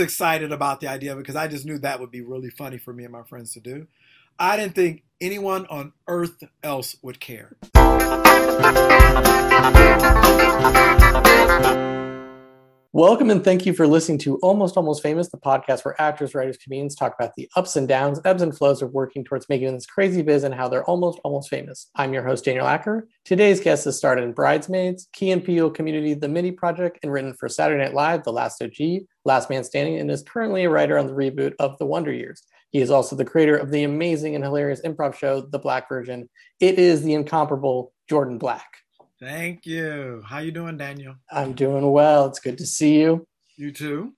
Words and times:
excited 0.00 0.50
about 0.50 0.80
the 0.80 0.88
idea 0.88 1.14
because 1.14 1.36
I 1.36 1.46
just 1.46 1.64
knew 1.64 1.78
that 1.78 2.00
would 2.00 2.10
be 2.10 2.22
really 2.22 2.50
funny 2.50 2.78
for 2.78 2.92
me 2.92 3.04
and 3.04 3.12
my 3.12 3.22
friends 3.22 3.52
to 3.54 3.60
do. 3.60 3.86
I 4.38 4.56
didn't 4.56 4.74
think 4.74 5.04
anyone 5.20 5.66
on 5.66 5.92
earth 6.08 6.42
else 6.62 6.96
would 7.02 7.20
care. 7.20 7.56
Welcome 12.92 13.30
and 13.30 13.44
thank 13.44 13.66
you 13.66 13.72
for 13.72 13.86
listening 13.86 14.18
to 14.18 14.36
Almost 14.38 14.76
Almost 14.76 15.00
Famous, 15.00 15.28
the 15.28 15.36
podcast 15.36 15.84
where 15.84 16.00
actors, 16.00 16.34
writers, 16.34 16.56
comedians 16.56 16.96
talk 16.96 17.14
about 17.16 17.34
the 17.36 17.48
ups 17.54 17.76
and 17.76 17.86
downs, 17.86 18.20
ebbs 18.24 18.42
and 18.42 18.56
flows 18.56 18.82
of 18.82 18.90
working 18.90 19.22
towards 19.22 19.48
making 19.48 19.72
this 19.72 19.86
crazy 19.86 20.22
biz 20.22 20.42
and 20.42 20.52
how 20.52 20.68
they're 20.68 20.84
almost 20.84 21.20
almost 21.22 21.48
famous. 21.50 21.88
I'm 21.94 22.12
your 22.12 22.24
host, 22.24 22.44
Daniel 22.44 22.66
Acker. 22.66 23.06
Today's 23.24 23.60
guest 23.60 23.84
has 23.84 23.96
starred 23.96 24.18
in 24.18 24.32
Bridesmaids, 24.32 25.06
Key 25.12 25.30
and 25.30 25.44
Peele 25.44 25.70
Community, 25.70 26.14
The 26.14 26.28
Mindy 26.28 26.50
Project, 26.50 26.98
and 27.04 27.12
written 27.12 27.32
for 27.34 27.48
Saturday 27.48 27.80
Night 27.80 27.94
Live, 27.94 28.24
The 28.24 28.32
Last 28.32 28.60
OG, 28.60 29.02
Last 29.24 29.50
Man 29.50 29.64
Standing, 29.64 29.98
and 29.98 30.10
is 30.10 30.22
currently 30.22 30.64
a 30.64 30.70
writer 30.70 30.98
on 30.98 31.06
the 31.06 31.12
reboot 31.12 31.54
of 31.58 31.78
The 31.78 31.86
Wonder 31.86 32.12
Years. 32.12 32.42
He 32.70 32.80
is 32.80 32.90
also 32.90 33.16
the 33.16 33.24
creator 33.24 33.56
of 33.56 33.70
the 33.70 33.82
amazing 33.82 34.34
and 34.34 34.44
hilarious 34.44 34.80
improv 34.82 35.14
show, 35.14 35.40
The 35.40 35.58
Black 35.58 35.88
Version. 35.88 36.28
It 36.60 36.78
is 36.78 37.02
the 37.02 37.14
incomparable 37.14 37.92
Jordan 38.08 38.38
Black. 38.38 38.76
Thank 39.20 39.66
you. 39.66 40.22
How 40.24 40.38
you 40.38 40.52
doing, 40.52 40.78
Daniel? 40.78 41.16
I'm 41.30 41.52
doing 41.52 41.90
well. 41.90 42.26
It's 42.26 42.38
good 42.38 42.58
to 42.58 42.66
see 42.66 43.00
you. 43.00 43.26
You 43.56 43.72
too. 43.72 44.14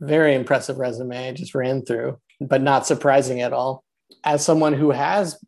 Very 0.00 0.34
impressive 0.34 0.78
resume 0.78 1.28
I 1.28 1.32
just 1.32 1.54
ran 1.54 1.84
through, 1.84 2.18
but 2.40 2.62
not 2.62 2.86
surprising 2.86 3.42
at 3.42 3.52
all. 3.52 3.84
As 4.24 4.44
someone 4.44 4.72
who 4.72 4.90
has 4.90 5.38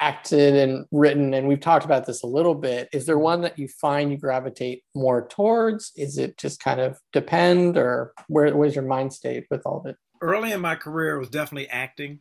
acted 0.00 0.54
and 0.54 0.86
written, 0.90 1.34
and 1.34 1.48
we've 1.48 1.60
talked 1.60 1.84
about 1.84 2.06
this 2.06 2.22
a 2.22 2.26
little 2.26 2.54
bit, 2.54 2.88
is 2.92 3.06
there 3.06 3.18
one 3.18 3.42
that 3.42 3.58
you 3.58 3.68
find 3.68 4.10
you 4.10 4.18
gravitate 4.18 4.82
more 4.94 5.26
towards? 5.28 5.92
Is 5.96 6.18
it 6.18 6.38
just 6.38 6.60
kind 6.60 6.80
of 6.80 6.98
depend, 7.12 7.76
or 7.76 8.12
where 8.28 8.54
was 8.56 8.74
your 8.74 8.84
mind 8.84 9.12
state 9.12 9.46
with 9.50 9.62
all 9.64 9.80
of 9.80 9.86
it? 9.86 9.96
Early 10.20 10.52
in 10.52 10.60
my 10.60 10.76
career, 10.76 11.16
it 11.16 11.18
was 11.18 11.28
definitely 11.28 11.68
acting. 11.68 12.20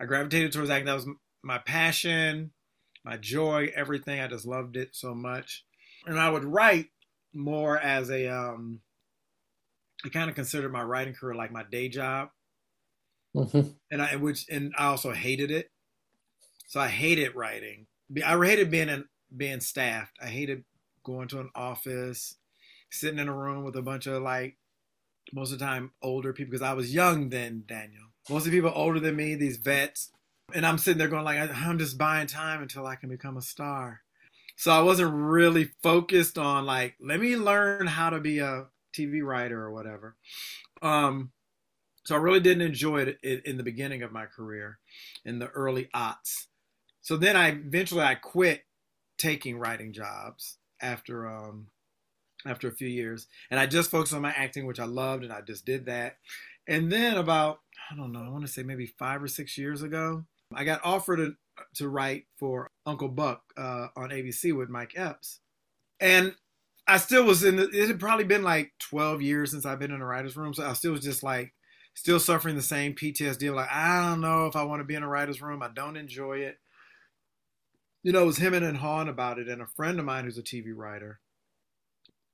I 0.00 0.06
gravitated 0.06 0.52
towards 0.52 0.70
acting. 0.70 0.86
That 0.86 0.94
was 0.94 1.08
my 1.42 1.58
passion 1.58 2.52
my 3.04 3.16
joy, 3.16 3.70
everything. 3.74 4.20
I 4.20 4.28
just 4.28 4.46
loved 4.46 4.76
it 4.76 4.90
so 4.92 5.14
much. 5.14 5.64
And 6.06 6.18
I 6.18 6.28
would 6.28 6.44
write 6.44 6.86
more 7.34 7.78
as 7.78 8.10
a, 8.10 8.28
um, 8.28 8.80
I 10.04 10.08
kind 10.08 10.28
of 10.28 10.36
considered 10.36 10.72
my 10.72 10.82
writing 10.82 11.14
career 11.14 11.34
like 11.34 11.52
my 11.52 11.64
day 11.70 11.88
job. 11.88 12.28
Mm-hmm. 13.36 13.70
And 13.90 14.02
I, 14.02 14.16
which, 14.16 14.46
and 14.50 14.72
I 14.76 14.86
also 14.86 15.12
hated 15.12 15.50
it. 15.50 15.68
So 16.72 16.80
I 16.80 16.88
hated 16.88 17.34
writing. 17.34 17.86
I 18.24 18.34
hated 18.42 18.70
being 18.70 18.88
in, 18.88 19.04
being 19.36 19.60
staffed. 19.60 20.16
I 20.22 20.28
hated 20.28 20.64
going 21.04 21.28
to 21.28 21.40
an 21.40 21.50
office, 21.54 22.36
sitting 22.90 23.18
in 23.18 23.28
a 23.28 23.36
room 23.36 23.62
with 23.62 23.76
a 23.76 23.82
bunch 23.82 24.06
of 24.06 24.22
like, 24.22 24.56
most 25.34 25.52
of 25.52 25.58
the 25.58 25.66
time 25.66 25.90
older 26.00 26.32
people 26.32 26.50
because 26.50 26.66
I 26.66 26.72
was 26.72 26.94
young 26.94 27.28
then, 27.28 27.64
Daniel. 27.66 28.04
Most 28.30 28.46
of 28.46 28.52
the 28.52 28.56
people 28.56 28.72
older 28.74 29.00
than 29.00 29.16
me, 29.16 29.34
these 29.34 29.58
vets, 29.58 30.12
and 30.54 30.64
I'm 30.64 30.78
sitting 30.78 30.96
there 30.96 31.08
going 31.08 31.26
like, 31.26 31.54
I'm 31.54 31.78
just 31.78 31.98
buying 31.98 32.26
time 32.26 32.62
until 32.62 32.86
I 32.86 32.96
can 32.96 33.10
become 33.10 33.36
a 33.36 33.42
star. 33.42 34.00
So 34.56 34.72
I 34.72 34.80
wasn't 34.80 35.12
really 35.12 35.72
focused 35.82 36.38
on 36.38 36.64
like, 36.64 36.94
let 36.98 37.20
me 37.20 37.36
learn 37.36 37.86
how 37.86 38.08
to 38.08 38.18
be 38.18 38.38
a 38.38 38.68
TV 38.96 39.22
writer 39.22 39.60
or 39.60 39.72
whatever. 39.72 40.16
Um, 40.80 41.32
so 42.04 42.14
I 42.14 42.18
really 42.18 42.40
didn't 42.40 42.66
enjoy 42.66 43.14
it 43.22 43.44
in 43.44 43.58
the 43.58 43.62
beginning 43.62 44.02
of 44.02 44.10
my 44.10 44.24
career, 44.24 44.78
in 45.22 45.38
the 45.38 45.48
early 45.48 45.90
aughts. 45.94 46.46
So 47.02 47.16
then 47.16 47.36
I 47.36 47.48
eventually 47.48 48.02
I 48.02 48.14
quit 48.14 48.62
taking 49.18 49.58
writing 49.58 49.92
jobs 49.92 50.58
after 50.80 51.28
um, 51.28 51.66
after 52.46 52.68
a 52.68 52.72
few 52.72 52.88
years, 52.88 53.26
and 53.50 53.60
I 53.60 53.66
just 53.66 53.90
focused 53.90 54.14
on 54.14 54.22
my 54.22 54.32
acting, 54.32 54.66
which 54.66 54.80
I 54.80 54.84
loved, 54.84 55.24
and 55.24 55.32
I 55.32 55.40
just 55.42 55.64
did 55.64 55.86
that. 55.86 56.16
And 56.66 56.90
then 56.90 57.16
about 57.16 57.60
I 57.90 57.96
don't 57.96 58.12
know, 58.12 58.22
I 58.24 58.30
want 58.30 58.46
to 58.46 58.52
say 58.52 58.62
maybe 58.62 58.86
five 58.86 59.22
or 59.22 59.28
six 59.28 59.58
years 59.58 59.82
ago, 59.82 60.24
I 60.54 60.64
got 60.64 60.80
offered 60.84 61.20
a, 61.20 61.32
to 61.74 61.88
write 61.88 62.24
for 62.38 62.70
Uncle 62.86 63.08
Buck 63.08 63.42
uh, 63.56 63.88
on 63.96 64.10
ABC 64.10 64.56
with 64.56 64.68
Mike 64.70 64.92
Epps, 64.96 65.40
and 66.00 66.34
I 66.86 66.98
still 66.98 67.24
was 67.24 67.42
in. 67.42 67.56
The, 67.56 67.68
it 67.68 67.88
had 67.88 68.00
probably 68.00 68.24
been 68.24 68.42
like 68.42 68.72
12 68.78 69.22
years 69.22 69.50
since 69.50 69.66
I've 69.66 69.78
been 69.78 69.92
in 69.92 70.00
a 70.00 70.06
writer's 70.06 70.36
room, 70.36 70.54
so 70.54 70.64
I 70.64 70.72
still 70.74 70.92
was 70.92 71.02
just 71.02 71.22
like 71.22 71.52
still 71.94 72.20
suffering 72.20 72.56
the 72.56 72.62
same 72.62 72.94
PTSD. 72.94 73.54
Like 73.54 73.70
I 73.72 74.08
don't 74.08 74.20
know 74.20 74.46
if 74.46 74.54
I 74.54 74.62
want 74.62 74.80
to 74.80 74.84
be 74.84 74.94
in 74.94 75.02
a 75.02 75.08
writer's 75.08 75.42
room. 75.42 75.62
I 75.62 75.68
don't 75.74 75.96
enjoy 75.96 76.38
it. 76.38 76.58
You 78.02 78.12
know, 78.12 78.22
it 78.22 78.26
was 78.26 78.38
him 78.38 78.54
and 78.54 78.76
Han 78.76 79.08
about 79.08 79.38
it, 79.38 79.48
and 79.48 79.62
a 79.62 79.66
friend 79.66 79.98
of 79.98 80.04
mine 80.04 80.24
who's 80.24 80.38
a 80.38 80.42
TV 80.42 80.72
writer. 80.74 81.20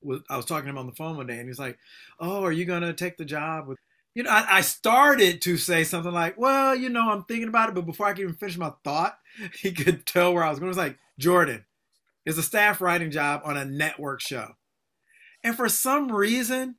Was, 0.00 0.20
I 0.30 0.36
was 0.36 0.46
talking 0.46 0.64
to 0.64 0.70
him 0.70 0.78
on 0.78 0.86
the 0.86 0.94
phone 0.94 1.16
one 1.16 1.26
day, 1.26 1.38
and 1.38 1.48
he's 1.48 1.58
like, 1.58 1.78
"Oh, 2.20 2.42
are 2.44 2.52
you 2.52 2.64
gonna 2.64 2.92
take 2.92 3.16
the 3.16 3.24
job 3.24 3.66
with 3.66 3.78
you 4.18 4.24
know, 4.24 4.30
I, 4.30 4.56
I, 4.56 4.60
started 4.62 5.40
to 5.42 5.56
say 5.56 5.84
something 5.84 6.12
like, 6.12 6.36
well, 6.36 6.74
you 6.74 6.88
know, 6.88 7.08
I'm 7.08 7.22
thinking 7.22 7.46
about 7.46 7.68
it, 7.68 7.76
but 7.76 7.86
before 7.86 8.06
I 8.06 8.14
could 8.14 8.22
even 8.22 8.34
finish 8.34 8.56
my 8.56 8.72
thought, 8.82 9.16
he 9.60 9.70
could 9.70 10.06
tell 10.06 10.34
where 10.34 10.42
I 10.42 10.50
was 10.50 10.58
going. 10.58 10.66
It 10.66 10.70
was 10.70 10.76
like, 10.76 10.98
Jordan, 11.20 11.64
it's 12.26 12.36
a 12.36 12.42
staff 12.42 12.80
writing 12.80 13.12
job 13.12 13.42
on 13.44 13.56
a 13.56 13.64
network 13.64 14.20
show. 14.20 14.56
And 15.44 15.54
for 15.54 15.68
some 15.68 16.10
reason, 16.10 16.74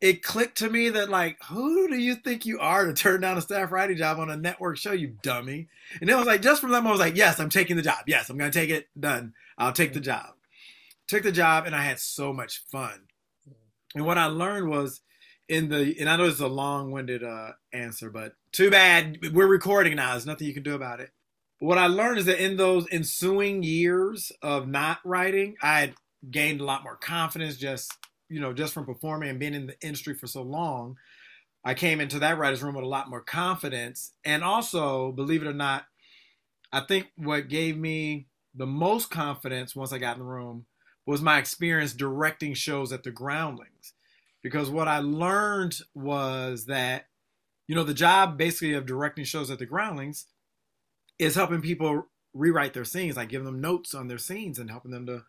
it 0.00 0.22
clicked 0.22 0.58
to 0.58 0.70
me 0.70 0.90
that, 0.90 1.08
like, 1.08 1.38
who 1.44 1.88
do 1.88 1.96
you 1.96 2.16
think 2.16 2.44
you 2.44 2.58
are 2.60 2.86
to 2.86 2.92
turn 2.92 3.20
down 3.20 3.38
a 3.38 3.40
staff 3.40 3.72
writing 3.72 3.96
job 3.96 4.18
on 4.18 4.30
a 4.30 4.36
network 4.36 4.76
show, 4.76 4.92
you 4.92 5.16
dummy? 5.22 5.68
And 6.00 6.10
it 6.10 6.16
was 6.16 6.26
like, 6.26 6.42
just 6.42 6.60
from 6.60 6.70
that 6.70 6.82
moment, 6.82 6.88
I 6.88 6.92
was 6.92 7.00
like, 7.00 7.16
yes, 7.16 7.40
I'm 7.40 7.48
taking 7.48 7.76
the 7.76 7.82
job. 7.82 8.04
Yes, 8.06 8.28
I'm 8.28 8.36
going 8.36 8.50
to 8.50 8.58
take 8.58 8.70
it. 8.70 8.88
Done. 8.98 9.32
I'll 9.56 9.72
take 9.72 9.92
the 9.92 10.00
job. 10.00 10.34
Took 11.08 11.22
the 11.22 11.32
job, 11.32 11.66
and 11.66 11.74
I 11.74 11.82
had 11.82 11.98
so 11.98 12.32
much 12.32 12.62
fun. 12.70 13.00
And 13.94 14.04
what 14.04 14.18
I 14.18 14.26
learned 14.26 14.68
was, 14.68 15.00
in 15.48 15.68
the 15.68 15.94
and 16.00 16.10
I 16.10 16.16
know 16.16 16.24
it's 16.24 16.40
a 16.40 16.48
long-winded 16.48 17.22
uh, 17.22 17.52
answer, 17.72 18.10
but 18.10 18.32
too 18.50 18.68
bad 18.68 19.18
we're 19.32 19.46
recording 19.46 19.94
now. 19.94 20.10
There's 20.10 20.26
nothing 20.26 20.48
you 20.48 20.54
can 20.54 20.64
do 20.64 20.74
about 20.74 20.98
it. 20.98 21.10
What 21.60 21.78
I 21.78 21.86
learned 21.86 22.18
is 22.18 22.24
that 22.24 22.44
in 22.44 22.56
those 22.56 22.88
ensuing 22.90 23.62
years 23.62 24.32
of 24.42 24.66
not 24.66 24.98
writing, 25.04 25.54
I 25.62 25.78
had 25.78 25.94
gained 26.32 26.60
a 26.60 26.64
lot 26.64 26.82
more 26.82 26.96
confidence 26.96 27.56
just 27.56 27.92
you 28.28 28.40
know 28.40 28.52
just 28.52 28.72
from 28.74 28.86
performing 28.86 29.28
and 29.30 29.38
being 29.38 29.54
in 29.54 29.66
the 29.66 29.80
industry 29.80 30.14
for 30.14 30.26
so 30.26 30.42
long. 30.42 30.96
I 31.64 31.74
came 31.74 32.00
into 32.00 32.20
that 32.20 32.38
writer's 32.38 32.62
room 32.62 32.76
with 32.76 32.84
a 32.84 32.88
lot 32.88 33.10
more 33.10 33.20
confidence, 33.20 34.12
and 34.24 34.44
also, 34.44 35.10
believe 35.12 35.42
it 35.42 35.48
or 35.48 35.52
not, 35.52 35.86
I 36.72 36.80
think 36.80 37.08
what 37.16 37.48
gave 37.48 37.76
me 37.76 38.28
the 38.54 38.66
most 38.66 39.10
confidence 39.10 39.74
once 39.74 39.92
I 39.92 39.98
got 39.98 40.16
in 40.16 40.22
the 40.22 40.28
room 40.28 40.66
was 41.06 41.22
my 41.22 41.38
experience 41.38 41.92
directing 41.92 42.54
shows 42.54 42.92
at 42.92 43.04
the 43.04 43.10
Groundlings 43.10 43.92
because 44.42 44.70
what 44.70 44.88
I 44.88 44.98
learned 44.98 45.78
was 45.94 46.66
that, 46.66 47.06
you 47.66 47.74
know, 47.74 47.84
the 47.84 47.94
job 47.94 48.36
basically 48.36 48.74
of 48.74 48.86
directing 48.86 49.24
shows 49.24 49.50
at 49.50 49.58
the 49.58 49.66
Groundlings 49.66 50.26
is 51.18 51.34
helping 51.34 51.62
people 51.62 52.06
rewrite 52.34 52.74
their 52.74 52.84
scenes, 52.84 53.16
like 53.16 53.28
giving 53.28 53.46
them 53.46 53.60
notes 53.60 53.94
on 53.94 54.08
their 54.08 54.18
scenes 54.18 54.58
and 54.58 54.70
helping 54.70 54.90
them 54.90 55.06
to 55.06 55.24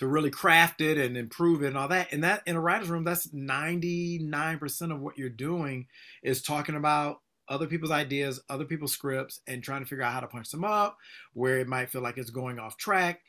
to 0.00 0.06
really 0.06 0.30
craft 0.30 0.80
it 0.80 0.96
and 0.96 1.14
improve 1.14 1.62
it 1.62 1.66
and 1.66 1.76
all 1.76 1.86
that. 1.86 2.10
And 2.10 2.24
that 2.24 2.42
in 2.46 2.56
a 2.56 2.60
writer's 2.60 2.88
room, 2.88 3.04
that's 3.04 3.26
99% 3.26 4.92
of 4.92 4.98
what 4.98 5.18
you're 5.18 5.28
doing 5.28 5.88
is 6.22 6.40
talking 6.40 6.74
about 6.74 7.20
other 7.50 7.66
people's 7.66 7.90
ideas, 7.90 8.40
other 8.48 8.64
people's 8.64 8.94
scripts, 8.94 9.40
and 9.46 9.62
trying 9.62 9.82
to 9.82 9.86
figure 9.86 10.02
out 10.02 10.14
how 10.14 10.20
to 10.20 10.26
punch 10.26 10.50
them 10.50 10.64
up, 10.64 10.96
where 11.34 11.58
it 11.58 11.68
might 11.68 11.90
feel 11.90 12.00
like 12.00 12.16
it's 12.16 12.30
going 12.30 12.58
off 12.58 12.78
track. 12.78 13.20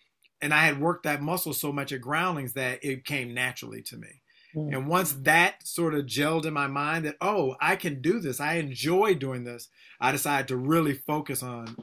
And 0.41 0.53
I 0.53 0.63
had 0.63 0.79
worked 0.79 1.03
that 1.03 1.21
muscle 1.21 1.51
so 1.51 1.73
much 1.73 1.91
at 1.91 1.99
Groundlings 1.99 2.53
that 2.53 2.81
it 2.85 3.03
came 3.03 3.33
naturally 3.33 3.81
to 3.81 3.97
me. 3.97 4.21
Mm. 4.55 4.73
And 4.73 4.87
once 4.87 5.11
that 5.23 5.67
sort 5.67 5.93
of 5.93 6.05
gelled 6.05 6.45
in 6.45 6.53
my 6.53 6.67
mind 6.67 7.03
that, 7.03 7.17
oh, 7.19 7.57
I 7.59 7.75
can 7.75 8.01
do 8.01 8.21
this, 8.21 8.39
I 8.39 8.55
enjoy 8.55 9.15
doing 9.15 9.43
this, 9.43 9.67
I 9.99 10.13
decided 10.13 10.47
to 10.47 10.55
really 10.55 10.93
focus 10.93 11.43
on 11.43 11.75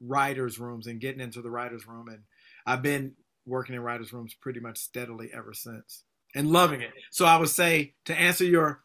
writers' 0.00 0.60
rooms 0.60 0.86
and 0.86 1.00
getting 1.00 1.20
into 1.20 1.42
the 1.42 1.50
writers' 1.50 1.88
room. 1.88 2.06
And 2.06 2.20
I've 2.64 2.82
been 2.82 3.14
working 3.48 3.74
in 3.74 3.82
writers' 3.82 4.12
rooms 4.12 4.34
pretty 4.34 4.60
much 4.60 4.78
steadily 4.78 5.30
ever 5.32 5.52
since 5.52 6.04
and 6.34 6.50
loving 6.50 6.82
it. 6.82 6.92
So 7.10 7.24
I 7.24 7.36
would 7.36 7.48
say 7.48 7.94
to 8.04 8.14
answer 8.14 8.44
your 8.44 8.80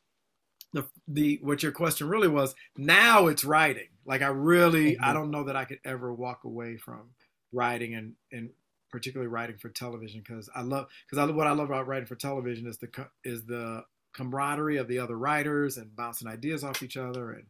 the 0.73 0.85
the 1.07 1.39
what 1.41 1.61
your 1.61 1.71
question 1.71 2.07
really 2.07 2.27
was, 2.27 2.55
now 2.77 3.27
it's 3.27 3.45
writing. 3.45 3.89
Like 4.05 4.21
I 4.21 4.27
really 4.27 4.93
mm-hmm. 4.93 5.03
I 5.03 5.13
don't 5.13 5.31
know 5.31 5.43
that 5.43 5.55
I 5.55 5.65
could 5.65 5.79
ever 5.85 6.13
walk 6.13 6.43
away 6.43 6.77
from 6.77 7.11
writing 7.51 7.93
and 7.93 8.13
and 8.31 8.49
particularly 8.89 9.27
writing 9.27 9.57
for 9.57 9.69
television 9.69 10.23
because 10.25 10.49
I 10.55 10.61
love 10.61 10.87
because 11.05 11.17
I 11.17 11.31
what 11.31 11.47
I 11.47 11.51
love 11.51 11.69
about 11.69 11.87
writing 11.87 12.07
for 12.07 12.15
television 12.15 12.67
is 12.67 12.77
the 12.77 12.89
is 13.23 13.45
the 13.45 13.83
camaraderie 14.13 14.77
of 14.77 14.87
the 14.87 14.99
other 14.99 15.17
writers 15.17 15.77
and 15.77 15.95
bouncing 15.95 16.27
ideas 16.27 16.63
off 16.63 16.83
each 16.83 16.97
other 16.97 17.31
and 17.31 17.45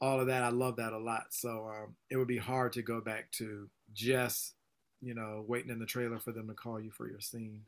all 0.00 0.20
of 0.20 0.26
that. 0.26 0.42
I 0.42 0.50
love 0.50 0.76
that 0.76 0.92
a 0.92 0.98
lot. 0.98 1.26
So 1.30 1.68
um, 1.68 1.96
it 2.10 2.16
would 2.16 2.28
be 2.28 2.38
hard 2.38 2.72
to 2.74 2.82
go 2.82 3.00
back 3.00 3.30
to 3.32 3.68
just 3.92 4.54
you 5.06 5.14
know 5.14 5.44
waiting 5.46 5.70
in 5.70 5.78
the 5.78 5.86
trailer 5.86 6.18
for 6.18 6.32
them 6.32 6.48
to 6.48 6.54
call 6.54 6.80
you 6.80 6.90
for 6.90 7.08
your 7.08 7.20
scene. 7.20 7.62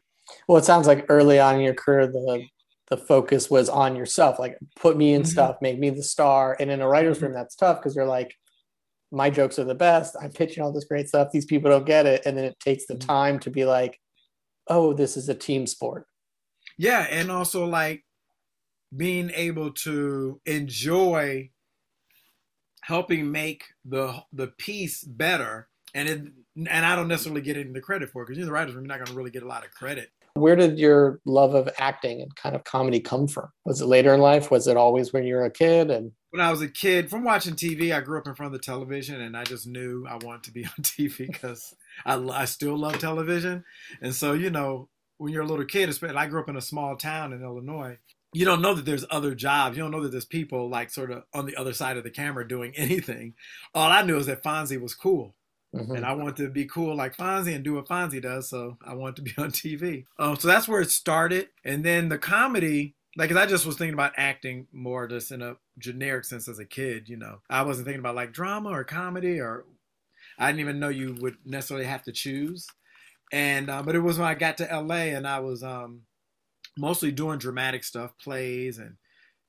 Well, 0.47 0.59
it 0.59 0.65
sounds 0.65 0.87
like 0.87 1.07
early 1.09 1.39
on 1.39 1.57
in 1.57 1.61
your 1.63 1.75
career 1.75 2.07
the 2.07 2.47
the 2.89 2.97
focus 2.97 3.51
was 3.51 3.69
on 3.69 3.97
yourself, 3.97 4.39
like 4.39 4.59
put 4.77 4.97
me 4.97 5.13
in 5.13 5.23
mm-hmm. 5.23 5.31
stuff, 5.31 5.57
make 5.61 5.79
me 5.79 5.91
the 5.91 6.03
star. 6.03 6.57
And 6.59 6.71
in 6.71 6.81
a 6.81 6.89
writer's 6.89 7.19
mm-hmm. 7.19 7.27
room, 7.27 7.35
that's 7.35 7.55
tough 7.55 7.79
because 7.79 7.95
you're 7.95 8.07
like, 8.07 8.35
my 9.13 9.31
jokes 9.31 9.59
are 9.59 9.65
the 9.65 9.75
best. 9.75 10.17
I'm 10.21 10.31
pitching 10.31 10.63
all 10.63 10.73
this 10.73 10.85
great 10.85 11.09
stuff. 11.09 11.29
These 11.31 11.45
people 11.45 11.71
don't 11.71 11.87
get 11.87 12.07
it. 12.07 12.23
And 12.25 12.37
then 12.37 12.45
it 12.45 12.59
takes 12.61 12.87
the 12.87 12.95
mm-hmm. 12.95 13.09
time 13.09 13.39
to 13.41 13.51
be 13.51 13.65
like, 13.65 14.01
oh, 14.69 14.93
this 14.95 15.17
is 15.17 15.29
a 15.29 15.35
team 15.35 15.67
sport. 15.67 16.07
Yeah. 16.79 17.07
And 17.11 17.31
also, 17.31 17.67
like, 17.67 18.05
being 18.97 19.31
able 19.35 19.73
to 19.73 20.41
enjoy 20.47 21.51
helping 22.83 23.31
make 23.31 23.65
the 23.85 24.15
the 24.33 24.47
piece 24.47 25.05
better 25.05 25.69
and 25.93 26.09
it 26.09 26.23
and 26.67 26.87
I 26.87 26.97
don't 26.97 27.09
necessarily 27.09 27.41
get 27.41 27.57
any 27.57 27.69
of 27.69 27.75
the 27.75 27.81
credit 27.81 28.11
for 28.11 28.23
it 28.23 28.27
because 28.27 28.39
you're 28.39 28.47
the 28.47 28.53
writers 28.53 28.75
room, 28.75 28.85
you're 28.85 28.89
not 28.89 28.99
going 28.99 29.07
to 29.07 29.15
really 29.15 29.31
get 29.31 29.43
a 29.43 29.49
lot 29.49 29.65
of 29.65 29.71
credit. 29.73 30.11
Where 30.35 30.57
did 30.57 30.79
your 30.79 31.21
love 31.25 31.55
of 31.55 31.69
acting 31.79 32.21
and 32.21 32.35
kind 32.37 32.55
of 32.55 32.65
comedy 32.65 33.01
come 33.01 33.27
from? 33.27 33.49
Was 33.65 33.81
it 33.81 33.87
later 33.87 34.15
in 34.15 34.21
life? 34.21 34.51
Was 34.51 34.67
it 34.67 34.77
always 34.77 35.13
when 35.13 35.25
you 35.25 35.35
were 35.35 35.45
a 35.45 35.51
kid? 35.51 35.91
And 35.91 36.13
when 36.31 36.41
I 36.41 36.51
was 36.51 36.63
a 36.63 36.69
kid, 36.69 37.11
from 37.11 37.25
watching 37.25 37.55
TV, 37.55 37.95
I 37.95 38.01
grew 38.01 38.19
up 38.19 38.27
in 38.27 38.35
front 38.35 38.55
of 38.55 38.61
the 38.61 38.65
television, 38.65 39.21
and 39.21 39.37
I 39.37 39.45
just 39.45 39.67
knew 39.67 40.07
I 40.09 40.17
wanted 40.17 40.45
to 40.45 40.53
be 40.53 40.65
on 40.79 40.83
TV 40.83 41.27
because 41.27 41.75
I, 42.05 42.17
I 42.17 42.45
still 42.45 42.77
love 42.77 42.99
television. 42.99 43.65
And 44.01 44.15
so, 44.15 44.33
you 44.33 44.51
know, 44.51 44.89
when 45.17 45.33
you're 45.33 45.43
a 45.43 45.47
little 45.47 45.65
kid, 45.65 45.89
especially 45.89 46.17
I 46.17 46.27
grew 46.27 46.41
up 46.41 46.49
in 46.49 46.57
a 46.57 46.63
small 46.63 46.97
town 46.97 47.33
in 47.33 47.43
Illinois, 47.43 47.99
you 48.33 48.45
don't 48.45 48.63
know 48.63 48.75
that 48.75 48.85
there's 48.85 49.07
other 49.11 49.35
jobs. 49.35 49.77
You 49.77 49.83
don't 49.83 49.91
know 49.91 50.03
that 50.03 50.11
there's 50.11 50.25
people 50.25 50.69
like 50.69 50.91
sort 50.91 51.11
of 51.11 51.25
on 51.33 51.47
the 51.47 51.57
other 51.57 51.73
side 51.73 51.97
of 51.97 52.05
the 52.05 52.11
camera 52.11 52.47
doing 52.47 52.73
anything. 52.77 53.35
All 53.75 53.91
I 53.91 54.03
knew 54.03 54.19
is 54.19 54.27
that 54.27 54.43
Fonzie 54.43 54.81
was 54.81 54.95
cool. 54.95 55.35
Mm-hmm. 55.75 55.97
And 55.97 56.07
I 56.07 56.13
wanted 56.13 56.37
to 56.37 56.49
be 56.49 56.65
cool 56.65 56.97
like 56.97 57.17
Fonzie 57.17 57.55
and 57.55 57.63
do 57.63 57.75
what 57.75 57.89
Fonzie 57.89 58.23
does. 58.23 58.49
So 58.49 58.79
I 58.85 58.95
wanted 58.95 59.17
to 59.17 59.23
be 59.23 59.35
on 59.39 59.51
TV. 59.51 60.05
Um, 60.19 60.37
so 60.37 60.49
that's 60.49 60.69
where 60.69 60.81
it 60.81 60.91
started. 60.91 61.49
And 61.65 61.85
then 61.85 62.09
the 62.09 62.19
comedy, 62.19 62.95
like, 63.17 63.35
I 63.35 63.47
just 63.47 63.67
was 63.67 63.77
thinking 63.77 63.95
about 63.95 64.13
acting 64.17 64.67
more 64.73 65.07
just 65.07 65.31
in 65.31 65.43
a 65.43 65.57
generic 65.79 66.25
sense 66.25 66.49
as 66.49 66.59
a 66.59 66.65
kid, 66.65 67.09
you 67.09 67.17
know. 67.17 67.41
I 67.51 67.63
wasn't 67.63 67.87
thinking 67.87 68.01
about 68.01 68.15
like 68.15 68.33
drama 68.33 68.71
or 68.71 68.85
comedy 68.85 69.41
or 69.41 69.65
I 70.39 70.47
didn't 70.47 70.61
even 70.61 70.81
know 70.81 70.89
you 70.89 71.17
would 71.21 71.37
necessarily 71.45 71.87
have 71.87 72.05
to 72.05 72.13
choose. 72.13 72.67
And, 73.31 73.69
uh, 73.69 73.83
but 73.83 73.95
it 73.95 74.01
was 74.01 74.19
when 74.19 74.29
I 74.29 74.35
got 74.35 74.57
to 74.59 74.81
LA 74.81 75.13
and 75.15 75.27
I 75.27 75.41
was 75.41 75.63
um, 75.63 76.03
mostly 76.79 77.13
doing 77.13 77.39
dramatic 77.39 77.85
stuff, 77.85 78.13
plays 78.23 78.79
and, 78.79 78.97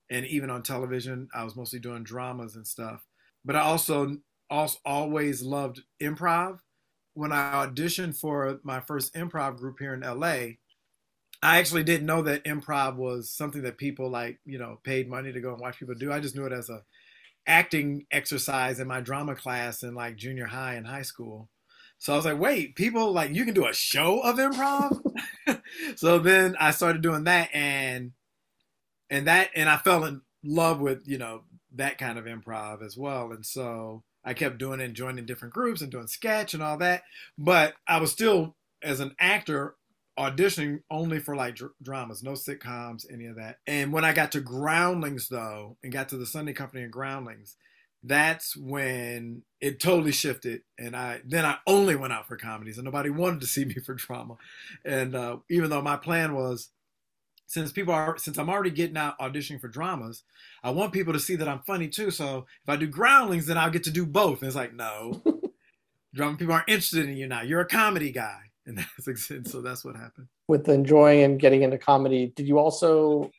and 0.09 0.25
even 0.25 0.49
on 0.49 0.63
television, 0.63 1.29
I 1.33 1.43
was 1.43 1.55
mostly 1.55 1.79
doing 1.79 2.03
dramas 2.03 2.55
and 2.55 2.67
stuff. 2.67 3.05
But 3.45 3.55
I 3.55 3.61
also 3.61 4.17
also 4.49 4.79
always 4.85 5.41
loved 5.41 5.81
improv. 6.01 6.59
When 7.13 7.31
I 7.31 7.65
auditioned 7.65 8.17
for 8.17 8.59
my 8.63 8.79
first 8.79 9.13
improv 9.13 9.57
group 9.57 9.77
here 9.79 9.93
in 9.93 10.01
LA, 10.01 10.55
I 11.41 11.57
actually 11.57 11.83
didn't 11.83 12.05
know 12.05 12.21
that 12.23 12.43
improv 12.43 12.95
was 12.95 13.29
something 13.29 13.61
that 13.63 13.77
people 13.77 14.09
like, 14.09 14.39
you 14.45 14.57
know, 14.57 14.79
paid 14.83 15.09
money 15.09 15.31
to 15.31 15.41
go 15.41 15.51
and 15.51 15.59
watch 15.59 15.79
people 15.79 15.95
do. 15.95 16.11
I 16.11 16.19
just 16.19 16.35
knew 16.35 16.45
it 16.45 16.53
as 16.53 16.69
a 16.69 16.83
acting 17.47 18.05
exercise 18.11 18.79
in 18.79 18.87
my 18.87 19.01
drama 19.01 19.35
class 19.35 19.83
in 19.83 19.95
like 19.95 20.17
junior 20.17 20.45
high 20.45 20.75
and 20.75 20.85
high 20.85 21.01
school. 21.01 21.49
So 21.97 22.13
I 22.13 22.15
was 22.15 22.25
like, 22.25 22.39
wait, 22.39 22.75
people 22.75 23.11
like 23.11 23.33
you 23.33 23.45
can 23.45 23.53
do 23.53 23.67
a 23.67 23.73
show 23.73 24.19
of 24.21 24.37
improv? 24.37 25.01
so 25.95 26.19
then 26.19 26.55
I 26.59 26.71
started 26.71 27.01
doing 27.01 27.25
that 27.25 27.49
and 27.53 28.11
and 29.09 29.27
that 29.27 29.49
and 29.55 29.67
I 29.67 29.77
fell 29.77 30.05
in 30.05 30.21
love 30.43 30.79
with, 30.79 31.07
you 31.07 31.17
know, 31.17 31.43
that 31.75 31.97
kind 31.97 32.17
of 32.17 32.25
improv 32.25 32.83
as 32.85 32.97
well. 32.97 33.31
And 33.31 33.45
so 33.45 34.03
I 34.23 34.33
kept 34.33 34.57
doing 34.57 34.79
it 34.79 34.85
and 34.85 34.95
joining 34.95 35.25
different 35.25 35.53
groups 35.53 35.81
and 35.81 35.91
doing 35.91 36.07
sketch 36.07 36.53
and 36.53 36.61
all 36.61 36.77
that. 36.77 37.03
But 37.37 37.75
I 37.87 37.99
was 37.99 38.11
still, 38.11 38.55
as 38.83 38.99
an 38.99 39.15
actor, 39.19 39.75
auditioning 40.17 40.81
only 40.91 41.19
for 41.19 41.35
like 41.35 41.55
dr- 41.55 41.71
dramas, 41.81 42.21
no 42.21 42.31
sitcoms, 42.31 43.05
any 43.11 43.25
of 43.25 43.37
that. 43.37 43.59
And 43.65 43.93
when 43.93 44.03
I 44.03 44.13
got 44.13 44.33
to 44.33 44.41
Groundlings, 44.41 45.29
though, 45.29 45.77
and 45.81 45.93
got 45.93 46.09
to 46.09 46.17
the 46.17 46.25
Sunday 46.25 46.53
Company 46.53 46.83
and 46.83 46.91
Groundlings, 46.91 47.55
that's 48.03 48.55
when 48.55 49.43
it 49.61 49.79
totally 49.79 50.11
shifted. 50.11 50.61
And 50.77 50.95
I 50.95 51.21
then 51.25 51.45
I 51.45 51.57
only 51.65 51.95
went 51.95 52.13
out 52.13 52.27
for 52.27 52.37
comedies, 52.37 52.77
and 52.77 52.85
nobody 52.85 53.09
wanted 53.09 53.41
to 53.41 53.47
see 53.47 53.65
me 53.65 53.75
for 53.75 53.93
drama. 53.93 54.35
And 54.83 55.15
uh, 55.15 55.37
even 55.49 55.69
though 55.69 55.81
my 55.81 55.97
plan 55.97 56.35
was 56.35 56.69
since 57.49 57.71
people 57.71 57.95
are 57.95 58.15
since 58.15 58.37
I'm 58.37 58.47
already 58.47 58.69
getting 58.69 58.95
out 58.95 59.17
auditioning 59.17 59.59
for 59.59 59.67
dramas, 59.67 60.21
I 60.63 60.69
want 60.69 60.93
people 60.93 61.13
to 61.13 61.19
see 61.19 61.35
that 61.35 61.47
I'm 61.47 61.61
funny 61.61 61.87
too. 61.87 62.11
So 62.11 62.45
if 62.63 62.69
I 62.69 62.75
do 62.75 62.85
groundlings, 62.85 63.47
then 63.47 63.57
I'll 63.57 63.71
get 63.71 63.83
to 63.85 63.91
do 63.91 64.05
both. 64.05 64.41
And 64.41 64.47
it's 64.47 64.55
like, 64.55 64.75
no, 64.75 65.19
drama 66.13 66.37
people 66.37 66.53
aren't 66.53 66.69
interested 66.69 67.09
in 67.09 67.17
you 67.17 67.27
now. 67.27 67.41
You're 67.41 67.61
a 67.61 67.67
comedy 67.67 68.11
guy, 68.11 68.37
and 68.67 68.77
that's 68.77 69.51
so 69.51 69.61
that's 69.61 69.83
what 69.83 69.95
happened. 69.95 70.27
With 70.47 70.69
enjoying 70.69 71.23
and 71.23 71.39
getting 71.39 71.63
into 71.63 71.79
comedy, 71.79 72.31
did 72.35 72.47
you 72.47 72.59
also 72.59 73.31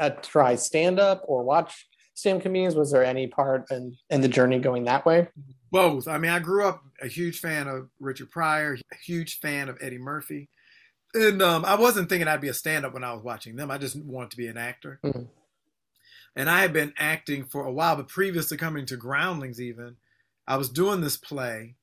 uh, 0.00 0.10
try 0.10 0.56
stand 0.56 0.98
up 0.98 1.22
or 1.28 1.44
watch 1.44 1.86
stand 2.14 2.42
comedians? 2.42 2.74
Was 2.74 2.90
there 2.90 3.04
any 3.04 3.28
part 3.28 3.70
in 3.70 3.96
in 4.10 4.20
the 4.20 4.28
journey 4.28 4.58
going 4.58 4.84
that 4.86 5.06
way? 5.06 5.28
Both. 5.70 6.08
I 6.08 6.18
mean, 6.18 6.32
I 6.32 6.40
grew 6.40 6.66
up 6.66 6.82
a 7.00 7.06
huge 7.06 7.38
fan 7.38 7.68
of 7.68 7.88
Richard 8.00 8.32
Pryor, 8.32 8.76
a 8.90 8.96
huge 8.96 9.38
fan 9.38 9.68
of 9.68 9.78
Eddie 9.80 9.98
Murphy 9.98 10.48
and 11.18 11.42
um, 11.42 11.64
I 11.64 11.74
wasn't 11.74 12.08
thinking 12.08 12.28
I'd 12.28 12.40
be 12.40 12.48
a 12.48 12.54
stand 12.54 12.86
up 12.86 12.94
when 12.94 13.04
I 13.04 13.12
was 13.12 13.22
watching 13.22 13.56
them. 13.56 13.70
I 13.70 13.78
just 13.78 13.96
wanted 13.96 14.30
to 14.30 14.36
be 14.36 14.46
an 14.46 14.56
actor. 14.56 15.00
Mm-hmm. 15.04 15.24
And 16.36 16.48
I 16.48 16.60
had 16.60 16.72
been 16.72 16.94
acting 16.96 17.44
for 17.44 17.64
a 17.64 17.72
while, 17.72 17.96
but 17.96 18.08
previous 18.08 18.48
to 18.50 18.56
coming 18.56 18.86
to 18.86 18.96
Groundlings, 18.96 19.60
even, 19.60 19.96
I 20.46 20.56
was 20.56 20.68
doing 20.68 21.00
this 21.00 21.16
play 21.16 21.74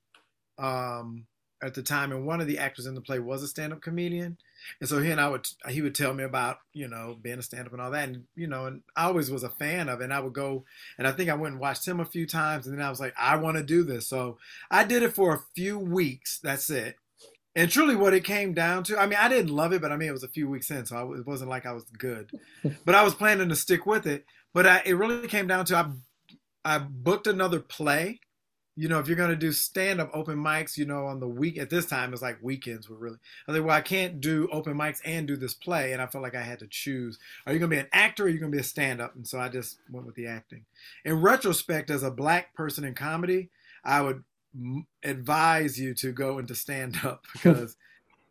um, 0.57 1.25
at 1.61 1.73
the 1.73 1.83
time, 1.83 2.11
and 2.11 2.25
one 2.25 2.39
of 2.39 2.47
the 2.47 2.57
actors 2.57 2.85
in 2.85 2.95
the 2.95 3.01
play 3.01 3.19
was 3.19 3.43
a 3.43 3.47
stand 3.47 3.73
up 3.73 3.81
comedian. 3.81 4.37
And 4.79 4.89
so 4.89 4.99
he 4.99 5.11
and 5.11 5.21
I 5.21 5.27
would, 5.27 5.47
he 5.69 5.81
would 5.81 5.93
tell 5.93 6.13
me 6.13 6.23
about, 6.23 6.57
you 6.73 6.87
know, 6.87 7.17
being 7.21 7.37
a 7.37 7.43
stand 7.43 7.67
up 7.67 7.73
and 7.73 7.81
all 7.81 7.91
that. 7.91 8.07
And, 8.07 8.23
you 8.35 8.47
know, 8.47 8.65
and 8.65 8.81
I 8.95 9.05
always 9.05 9.29
was 9.29 9.43
a 9.43 9.49
fan 9.49 9.89
of 9.89 10.01
it. 10.01 10.05
And 10.05 10.13
I 10.13 10.19
would 10.19 10.33
go, 10.33 10.63
and 10.97 11.07
I 11.07 11.11
think 11.11 11.29
I 11.29 11.35
went 11.35 11.53
and 11.53 11.61
watched 11.61 11.87
him 11.87 11.99
a 11.99 12.05
few 12.05 12.25
times. 12.25 12.65
And 12.65 12.75
then 12.75 12.83
I 12.83 12.89
was 12.89 12.99
like, 12.99 13.13
I 13.15 13.35
want 13.35 13.57
to 13.57 13.63
do 13.63 13.83
this. 13.83 14.07
So 14.07 14.39
I 14.71 14.83
did 14.83 15.03
it 15.03 15.13
for 15.13 15.35
a 15.35 15.43
few 15.55 15.77
weeks. 15.77 16.39
That's 16.41 16.69
it. 16.71 16.95
And 17.55 17.71
truly, 17.71 17.95
what 17.95 18.13
it 18.13 18.25
came 18.25 18.53
down 18.53 18.83
to, 18.85 18.99
I 18.99 19.07
mean, 19.07 19.17
I 19.19 19.29
didn't 19.29 19.55
love 19.55 19.71
it, 19.71 19.81
but 19.81 19.91
I 19.91 19.95
mean, 19.95 20.09
it 20.09 20.13
was 20.13 20.23
a 20.23 20.29
few 20.29 20.49
weeks 20.49 20.69
in, 20.71 20.85
so 20.85 20.97
I, 20.97 21.19
it 21.19 21.25
wasn't 21.25 21.49
like 21.49 21.65
I 21.65 21.71
was 21.71 21.85
good. 21.97 22.31
but 22.85 22.95
I 22.95 23.03
was 23.03 23.15
planning 23.15 23.47
to 23.47 23.55
stick 23.55 23.85
with 23.85 24.05
it. 24.05 24.25
But 24.53 24.67
I, 24.67 24.81
it 24.85 24.93
really 24.93 25.27
came 25.27 25.47
down 25.47 25.65
to 25.65 25.77
I, 25.77 26.75
I 26.75 26.79
booked 26.79 27.27
another 27.27 27.59
play. 27.59 28.19
You 28.77 28.89
know, 28.89 28.99
if 28.99 29.07
you're 29.07 29.15
going 29.15 29.29
to 29.29 29.37
do 29.37 29.53
stand 29.53 30.01
up 30.01 30.11
open 30.13 30.37
mics, 30.37 30.77
you 30.77 30.85
know, 30.85 31.05
on 31.05 31.21
the 31.21 31.27
week 31.29 31.57
at 31.57 31.69
this 31.69 31.85
time, 31.85 32.11
it's 32.11 32.21
like 32.21 32.37
weekends 32.41 32.89
were 32.89 32.97
really. 32.97 33.17
I 33.47 33.51
was 33.51 33.59
like, 33.59 33.67
well, 33.67 33.77
I 33.77 33.81
can't 33.81 34.19
do 34.19 34.49
open 34.51 34.77
mics 34.77 34.99
and 35.05 35.25
do 35.25 35.37
this 35.37 35.53
play. 35.53 35.93
And 35.93 36.01
I 36.01 36.07
felt 36.07 36.23
like 36.23 36.35
I 36.35 36.41
had 36.41 36.59
to 36.59 36.67
choose. 36.67 37.17
Are 37.45 37.53
you 37.53 37.59
going 37.59 37.69
to 37.71 37.75
be 37.75 37.79
an 37.79 37.87
actor 37.93 38.23
or 38.23 38.25
are 38.25 38.29
you 38.29 38.39
going 38.39 38.51
to 38.51 38.55
be 38.55 38.61
a 38.61 38.65
stand 38.65 38.99
up? 38.99 39.15
And 39.15 39.25
so 39.25 39.39
I 39.39 39.47
just 39.47 39.77
went 39.89 40.05
with 40.05 40.15
the 40.15 40.27
acting. 40.27 40.65
In 41.05 41.21
retrospect, 41.21 41.89
as 41.89 42.03
a 42.03 42.11
black 42.11 42.53
person 42.53 42.83
in 42.83 42.95
comedy, 42.95 43.49
I 43.85 44.01
would 44.01 44.25
advise 45.03 45.79
you 45.79 45.93
to 45.95 46.11
go 46.11 46.39
into 46.39 46.55
stand 46.55 46.97
up 47.03 47.25
because 47.33 47.75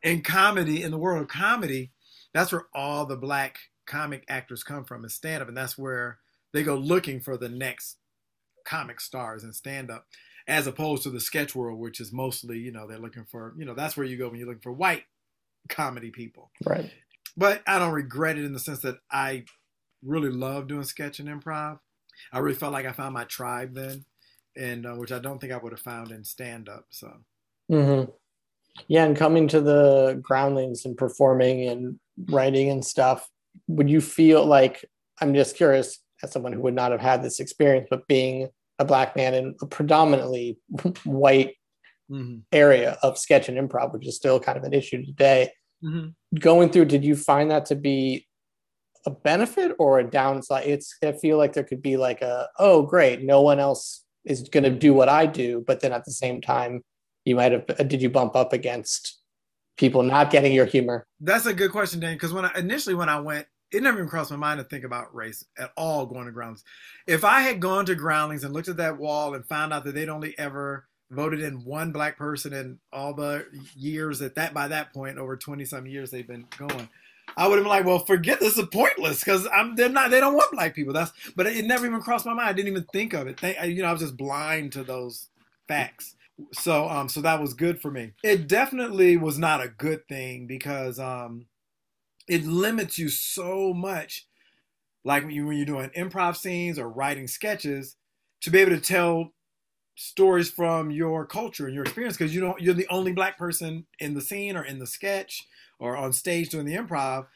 in 0.03 0.23
comedy, 0.23 0.83
in 0.83 0.91
the 0.91 0.99
world 0.99 1.23
of 1.23 1.29
comedy, 1.29 1.91
that's 2.33 2.53
where 2.53 2.67
all 2.75 3.07
the 3.07 3.17
black 3.17 3.59
comic 3.87 4.25
actors 4.29 4.63
come 4.63 4.85
from 4.85 5.05
is 5.05 5.15
stand 5.15 5.43
up, 5.43 5.49
and 5.49 5.57
that's 5.57 5.79
where 5.79 6.19
they 6.53 6.63
go 6.63 6.77
looking 6.77 7.21
for 7.21 7.37
the 7.37 7.49
next 7.49 7.97
comic 8.65 9.01
stars 9.01 9.45
in 9.45 9.53
stand 9.53 9.91
up, 9.91 10.07
as 10.47 10.67
opposed 10.67 11.03
to 11.03 11.11
the 11.11 11.21
sketch 11.21 11.55
world, 11.55 11.79
which 11.79 12.01
is 12.01 12.13
mostly, 12.13 12.59
you 12.59 12.73
know, 12.73 12.87
they're 12.87 12.99
looking 12.99 13.25
for, 13.25 13.55
you 13.57 13.65
know, 13.65 13.75
that's 13.75 13.97
where 13.97 14.07
you 14.07 14.17
go 14.17 14.29
when 14.29 14.39
you're 14.39 14.49
looking 14.49 14.63
for 14.63 14.73
white 14.73 15.05
comedy 15.69 16.11
people. 16.11 16.51
Right. 16.65 16.91
But 17.37 17.63
I 17.67 17.79
don't 17.79 17.93
regret 17.93 18.39
it 18.39 18.45
in 18.45 18.53
the 18.53 18.61
sense 18.61 18.81
that 18.81 18.99
I 19.11 19.45
really 20.03 20.31
love 20.31 20.69
doing 20.69 20.85
sketch 20.85 21.19
and 21.19 21.29
improv. 21.29 21.81
I 22.33 22.39
really 22.39 22.55
felt 22.55 22.73
like 22.73 22.87
I 22.87 22.93
found 22.93 23.15
my 23.15 23.25
tribe 23.25 23.75
then 23.75 24.05
and 24.57 24.87
uh, 24.87 24.95
which 24.95 25.13
I 25.13 25.19
don't 25.19 25.41
think 25.41 25.53
I 25.53 25.57
would 25.57 25.73
have 25.73 25.81
found 25.81 26.11
in 26.11 26.25
stand 26.25 26.69
up. 26.69 26.87
So, 26.91 27.13
mm-hmm. 27.71 28.11
yeah, 28.89 29.05
and 29.05 29.17
coming 29.17 29.49
to 29.49 29.61
the 29.61 30.19
groundlings 30.23 30.85
and 30.85 30.97
performing 30.97 31.69
and 31.69 31.99
writing 32.31 32.71
and 32.71 32.85
stuff, 32.85 33.29
would 33.67 33.91
you 33.91 34.01
feel 34.01 34.45
like 34.45 34.85
I'm 35.21 35.35
just 35.35 35.57
curious 35.57 35.99
as 36.23 36.33
someone 36.33 36.53
who 36.53 36.61
would 36.63 36.75
not 36.75 36.93
have 36.93 37.01
had 37.01 37.23
this 37.23 37.41
experience, 37.41 37.89
but 37.91 38.07
being 38.09 38.49
a 38.79 38.85
black 38.85 39.17
man 39.17 39.35
in 39.35 39.55
a 39.61 39.67
predominantly 39.67 40.59
white 41.05 41.57
mm-hmm. 42.11 42.39
area 42.53 42.99
of 43.03 43.19
sketch 43.19 43.49
and 43.49 43.59
improv, 43.59 43.93
which 43.93 44.07
is 44.07 44.17
still 44.17 44.41
kind 44.41 44.59
of 44.59 44.65
an 44.65 44.73
issue 44.73 45.05
today. 45.05 45.51
Mm-hmm. 45.83 46.39
Going 46.39 46.71
through, 46.71 46.87
did 46.87 47.05
you 47.05 47.17
find 47.17 47.51
that 47.51 47.67
to 47.67 47.75
be 47.75 48.27
a 49.07 49.11
benefit 49.11 49.73
or 49.79 49.99
a 49.99 50.11
downside? 50.11 50.67
It's 50.67 50.97
I 51.03 51.13
feel 51.13 51.37
like 51.37 51.53
there 51.53 51.65
could 51.65 51.83
be 51.83 51.97
like 51.97 52.23
a 52.23 52.49
oh 52.59 52.83
great, 52.83 53.23
no 53.23 53.43
one 53.43 53.61
else 53.61 54.04
is 54.25 54.49
going 54.49 54.65
to 54.65 54.71
do 54.71 54.95
what 54.95 55.09
I 55.09 55.27
do, 55.27 55.63
but 55.67 55.81
then 55.81 55.93
at 55.93 56.05
the 56.05 56.13
same 56.13 56.41
time, 56.41 56.83
you 57.25 57.37
might 57.37 57.53
have 57.53 57.67
did 57.89 58.03
you 58.03 58.11
bump 58.11 58.37
up 58.37 58.53
against 58.53 59.19
people 59.77 60.03
not 60.03 60.31
getting 60.31 60.53
your 60.53 60.67
humor? 60.67 61.07
That's 61.21 61.47
a 61.47 61.55
good 61.55 61.73
question, 61.73 62.01
Dan. 62.01 62.15
Because 62.15 62.33
when 62.33 62.45
I 62.45 62.53
initially 62.57 62.95
when 62.95 63.09
I 63.09 63.21
went, 63.21 63.47
it 63.73 63.83
never 63.83 63.99
even 63.99 64.09
crossed 64.09 64.31
my 64.31 64.37
mind 64.37 64.59
to 64.59 64.65
think 64.65 64.85
about 64.85 65.15
race 65.15 65.45
at 65.59 65.73
all 65.77 66.07
going 66.07 66.27
to 66.27 66.33
Groundlings. 66.33 66.65
If 67.07 67.25
I 67.25 67.41
had 67.41 67.61
gone 67.61 67.87
to 67.87 67.95
Groundlings 67.95 68.45
and 68.45 68.55
looked 68.55 68.69
at 68.69 68.77
that 68.77 68.99
wall 68.99 69.35
and 69.35 69.45
found 69.45 69.73
out 69.73 69.85
that 69.85 69.95
they'd 69.95 70.09
only 70.09 70.39
ever 70.39 70.87
voted 71.11 71.41
in 71.41 71.65
one 71.65 71.93
black 71.93 72.17
person 72.17 72.53
in 72.53 72.79
all 72.93 73.15
the 73.15 73.47
years 73.77 74.19
that 74.19 74.35
that 74.35 74.55
by 74.55 74.69
that 74.69 74.93
point 74.93 75.19
over 75.19 75.37
20 75.37 75.65
some 75.65 75.87
years 75.87 76.11
they've 76.11 76.27
been 76.27 76.47
going 76.57 76.89
I 77.37 77.49
would 77.49 77.57
have 77.57 77.65
been 77.65 77.71
like, 77.71 77.85
well, 77.85 77.99
forget 77.99 78.41
this 78.41 78.59
is 78.59 78.67
pointless 78.69 79.21
because 79.21 79.47
I'm 79.53 79.77
they're 79.77 79.89
not 79.89 80.11
they 80.11 80.21
don't 80.21 80.35
want 80.35 80.53
black 80.53 80.75
people. 80.75 80.93
That's 80.93 81.13
but 81.37 81.47
it 81.47 81.65
never 81.65 81.87
even 81.87 82.01
crossed 82.01 82.27
my 82.27 82.35
mind. 82.35 82.49
I 82.49 82.53
didn't 82.53 82.71
even 82.71 82.87
think 82.93 83.13
of 83.13 83.27
it. 83.27 83.41
They, 83.41 83.57
you 83.69 83.83
know, 83.83 83.89
I 83.89 83.93
was 83.93 84.03
just 84.03 84.17
blind 84.17 84.73
to 84.73 84.85
those 84.85 85.29
facts. 85.69 86.15
So 86.53 86.89
um 86.89 87.09
so 87.09 87.21
that 87.23 87.41
was 87.41 87.55
good 87.55 87.81
for 87.81 87.91
me. 87.91 88.13
It 88.23 88.49
definitely 88.49 89.17
was 89.17 89.39
not 89.39 89.63
a 89.63 89.69
good 89.69 90.07
thing 90.09 90.47
because 90.47 90.99
um 90.99 91.47
it 92.29 92.45
limits 92.45 92.99
you 92.99 93.09
so 93.09 93.75
much 93.75 94.27
like 95.05 95.23
when, 95.23 95.33
you, 95.33 95.47
when 95.47 95.57
you're 95.57 95.67
doing 95.67 95.91
improv 95.91 96.37
scenes 96.37 96.79
or 96.79 96.89
writing 96.89 97.29
sketches, 97.29 97.97
to 98.41 98.51
be 98.51 98.59
able 98.61 98.73
to 98.73 98.81
tell 98.81 99.34
stories 99.95 100.51
from 100.51 100.91
your 100.91 101.25
culture 101.25 101.67
and 101.67 101.75
your 101.75 101.85
experience 101.85 102.17
because 102.17 102.35
you 102.35 102.41
don't 102.41 102.61
you're 102.61 102.75
the 102.75 102.89
only 102.89 103.13
black 103.13 103.39
person 103.39 103.87
in 103.99 104.15
the 104.15 104.21
scene 104.21 104.57
or 104.57 104.65
in 104.65 104.79
the 104.79 104.87
sketch 104.87 105.47
or 105.79 105.97
on 105.97 106.13
stage 106.13 106.51
doing 106.51 106.67
the 106.67 106.77
improv. 106.77 107.27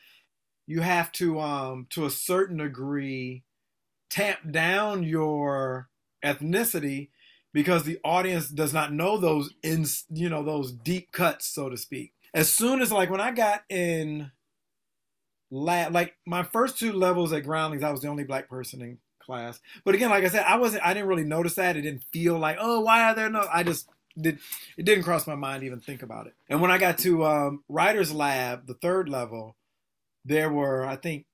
You 0.67 0.81
have 0.81 1.13
to 1.13 1.41
um 1.41 1.87
to 1.91 2.07
a 2.07 2.11
certain 2.11 2.59
degree 2.59 3.45
tamp 4.11 4.39
down 4.51 5.03
your 5.03 5.89
ethnicity 6.25 7.11
because 7.53 7.85
the 7.85 7.99
audience 8.05 8.49
does 8.49 8.73
not 8.73 8.93
know 8.93 9.19
those 9.19 9.55
in 9.63 9.87
you 10.11 10.29
know 10.29 10.43
those 10.43 10.73
deep 10.73 11.13
cuts 11.13 11.47
so 11.47 11.69
to 11.69 11.77
speak. 11.77 12.13
As 12.35 12.53
soon 12.53 12.83
as 12.83 12.93
like 12.93 13.11
when 13.11 13.21
i 13.21 13.31
got 13.31 13.63
in 13.71 14.31
lab 15.51 15.95
like 15.95 16.15
my 16.27 16.43
first 16.43 16.79
two 16.79 16.93
levels 16.93 17.33
at 17.33 17.45
groundlings 17.45 17.83
i 17.83 17.91
was 17.91 18.03
the 18.03 18.09
only 18.09 18.25
black 18.25 18.49
person 18.49 18.83
in 18.83 18.99
class 19.29 19.61
but 19.85 19.95
again 19.95 20.09
like 20.09 20.25
i 20.25 20.29
said 20.29 20.45
i 20.47 20.57
wasn't 20.57 20.83
i 20.83 20.95
didn't 20.95 21.09
really 21.09 21.23
notice 21.23 21.55
that 21.55 21.77
it 21.77 21.83
didn't 21.83 22.03
feel 22.13 22.39
like 22.39 22.57
oh 22.59 22.81
why 22.81 23.03
are 23.03 23.15
there 23.15 23.29
no 23.29 23.47
i 23.53 23.63
just 23.63 23.89
did 24.19 24.39
it 24.79 24.85
didn't 24.85 25.05
cross 25.05 25.27
my 25.27 25.35
mind 25.35 25.63
even 25.63 25.81
think 25.81 26.03
about 26.03 26.27
it 26.27 26.33
and 26.49 26.63
when 26.63 26.71
i 26.71 26.79
got 26.79 26.97
to 26.97 27.25
um, 27.27 27.63
writers 27.69 28.13
lab 28.13 28.67
the 28.67 28.75
third 28.75 29.09
level 29.09 29.55
there 30.25 30.51
were 30.51 30.87
i 30.87 30.97
think 30.97 31.27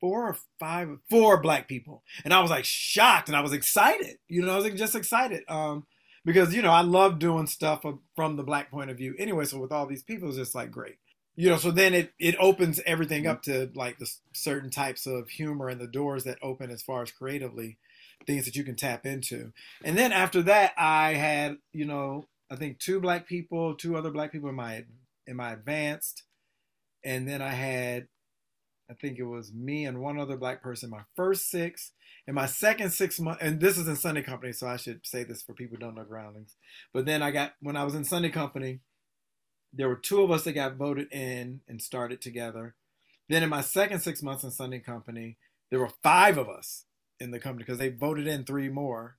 four 0.00 0.28
or 0.28 0.36
five, 0.58 0.98
four 1.08 1.40
black 1.40 1.68
people, 1.68 2.02
and 2.24 2.32
I 2.32 2.40
was 2.40 2.50
like 2.50 2.64
shocked, 2.64 3.28
and 3.28 3.36
I 3.36 3.40
was 3.40 3.52
excited. 3.52 4.18
You 4.28 4.42
know, 4.42 4.52
I 4.52 4.56
was 4.56 4.72
just 4.74 4.94
excited 4.94 5.42
um, 5.48 5.86
because 6.24 6.54
you 6.54 6.62
know 6.62 6.70
I 6.70 6.82
love 6.82 7.18
doing 7.18 7.46
stuff 7.46 7.84
from 8.14 8.36
the 8.36 8.42
black 8.42 8.70
point 8.70 8.90
of 8.90 8.98
view. 8.98 9.14
Anyway, 9.18 9.44
so 9.44 9.58
with 9.58 9.72
all 9.72 9.86
these 9.86 10.02
people, 10.02 10.28
it's 10.28 10.36
just 10.36 10.54
like 10.54 10.70
great. 10.70 10.96
You 11.36 11.50
know, 11.50 11.58
so 11.58 11.70
then 11.70 11.94
it 11.94 12.12
it 12.18 12.34
opens 12.38 12.80
everything 12.86 13.24
mm-hmm. 13.24 13.32
up 13.32 13.42
to 13.42 13.70
like 13.74 13.98
the 13.98 14.10
certain 14.32 14.70
types 14.70 15.06
of 15.06 15.28
humor 15.28 15.68
and 15.68 15.80
the 15.80 15.86
doors 15.86 16.24
that 16.24 16.38
open 16.42 16.70
as 16.70 16.82
far 16.82 17.02
as 17.02 17.10
creatively 17.10 17.78
things 18.26 18.46
that 18.46 18.56
you 18.56 18.64
can 18.64 18.74
tap 18.74 19.04
into. 19.04 19.52
And 19.84 19.96
then 19.98 20.12
after 20.12 20.42
that, 20.42 20.72
I 20.78 21.14
had 21.14 21.58
you 21.72 21.84
know 21.84 22.24
I 22.50 22.56
think 22.56 22.78
two 22.78 23.00
black 23.00 23.28
people, 23.28 23.74
two 23.74 23.96
other 23.96 24.10
black 24.10 24.32
people 24.32 24.48
in 24.48 24.54
my 24.54 24.84
in 25.26 25.36
my 25.36 25.52
advanced, 25.52 26.22
and 27.04 27.28
then 27.28 27.42
I 27.42 27.50
had 27.50 28.08
I 28.90 28.94
think 28.94 29.18
it 29.18 29.24
was 29.24 29.52
me 29.52 29.84
and 29.84 30.00
one 30.00 30.18
other 30.18 30.36
black 30.36 30.62
person, 30.62 30.90
my 30.90 31.02
first 31.16 31.50
six. 31.50 31.92
In 32.28 32.34
my 32.34 32.46
second 32.46 32.90
six 32.90 33.20
months, 33.20 33.40
and 33.40 33.60
this 33.60 33.78
is 33.78 33.86
in 33.86 33.94
Sunday 33.94 34.22
Company, 34.22 34.52
so 34.52 34.66
I 34.66 34.78
should 34.78 35.06
say 35.06 35.22
this 35.22 35.42
for 35.42 35.52
people 35.52 35.76
who 35.76 35.80
don't 35.80 35.94
know 35.94 36.02
Groundlings. 36.02 36.56
But 36.92 37.06
then 37.06 37.22
I 37.22 37.30
got, 37.30 37.52
when 37.60 37.76
I 37.76 37.84
was 37.84 37.94
in 37.94 38.04
Sunday 38.04 38.30
Company, 38.30 38.80
there 39.76 39.88
were 39.88 39.96
two 39.96 40.22
of 40.22 40.30
us 40.30 40.44
that 40.44 40.52
got 40.52 40.76
voted 40.76 41.12
in 41.12 41.60
and 41.68 41.80
started 41.82 42.20
together. 42.20 42.74
Then 43.28 43.42
in 43.42 43.48
my 43.48 43.60
second 43.60 44.00
six 44.00 44.22
months 44.22 44.44
in 44.44 44.50
Sunday 44.50 44.78
Company, 44.78 45.36
there 45.70 45.80
were 45.80 45.92
five 46.02 46.38
of 46.38 46.48
us 46.48 46.84
in 47.20 47.30
the 47.30 47.38
company 47.38 47.64
because 47.64 47.78
they 47.78 47.88
voted 47.88 48.26
in 48.26 48.44
three 48.44 48.68
more. 48.68 49.16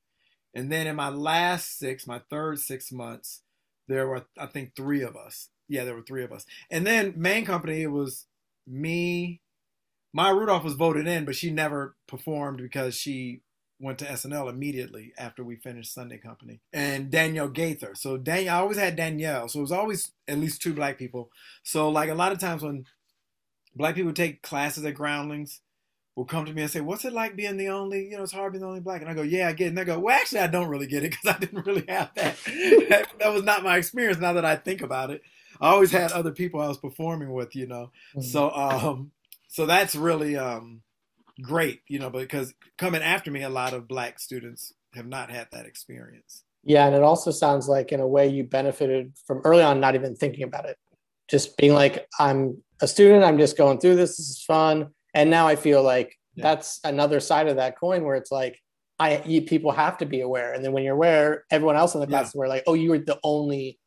And 0.54 0.72
then 0.72 0.88
in 0.88 0.96
my 0.96 1.10
last 1.10 1.78
six, 1.78 2.08
my 2.08 2.22
third 2.30 2.60
six 2.60 2.92
months, 2.92 3.42
there 3.88 4.08
were, 4.08 4.26
I 4.38 4.48
think, 4.48 4.76
three 4.76 5.02
of 5.02 5.16
us. 5.16 5.50
Yeah, 5.68 5.84
there 5.84 5.96
were 5.96 6.02
three 6.02 6.24
of 6.24 6.32
us. 6.32 6.46
And 6.72 6.88
then 6.88 7.14
main 7.18 7.46
company, 7.46 7.82
it 7.82 7.92
was 7.92 8.26
me, 8.66 9.42
Maya 10.14 10.34
Rudolph 10.34 10.64
was 10.64 10.74
voted 10.74 11.08
in, 11.08 11.26
but 11.26 11.36
she 11.36 11.52
never 11.52 11.96
performed 12.08 12.58
because 12.58 12.96
she 12.96 13.42
went 13.80 14.00
to 14.00 14.06
SNL 14.06 14.50
immediately 14.50 15.14
after 15.18 15.44
we 15.44 15.56
finished 15.56 15.94
Sunday 15.94 16.18
Company. 16.18 16.62
And 16.74 17.12
Danielle 17.12 17.50
Gaither. 17.50 17.94
So 17.96 18.18
Danielle, 18.18 18.56
I 18.56 18.60
always 18.60 18.78
had 18.78 18.96
Danielle. 18.96 19.48
So 19.50 19.60
it 19.60 19.64
was 19.64 19.72
always 19.72 20.12
at 20.28 20.40
least 20.40 20.62
two 20.62 20.74
black 20.74 20.98
people. 20.98 21.30
So 21.64 21.90
like 21.90 22.10
a 22.10 22.16
lot 22.16 22.32
of 22.32 22.40
times 22.40 22.64
when 22.64 22.86
black 23.76 23.96
people 23.96 24.14
take 24.14 24.42
classes 24.42 24.86
at 24.86 24.96
Groundlings, 24.96 25.62
will 26.18 26.26
come 26.26 26.46
to 26.46 26.52
me 26.52 26.64
and 26.64 26.72
say, 26.72 26.82
"What's 26.82 27.06
it 27.06 27.14
like 27.14 27.36
being 27.36 27.58
the 27.58 27.70
only? 27.70 28.10
You 28.10 28.18
know, 28.18 28.24
it's 28.24 28.32
hard 28.32 28.52
being 28.52 28.62
the 28.62 28.68
only 28.68 28.80
black." 28.80 29.02
And 29.02 29.10
I 29.10 29.14
go, 29.14 29.22
"Yeah, 29.22 29.48
I 29.48 29.54
get 29.54 29.66
it." 29.66 29.70
And 29.70 29.78
they 29.78 29.86
go, 29.86 30.00
"Well, 30.00 30.16
actually, 30.16 30.40
I 30.42 30.48
don't 30.48 30.68
really 30.68 30.88
get 30.88 31.04
it 31.04 31.12
because 31.12 31.36
I 31.36 31.38
didn't 31.38 31.66
really 31.66 31.86
have 31.88 32.12
that. 32.16 32.36
that. 32.90 33.08
that. 33.20 33.34
was 33.34 33.44
not 33.44 33.64
my 33.64 33.78
experience. 33.78 34.20
Now 34.20 34.34
that 34.34 34.44
I 34.44 34.56
think 34.56 34.82
about 34.82 35.12
it, 35.12 35.22
I 35.62 35.70
always 35.70 35.92
had 35.92 36.12
other 36.12 36.32
people 36.32 36.60
I 36.60 36.68
was 36.68 36.80
performing 36.80 37.32
with, 37.32 37.56
you 37.56 37.68
know. 37.68 37.92
Mm-hmm. 38.16 38.22
So, 38.22 38.50
um, 38.50 39.12
so 39.48 39.68
that's 39.68 39.96
really 39.96 40.36
um, 40.36 40.82
great, 41.42 41.82
you 41.88 42.00
know, 42.00 42.10
because 42.10 42.54
coming 42.78 43.02
after 43.02 43.32
me, 43.32 43.44
a 43.44 43.50
lot 43.50 43.74
of 43.74 43.88
black 43.88 44.20
students 44.20 44.74
have 44.94 45.08
not 45.08 45.30
had 45.30 45.48
that 45.52 45.66
experience. 45.66 46.44
Yeah, 46.64 46.86
and 46.86 46.96
it 46.96 47.04
also 47.04 47.32
sounds 47.32 47.68
like 47.68 47.92
in 47.92 48.00
a 48.00 48.08
way 48.08 48.28
you 48.28 48.44
benefited 48.44 49.14
from 49.26 49.42
early 49.46 49.64
on 49.64 49.80
not 49.80 49.96
even 49.96 50.16
thinking 50.16 50.44
about 50.44 50.66
it. 50.66 50.78
Just 51.30 51.58
being 51.58 51.74
like, 51.74 52.08
I'm 52.20 52.62
a 52.82 52.88
student, 52.88 53.24
I'm 53.24 53.38
just 53.38 53.58
going 53.58 53.80
through 53.80 53.96
this, 53.96 54.18
this 54.18 54.30
is 54.30 54.44
fun. 54.44 54.90
And 55.14 55.30
now 55.30 55.48
I 55.48 55.56
feel 55.56 55.84
like 55.84 56.16
yeah. 56.36 56.44
that's 56.44 56.80
another 56.84 57.20
side 57.20 57.48
of 57.48 57.58
that 57.58 57.80
coin 57.80 58.04
where 58.04 58.16
it's 58.16 58.32
like, 58.32 58.60
I 59.00 59.22
you, 59.26 59.44
people 59.44 59.72
have 59.72 59.98
to 60.00 60.06
be 60.06 60.22
aware. 60.22 60.54
And 60.54 60.64
then 60.64 60.72
when 60.72 60.84
you're 60.84 60.96
aware, 60.96 61.44
everyone 61.52 61.76
else 61.76 61.94
in 61.94 62.02
the 62.02 62.08
class 62.08 62.24
yeah. 62.24 62.28
is 62.28 62.36
aware, 62.36 62.48
like, 62.48 62.64
oh, 62.68 62.74
you 62.74 62.90
were 62.90 63.00
the 63.00 63.20
only 63.24 63.80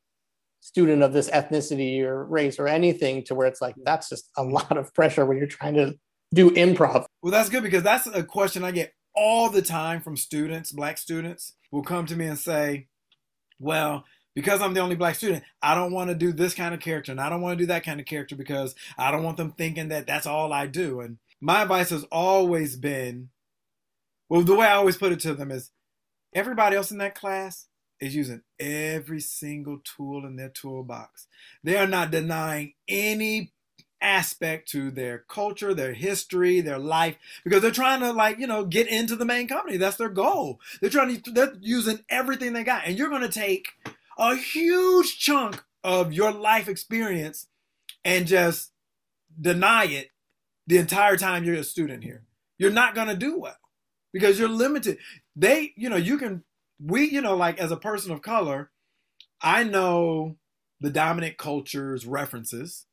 student 0.61 1.03
of 1.03 1.13
this 1.13 1.31
ethnicity 1.31 2.03
or 2.03 2.25
race 2.25 2.59
or 2.59 2.69
anything 2.69 3.25
to 3.25 3.35
where 3.35 3.47
it's 3.47 3.63
like 3.63 3.75
that's 3.85 4.09
just 4.09 4.31
a 4.37 4.43
lot 4.43 4.77
of 4.77 4.93
pressure 4.95 5.25
when 5.25 5.39
you're 5.39 5.47
trying 5.47 5.75
to 5.75 5.95
do 6.33 6.51
improv. 6.51 7.07
Well, 7.23 7.33
that's 7.33 7.49
good 7.49 7.63
because 7.63 7.83
that's 7.83 8.07
a 8.07 8.23
question 8.23 8.65
I 8.65 8.71
get 8.71 8.95
all 9.15 9.51
the 9.51 9.63
time 9.63 10.01
from 10.01 10.17
students, 10.17 10.73
black 10.73 10.99
students 10.99 11.55
will 11.73 11.83
come 11.83 12.07
to 12.07 12.17
me 12.17 12.27
and 12.27 12.39
say, 12.39 12.89
"Well, 13.59 14.05
because 14.35 14.63
I'm 14.63 14.75
the 14.75 14.81
only 14.81 14.97
black 14.97 15.17
student, 15.17 15.45
I 15.61 15.75
don't 15.75 15.93
want 15.93 16.11
to 16.11 16.15
do 16.15 16.33
this 16.33 16.55
kind 16.55 16.75
of 16.75 16.81
character 16.81 17.13
and 17.13 17.21
I 17.21 17.29
don't 17.29 17.41
want 17.43 17.59
to 17.59 17.65
do 17.65 17.67
that 17.69 17.85
kind 17.85 18.01
of 18.01 18.07
character 18.07 18.37
because 18.37 18.75
I 18.97 19.11
don't 19.11 19.25
want 19.25 19.37
them 19.37 19.53
thinking 19.53 19.89
that 19.89 20.07
that's 20.07 20.27
all 20.27 20.53
I 20.53 20.67
do." 20.67 21.01
And 21.01 21.19
my 21.41 21.63
advice 21.63 21.91
has 21.91 22.05
always 22.05 22.77
been 22.77 23.31
well, 24.31 24.43
the 24.43 24.55
way 24.55 24.67
I 24.67 24.75
always 24.75 24.97
put 24.97 25.11
it 25.13 25.19
to 25.21 25.35
them 25.35 25.51
is 25.51 25.73
everybody 26.33 26.77
else 26.77 26.93
in 26.93 26.99
that 26.99 27.17
class 27.17 27.67
is 28.01 28.15
using 28.15 28.43
every 28.61 29.21
single 29.21 29.81
tool 29.85 30.25
in 30.25 30.37
their 30.37 30.49
toolbox. 30.49 31.27
They 31.65 31.77
are 31.77 31.89
not 31.89 32.13
denying 32.13 32.75
any 32.89 33.53
aspect 34.01 34.69
to 34.71 34.91
their 34.91 35.19
culture, 35.29 35.75
their 35.75 35.93
history, 35.93 36.61
their 36.61 36.79
life, 36.79 37.17
because 37.45 37.63
they're 37.63 37.71
trying 37.71 38.01
to 38.01 38.13
like, 38.13 38.39
you 38.39 38.47
know, 38.47 38.65
get 38.65 38.89
into 38.89 39.17
the 39.17 39.25
main 39.25 39.49
company. 39.49 39.77
That's 39.77 39.97
their 39.97 40.09
goal. 40.09 40.61
They're 40.81 40.91
trying 40.91 41.21
to, 41.21 41.31
they're 41.31 41.55
using 41.61 42.01
everything 42.09 42.53
they 42.53 42.65
got. 42.65 42.87
And 42.87 42.97
you're 42.97 43.09
going 43.11 43.23
to 43.23 43.29
take 43.29 43.69
a 44.19 44.37
huge 44.37 45.19
chunk 45.19 45.63
of 45.83 46.13
your 46.13 46.33
life 46.33 46.69
experience 46.69 47.47
and 48.05 48.27
just 48.27 48.73
deny 49.41 49.85
it 49.85 50.11
the 50.67 50.79
entire 50.79 51.17
time 51.17 51.45
you're 51.45 51.55
a 51.57 51.65
student 51.65 52.05
here. 52.05 52.25
You're 52.59 52.71
not 52.71 52.95
going 52.95 53.09
to 53.09 53.17
do 53.17 53.39
well 53.39 53.57
because 54.13 54.39
you're 54.39 54.49
limited. 54.49 54.99
They, 55.35 55.73
you 55.77 55.89
know, 55.89 55.97
you 55.97 56.19
can 56.19 56.45
we, 56.83 57.09
you 57.09 57.21
know, 57.21 57.37
like 57.37 57.59
as 57.59 57.71
a 57.71 57.77
person 57.77 58.13
of 58.13 58.23
color, 58.23 58.71
I 59.41 59.65
know 59.65 60.37
the 60.81 60.91
dominant 60.91 61.37
culture's 61.37 62.07
references. 62.07 62.87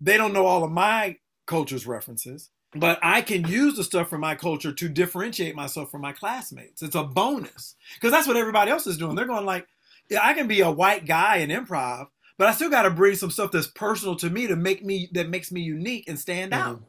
They 0.00 0.16
don't 0.16 0.32
know 0.32 0.46
all 0.46 0.64
of 0.64 0.70
my 0.70 1.16
culture's 1.46 1.86
references, 1.86 2.50
but 2.74 2.98
I 3.02 3.22
can 3.22 3.46
use 3.46 3.76
the 3.76 3.84
stuff 3.84 4.08
from 4.08 4.20
my 4.20 4.34
culture 4.34 4.72
to 4.72 4.88
differentiate 4.88 5.54
myself 5.54 5.90
from 5.90 6.02
my 6.02 6.12
classmates. 6.12 6.82
It's 6.82 6.94
a 6.94 7.04
bonus 7.04 7.76
because 7.94 8.10
that's 8.12 8.26
what 8.26 8.36
everybody 8.36 8.70
else 8.70 8.86
is 8.86 8.98
doing. 8.98 9.14
They're 9.14 9.26
going 9.26 9.46
like, 9.46 9.66
yeah, 10.08 10.20
I 10.22 10.34
can 10.34 10.46
be 10.46 10.60
a 10.60 10.70
white 10.70 11.06
guy 11.06 11.36
in 11.36 11.50
improv, 11.50 12.06
but 12.38 12.48
I 12.48 12.52
still 12.52 12.70
got 12.70 12.82
to 12.82 12.90
bring 12.90 13.16
some 13.16 13.30
stuff 13.30 13.50
that's 13.50 13.66
personal 13.68 14.16
to 14.16 14.30
me 14.30 14.46
to 14.46 14.56
make 14.56 14.84
me 14.84 15.08
that 15.12 15.30
makes 15.30 15.50
me 15.50 15.62
unique 15.62 16.04
and 16.08 16.18
stand 16.18 16.52
mm-hmm. 16.52 16.62
out. 16.62 16.82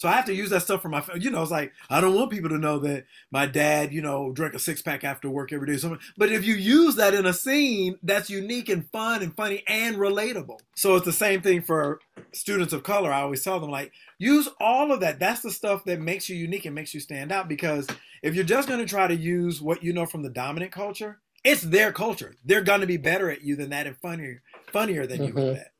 So 0.00 0.08
I 0.08 0.12
have 0.12 0.24
to 0.24 0.34
use 0.34 0.48
that 0.48 0.62
stuff 0.62 0.80
for 0.80 0.88
my, 0.88 1.04
you 1.14 1.28
know, 1.28 1.42
it's 1.42 1.50
like, 1.50 1.74
I 1.90 2.00
don't 2.00 2.14
want 2.14 2.30
people 2.30 2.48
to 2.48 2.56
know 2.56 2.78
that 2.78 3.04
my 3.30 3.44
dad, 3.44 3.92
you 3.92 4.00
know, 4.00 4.32
drank 4.32 4.54
a 4.54 4.58
six 4.58 4.80
pack 4.80 5.04
after 5.04 5.28
work 5.28 5.52
every 5.52 5.66
day. 5.66 5.76
So, 5.76 5.98
but 6.16 6.32
if 6.32 6.42
you 6.42 6.54
use 6.54 6.96
that 6.96 7.12
in 7.12 7.26
a 7.26 7.34
scene, 7.34 7.98
that's 8.02 8.30
unique 8.30 8.70
and 8.70 8.88
fun 8.92 9.22
and 9.22 9.36
funny 9.36 9.62
and 9.66 9.96
relatable. 9.96 10.60
So 10.74 10.96
it's 10.96 11.04
the 11.04 11.12
same 11.12 11.42
thing 11.42 11.60
for 11.60 12.00
students 12.32 12.72
of 12.72 12.82
color. 12.82 13.12
I 13.12 13.20
always 13.20 13.44
tell 13.44 13.60
them, 13.60 13.70
like, 13.70 13.92
use 14.16 14.48
all 14.58 14.90
of 14.90 15.00
that. 15.00 15.18
That's 15.18 15.42
the 15.42 15.50
stuff 15.50 15.84
that 15.84 16.00
makes 16.00 16.30
you 16.30 16.36
unique 16.36 16.64
and 16.64 16.74
makes 16.74 16.94
you 16.94 17.00
stand 17.00 17.30
out. 17.30 17.46
Because 17.46 17.86
if 18.22 18.34
you're 18.34 18.42
just 18.42 18.68
going 18.68 18.80
to 18.80 18.86
try 18.86 19.06
to 19.06 19.14
use 19.14 19.60
what 19.60 19.84
you 19.84 19.92
know 19.92 20.06
from 20.06 20.22
the 20.22 20.30
dominant 20.30 20.72
culture, 20.72 21.20
it's 21.44 21.60
their 21.60 21.92
culture. 21.92 22.36
They're 22.46 22.62
going 22.62 22.80
to 22.80 22.86
be 22.86 22.96
better 22.96 23.30
at 23.30 23.42
you 23.42 23.54
than 23.54 23.68
that 23.68 23.86
and 23.86 23.98
funnier, 23.98 24.40
funnier 24.72 25.06
than 25.06 25.18
mm-hmm. 25.18 25.38
you 25.38 25.48
at 25.48 25.54
that. 25.56 25.72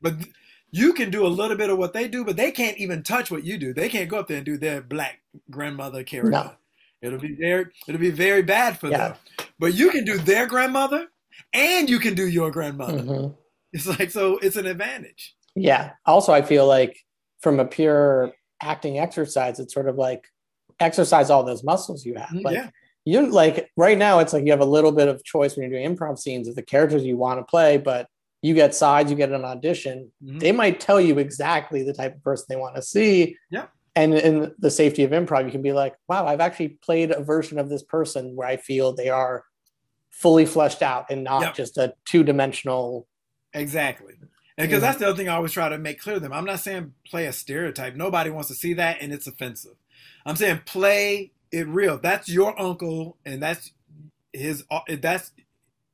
But 0.00 0.14
you 0.72 0.94
can 0.94 1.10
do 1.10 1.26
a 1.26 1.28
little 1.28 1.56
bit 1.56 1.70
of 1.70 1.76
what 1.76 1.92
they 1.92 2.08
do, 2.08 2.24
but 2.24 2.36
they 2.36 2.50
can't 2.50 2.78
even 2.78 3.02
touch 3.02 3.30
what 3.30 3.44
you 3.44 3.58
do. 3.58 3.74
They 3.74 3.90
can't 3.90 4.08
go 4.08 4.18
up 4.18 4.26
there 4.26 4.38
and 4.38 4.46
do 4.46 4.56
their 4.56 4.80
black 4.80 5.20
grandmother 5.50 6.02
character. 6.02 6.30
No. 6.30 6.52
It'll 7.02 7.18
be 7.18 7.34
very 7.34 7.66
it'll 7.86 8.00
be 8.00 8.10
very 8.10 8.42
bad 8.42 8.78
for 8.78 8.88
yeah. 8.88 9.08
them. 9.08 9.16
But 9.58 9.74
you 9.74 9.90
can 9.90 10.04
do 10.04 10.18
their 10.18 10.46
grandmother 10.46 11.08
and 11.52 11.90
you 11.90 11.98
can 11.98 12.14
do 12.14 12.26
your 12.26 12.50
grandmother. 12.50 13.02
Mm-hmm. 13.02 13.32
It's 13.72 13.86
like 13.86 14.10
so 14.10 14.38
it's 14.38 14.56
an 14.56 14.66
advantage. 14.66 15.34
Yeah. 15.54 15.92
Also 16.06 16.32
I 16.32 16.42
feel 16.42 16.66
like 16.66 16.98
from 17.40 17.58
a 17.58 17.64
pure 17.64 18.32
acting 18.62 18.98
exercise, 18.98 19.58
it's 19.58 19.74
sort 19.74 19.88
of 19.88 19.96
like 19.96 20.24
exercise 20.78 21.28
all 21.28 21.42
those 21.42 21.64
muscles 21.64 22.06
you 22.06 22.14
have. 22.14 22.28
Mm, 22.28 22.44
like 22.44 22.54
yeah. 22.54 22.70
you 23.04 23.26
like 23.26 23.70
right 23.76 23.98
now 23.98 24.20
it's 24.20 24.32
like 24.32 24.44
you 24.44 24.52
have 24.52 24.60
a 24.60 24.64
little 24.64 24.92
bit 24.92 25.08
of 25.08 25.24
choice 25.24 25.56
when 25.56 25.68
you're 25.68 25.80
doing 25.80 25.96
improv 25.96 26.18
scenes 26.18 26.48
of 26.48 26.54
the 26.54 26.62
characters 26.62 27.02
you 27.04 27.16
want 27.16 27.40
to 27.40 27.44
play, 27.44 27.78
but 27.78 28.06
you 28.42 28.54
get 28.54 28.74
sides, 28.74 29.10
you 29.10 29.16
get 29.16 29.30
an 29.30 29.44
audition, 29.44 30.10
mm-hmm. 30.22 30.38
they 30.38 30.52
might 30.52 30.80
tell 30.80 31.00
you 31.00 31.18
exactly 31.18 31.82
the 31.82 31.94
type 31.94 32.16
of 32.16 32.22
person 32.22 32.46
they 32.48 32.56
want 32.56 32.74
to 32.74 32.82
see. 32.82 33.36
Yeah. 33.50 33.66
And 33.94 34.14
in 34.14 34.54
the 34.58 34.70
safety 34.70 35.04
of 35.04 35.12
improv, 35.12 35.44
you 35.44 35.50
can 35.50 35.62
be 35.62 35.72
like, 35.72 35.94
wow, 36.08 36.26
I've 36.26 36.40
actually 36.40 36.68
played 36.82 37.10
a 37.10 37.22
version 37.22 37.58
of 37.58 37.68
this 37.68 37.82
person 37.82 38.34
where 38.34 38.48
I 38.48 38.56
feel 38.56 38.92
they 38.92 39.10
are 39.10 39.44
fully 40.10 40.44
fleshed 40.44 40.82
out 40.82 41.06
and 41.10 41.22
not 41.22 41.42
yep. 41.42 41.54
just 41.54 41.78
a 41.78 41.94
two 42.04 42.24
dimensional. 42.24 43.06
Exactly. 43.54 44.14
And 44.58 44.68
because 44.68 44.82
that's 44.82 44.98
the 44.98 45.08
other 45.08 45.16
thing 45.16 45.28
I 45.28 45.36
always 45.36 45.52
try 45.52 45.68
to 45.68 45.78
make 45.78 46.00
clear 46.00 46.16
to 46.16 46.20
them. 46.20 46.32
I'm 46.32 46.44
not 46.44 46.60
saying 46.60 46.92
play 47.06 47.26
a 47.26 47.32
stereotype. 47.32 47.94
Nobody 47.94 48.30
wants 48.30 48.48
to 48.48 48.54
see 48.54 48.74
that 48.74 48.98
and 49.00 49.12
it's 49.12 49.26
offensive. 49.26 49.76
I'm 50.26 50.36
saying 50.36 50.62
play 50.66 51.32
it 51.50 51.68
real. 51.68 51.98
That's 51.98 52.28
your 52.28 52.58
uncle 52.60 53.18
and 53.24 53.42
that's 53.42 53.72
his 54.32 54.64
that's 54.88 55.32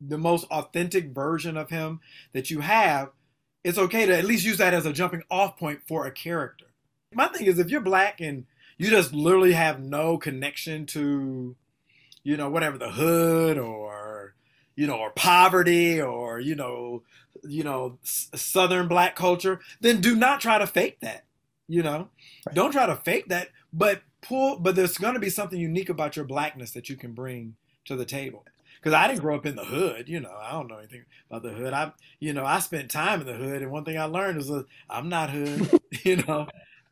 the 0.01 0.19
most 0.19 0.45
authentic 0.51 1.09
version 1.09 1.57
of 1.57 1.71
him 1.71 2.01
that 2.33 2.51
you 2.51 2.61
have. 2.61 3.11
It's 3.65 3.79
okay 3.79 4.07
to 4.07 4.17
at 4.17 4.25
least 4.25 4.47
use 4.47 4.59
that 4.59 4.75
as 4.75 4.87
a 4.87 4.93
jumping 4.93 5.23
off 5.31 5.57
point 5.57 5.81
for 5.87 6.07
a 6.07 6.13
character. 6.13 6.67
My 7.13 7.29
thing 7.29 7.47
is 7.47 7.59
if 7.59 7.71
you're 7.71 7.81
black 7.81 8.21
and 8.21 8.47
you 8.79 8.91
just 8.91 9.13
literally 9.13 9.53
have 9.53 9.81
no 9.81 10.17
connection 10.17 10.87
to 10.87 11.57
you 12.23 12.37
know 12.37 12.49
whatever 12.49 12.79
the 12.79 12.91
hood 12.91 13.59
or 13.59 14.35
you 14.77 14.87
know 14.87 14.97
or 14.97 15.11
poverty 15.11 16.01
or 16.01 16.41
you 16.41 16.55
know 16.55 17.03
you 17.43 17.63
know 17.63 17.99
southern 18.03 18.89
black 18.89 19.17
culture 19.17 19.61
then 19.81 20.01
do 20.01 20.15
not 20.15 20.41
try 20.41 20.59
to 20.59 20.67
fake 20.67 20.99
that 21.01 21.25
you 21.67 21.83
know 21.83 22.09
right. 22.47 22.55
don't 22.55 22.73
try 22.73 22.87
to 22.87 22.97
fake 22.97 23.29
that 23.29 23.49
but 23.73 24.03
pull 24.21 24.59
but 24.59 24.75
there's 24.75 24.99
going 24.99 25.15
to 25.15 25.21
be 25.21 25.31
something 25.31 25.59
unique 25.59 25.89
about 25.89 26.17
your 26.17 26.25
blackness 26.25 26.73
that 26.73 26.89
you 26.89 26.97
can 26.97 27.13
bring 27.13 27.55
to 27.85 27.97
the 27.97 28.05
table 28.05 28.45
because 28.79 28.95
i 28.95 29.07
didn't 29.07 29.21
grow 29.21 29.37
up 29.37 29.47
in 29.47 29.57
the 29.57 29.65
hood 29.65 30.09
you 30.09 30.21
know 30.21 30.35
i 30.41 30.53
don't 30.53 30.69
know 30.69 30.79
anything 30.79 31.05
about 31.31 31.43
the 31.43 31.51
hood 31.51 31.73
i 31.73 31.93
you 32.21 32.33
know 32.33 32.45
i 32.45 32.59
spent 32.59 32.91
time 32.91 33.21
in 33.21 33.27
the 33.27 33.35
hood 33.35 33.63
and 33.63 33.71
one 33.71 33.85
thing 33.85 33.99
i 33.99 34.05
learned 34.05 34.39
is 34.39 34.51
uh, 34.51 34.63
i'm 34.89 35.09
not 35.09 35.31
hood 35.31 35.71
you 36.05 36.17
know 36.17 36.47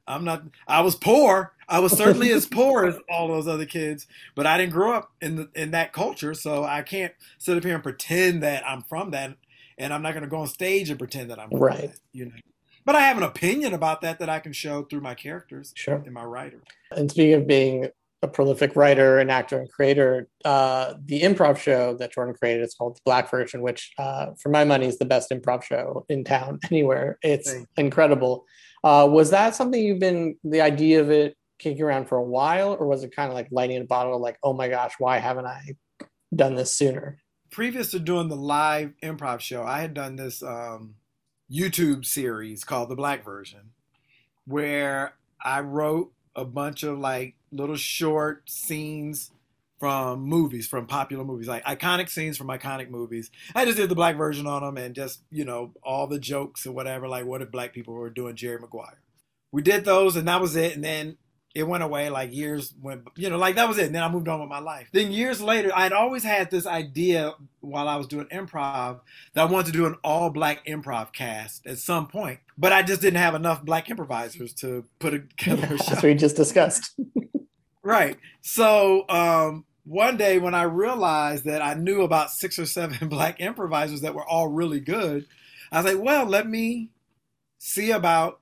i'm 0.06 0.24
not 0.24 0.42
i 0.68 0.80
was 0.80 0.94
poor 0.94 1.52
i 1.68 1.78
was 1.78 1.92
certainly 1.92 2.30
as 2.32 2.46
poor 2.46 2.86
as 2.86 2.96
all 3.10 3.28
those 3.28 3.48
other 3.48 3.66
kids 3.66 4.06
but 4.34 4.46
i 4.46 4.56
didn't 4.56 4.72
grow 4.72 4.92
up 4.92 5.12
in 5.20 5.36
the, 5.36 5.48
in 5.54 5.70
that 5.70 5.92
culture 5.92 6.34
so 6.34 6.64
i 6.64 6.82
can't 6.82 7.14
sit 7.38 7.56
up 7.56 7.64
here 7.64 7.74
and 7.74 7.82
pretend 7.82 8.42
that 8.42 8.66
i'm 8.66 8.82
from 8.82 9.10
that 9.10 9.36
and 9.78 9.92
I'm 9.92 10.02
not 10.02 10.12
going 10.12 10.22
to 10.22 10.28
go 10.28 10.38
on 10.38 10.46
stage 10.46 10.90
and 10.90 10.98
pretend 10.98 11.30
that 11.30 11.38
I'm 11.38 11.50
right. 11.50 11.92
That, 11.92 12.00
you 12.12 12.26
know, 12.26 12.32
but 12.84 12.94
I 12.94 13.00
have 13.00 13.16
an 13.16 13.22
opinion 13.22 13.74
about 13.74 14.00
that 14.02 14.18
that 14.20 14.28
I 14.28 14.38
can 14.38 14.52
show 14.52 14.84
through 14.84 15.00
my 15.00 15.14
characters 15.14 15.72
sure. 15.74 15.96
and 15.96 16.12
my 16.12 16.24
writer. 16.24 16.62
And 16.92 17.10
speaking 17.10 17.34
of 17.34 17.46
being 17.46 17.88
a 18.26 18.30
prolific 18.30 18.76
writer 18.76 19.18
and 19.18 19.30
actor 19.30 19.58
and 19.58 19.70
creator, 19.70 20.28
uh, 20.44 20.94
the 21.04 21.22
improv 21.22 21.58
show 21.58 21.94
that 21.94 22.12
Jordan 22.12 22.34
created 22.34 22.62
is 22.62 22.74
called 22.74 22.96
the 22.96 23.00
Black 23.04 23.30
Version, 23.30 23.62
which, 23.62 23.92
uh, 23.98 24.32
for 24.38 24.48
my 24.48 24.64
money, 24.64 24.86
is 24.86 24.98
the 24.98 25.04
best 25.04 25.30
improv 25.30 25.62
show 25.62 26.04
in 26.08 26.24
town 26.24 26.58
anywhere. 26.70 27.18
It's 27.22 27.52
Thanks. 27.52 27.70
incredible. 27.76 28.44
Uh, 28.84 29.08
was 29.10 29.30
that 29.30 29.54
something 29.54 29.82
you've 29.82 30.00
been 30.00 30.36
the 30.44 30.60
idea 30.60 31.00
of 31.00 31.10
it 31.10 31.36
kicking 31.58 31.82
around 31.82 32.06
for 32.06 32.18
a 32.18 32.22
while, 32.22 32.76
or 32.78 32.86
was 32.86 33.02
it 33.02 33.14
kind 33.14 33.28
of 33.28 33.34
like 33.34 33.48
lighting 33.50 33.80
a 33.80 33.84
bottle, 33.84 34.18
like, 34.20 34.38
oh 34.42 34.52
my 34.52 34.68
gosh, 34.68 34.92
why 34.98 35.18
haven't 35.18 35.46
I 35.46 35.74
done 36.34 36.54
this 36.54 36.72
sooner? 36.72 37.18
previous 37.50 37.90
to 37.92 37.98
doing 37.98 38.28
the 38.28 38.36
live 38.36 38.92
improv 39.02 39.40
show, 39.40 39.62
I 39.62 39.80
had 39.80 39.94
done 39.94 40.16
this 40.16 40.42
um, 40.42 40.94
YouTube 41.50 42.04
series 42.04 42.64
called 42.64 42.88
The 42.88 42.96
Black 42.96 43.24
Version, 43.24 43.70
where 44.46 45.14
I 45.42 45.60
wrote 45.60 46.12
a 46.34 46.44
bunch 46.44 46.82
of 46.82 46.98
like 46.98 47.35
little 47.52 47.76
short 47.76 48.48
scenes 48.48 49.30
from 49.78 50.20
movies, 50.20 50.66
from 50.66 50.86
popular 50.86 51.24
movies, 51.24 51.48
like 51.48 51.64
iconic 51.64 52.08
scenes 52.08 52.36
from 52.36 52.48
iconic 52.48 52.88
movies. 52.88 53.30
I 53.54 53.64
just 53.64 53.76
did 53.76 53.88
the 53.88 53.94
black 53.94 54.16
version 54.16 54.46
on 54.46 54.62
them 54.62 54.76
and 54.76 54.94
just, 54.94 55.22
you 55.30 55.44
know, 55.44 55.72
all 55.82 56.06
the 56.06 56.18
jokes 56.18 56.64
and 56.64 56.74
whatever, 56.74 57.08
like 57.08 57.26
what 57.26 57.42
if 57.42 57.50
black 57.50 57.74
people 57.74 57.94
were 57.94 58.10
doing 58.10 58.36
Jerry 58.36 58.58
Maguire. 58.58 59.00
We 59.52 59.62
did 59.62 59.84
those 59.84 60.16
and 60.16 60.26
that 60.28 60.40
was 60.40 60.56
it. 60.56 60.74
And 60.74 60.84
then 60.84 61.18
it 61.56 61.66
went 61.66 61.82
away 61.82 62.10
like 62.10 62.34
years 62.34 62.74
went 62.82 63.02
you 63.16 63.30
know 63.30 63.38
like 63.38 63.54
that 63.54 63.66
was 63.66 63.78
it 63.78 63.86
and 63.86 63.94
then 63.94 64.02
i 64.02 64.10
moved 64.10 64.28
on 64.28 64.38
with 64.40 64.48
my 64.48 64.58
life 64.58 64.88
then 64.92 65.10
years 65.10 65.40
later 65.40 65.70
i'd 65.74 65.92
always 65.92 66.22
had 66.22 66.50
this 66.50 66.66
idea 66.66 67.32
while 67.60 67.88
i 67.88 67.96
was 67.96 68.06
doing 68.06 68.26
improv 68.26 69.00
that 69.32 69.40
i 69.40 69.50
wanted 69.50 69.64
to 69.64 69.72
do 69.72 69.86
an 69.86 69.96
all 70.04 70.28
black 70.28 70.64
improv 70.66 71.14
cast 71.14 71.66
at 71.66 71.78
some 71.78 72.06
point 72.06 72.38
but 72.58 72.74
i 72.74 72.82
just 72.82 73.00
didn't 73.00 73.18
have 73.18 73.34
enough 73.34 73.64
black 73.64 73.88
improvisers 73.88 74.52
to 74.52 74.84
put 74.98 75.12
together 75.38 75.74
a 75.74 75.78
show 75.78 75.94
as 75.94 76.02
we 76.02 76.14
just 76.14 76.36
discussed 76.36 76.94
right 77.86 78.18
so 78.40 79.04
um, 79.08 79.64
one 79.84 80.16
day 80.16 80.38
when 80.38 80.54
i 80.54 80.62
realized 80.62 81.44
that 81.44 81.62
i 81.62 81.74
knew 81.74 82.02
about 82.02 82.30
six 82.30 82.58
or 82.58 82.66
seven 82.66 83.08
black 83.08 83.40
improvisers 83.40 84.00
that 84.00 84.14
were 84.14 84.26
all 84.26 84.48
really 84.48 84.80
good 84.80 85.26
i 85.72 85.80
was 85.80 85.92
like 85.92 86.02
well 86.02 86.26
let 86.26 86.48
me 86.48 86.90
see 87.58 87.90
about 87.90 88.40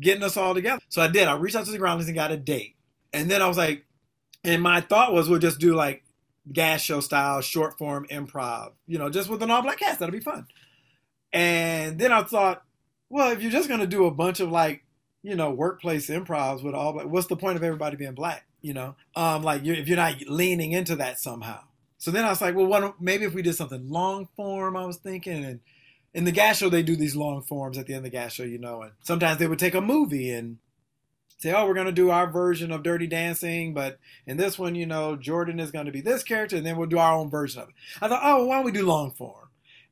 getting 0.00 0.22
us 0.22 0.36
all 0.36 0.54
together. 0.54 0.80
So 0.88 1.02
I 1.02 1.08
did. 1.08 1.28
I 1.28 1.36
reached 1.36 1.56
out 1.56 1.64
to 1.66 1.72
the 1.72 1.78
Groundlings 1.78 2.08
and 2.08 2.14
got 2.14 2.32
a 2.32 2.36
date. 2.36 2.76
And 3.12 3.30
then 3.30 3.42
I 3.42 3.48
was 3.48 3.56
like, 3.56 3.84
and 4.44 4.62
my 4.62 4.80
thought 4.80 5.12
was 5.12 5.28
we'll 5.28 5.38
just 5.38 5.60
do 5.60 5.74
like 5.74 6.04
gas 6.50 6.80
show 6.80 7.00
style, 7.00 7.40
short 7.40 7.78
form 7.78 8.06
improv, 8.10 8.72
you 8.86 8.98
know, 8.98 9.10
just 9.10 9.28
with 9.28 9.42
an 9.42 9.50
all 9.50 9.62
black 9.62 9.78
cast. 9.78 9.98
That'll 9.98 10.12
be 10.12 10.20
fun. 10.20 10.46
And 11.32 11.98
then 11.98 12.12
I 12.12 12.22
thought, 12.22 12.62
well, 13.08 13.30
if 13.30 13.42
you're 13.42 13.52
just 13.52 13.68
going 13.68 13.80
to 13.80 13.86
do 13.86 14.06
a 14.06 14.10
bunch 14.10 14.40
of 14.40 14.50
like, 14.50 14.84
you 15.22 15.36
know, 15.36 15.50
workplace 15.50 16.08
improvs 16.08 16.62
with 16.62 16.74
all 16.74 16.92
black, 16.92 17.06
what's 17.06 17.26
the 17.26 17.36
point 17.36 17.56
of 17.56 17.62
everybody 17.62 17.96
being 17.96 18.14
black? 18.14 18.46
You 18.62 18.74
know, 18.74 18.94
um, 19.16 19.42
like 19.42 19.64
you're, 19.64 19.76
if 19.76 19.88
you're 19.88 19.96
not 19.96 20.20
leaning 20.28 20.72
into 20.72 20.96
that 20.96 21.18
somehow. 21.18 21.60
So 21.98 22.10
then 22.10 22.24
I 22.24 22.30
was 22.30 22.40
like, 22.40 22.56
well, 22.56 22.66
what, 22.66 23.00
maybe 23.00 23.24
if 23.24 23.34
we 23.34 23.42
did 23.42 23.54
something 23.54 23.88
long 23.88 24.28
form, 24.34 24.76
I 24.76 24.86
was 24.86 24.96
thinking, 24.96 25.44
and 25.44 25.60
in 26.14 26.24
the 26.24 26.32
gas 26.32 26.58
show 26.58 26.68
they 26.68 26.82
do 26.82 26.96
these 26.96 27.16
long 27.16 27.42
forms 27.42 27.78
at 27.78 27.86
the 27.86 27.94
end 27.94 28.04
of 28.06 28.10
the 28.10 28.16
gas 28.16 28.32
show, 28.32 28.42
you 28.42 28.58
know, 28.58 28.82
and 28.82 28.92
sometimes 29.02 29.38
they 29.38 29.46
would 29.46 29.58
take 29.58 29.74
a 29.74 29.80
movie 29.80 30.30
and 30.30 30.58
say, 31.38 31.52
"Oh, 31.52 31.66
we're 31.66 31.74
going 31.74 31.86
to 31.86 31.92
do 31.92 32.10
our 32.10 32.30
version 32.30 32.70
of 32.70 32.82
Dirty 32.82 33.06
Dancing, 33.06 33.74
but 33.74 33.98
in 34.26 34.36
this 34.36 34.58
one, 34.58 34.74
you 34.74 34.86
know, 34.86 35.16
Jordan 35.16 35.60
is 35.60 35.70
going 35.70 35.86
to 35.86 35.92
be 35.92 36.00
this 36.00 36.22
character, 36.22 36.56
and 36.56 36.64
then 36.64 36.76
we'll 36.76 36.88
do 36.88 36.98
our 36.98 37.14
own 37.14 37.30
version 37.30 37.62
of 37.62 37.68
it." 37.68 37.74
I 38.00 38.08
thought, 38.08 38.22
"Oh, 38.22 38.46
why 38.46 38.56
don't 38.56 38.64
we 38.64 38.72
do 38.72 38.86
long 38.86 39.10
form?" 39.10 39.48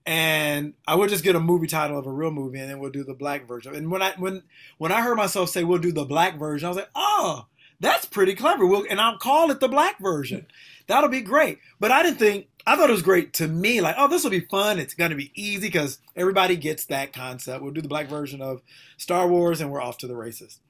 And 0.07 0.75
I 0.87 0.95
would 0.95 1.11
just 1.11 1.25
get 1.25 1.37
a 1.37 1.41
movie 1.41 1.67
title 1.67 1.99
of 1.99 2.07
a 2.07 2.13
real 2.13 2.31
movie, 2.31 2.59
and 2.59 2.71
then 2.71 2.79
we'll 2.79 2.91
do 2.91 3.05
the 3.05 3.15
black 3.15 3.47
version. 3.47 3.75
And 3.75 3.91
when 3.91 4.03
I 4.03 4.15
when 4.17 4.43
when 4.79 4.93
I 4.93 5.03
heard 5.03 5.17
myself 5.17 5.51
say 5.51 5.65
we'll 5.65 5.79
do 5.79 5.93
the 5.93 6.05
black 6.05 6.39
version, 6.39 6.67
I 6.67 6.71
was 6.71 6.79
like, 6.79 6.91
"Oh, 6.95 7.47
that's 7.81 8.07
pretty 8.07 8.35
clever." 8.35 8.67
We'll, 8.67 8.87
and 8.89 9.01
I'll 9.01 9.19
call 9.19 9.51
it 9.51 9.61
the 9.61 9.69
black 9.69 9.99
version. 9.99 10.47
That'll 10.87 11.11
be 11.11 11.21
great. 11.21 11.59
But 11.79 11.91
I 11.91 12.03
didn't 12.03 12.19
think 12.19 12.49
I 12.67 12.77
thought 12.77 12.91
it 12.91 12.95
was 12.95 13.03
great 13.03 13.33
to 13.35 13.49
me. 13.49 13.81
Like, 13.81 13.97
oh, 13.99 14.09
this 14.09 14.23
will 14.23 14.31
be 14.31 14.41
fun. 14.41 14.79
It's 14.79 14.95
going 14.95 15.11
to 15.11 15.17
be 15.17 15.33
easy 15.35 15.69
because 15.69 15.99
everybody 16.17 16.57
gets 16.57 16.85
that 16.87 17.13
concept. 17.13 17.63
We'll 17.63 17.73
do 17.73 17.81
the 17.81 17.89
black 17.89 18.09
version 18.09 18.43
of 18.43 18.61
Star 18.97 19.29
Wars 19.29 19.61
and 19.61 19.71
we're 19.71 19.81
off 19.81 19.99
to 19.99 20.07
the 20.07 20.17
races. 20.17 20.61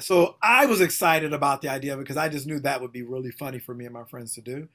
So 0.00 0.36
I 0.42 0.66
was 0.66 0.80
excited 0.80 1.32
about 1.32 1.62
the 1.62 1.68
idea 1.68 1.96
because 1.96 2.16
I 2.16 2.28
just 2.28 2.46
knew 2.46 2.58
that 2.60 2.80
would 2.80 2.92
be 2.92 3.02
really 3.02 3.30
funny 3.30 3.58
for 3.58 3.74
me 3.74 3.84
and 3.84 3.94
my 3.94 4.04
friends 4.04 4.34
to 4.34 4.40
do. 4.40 4.68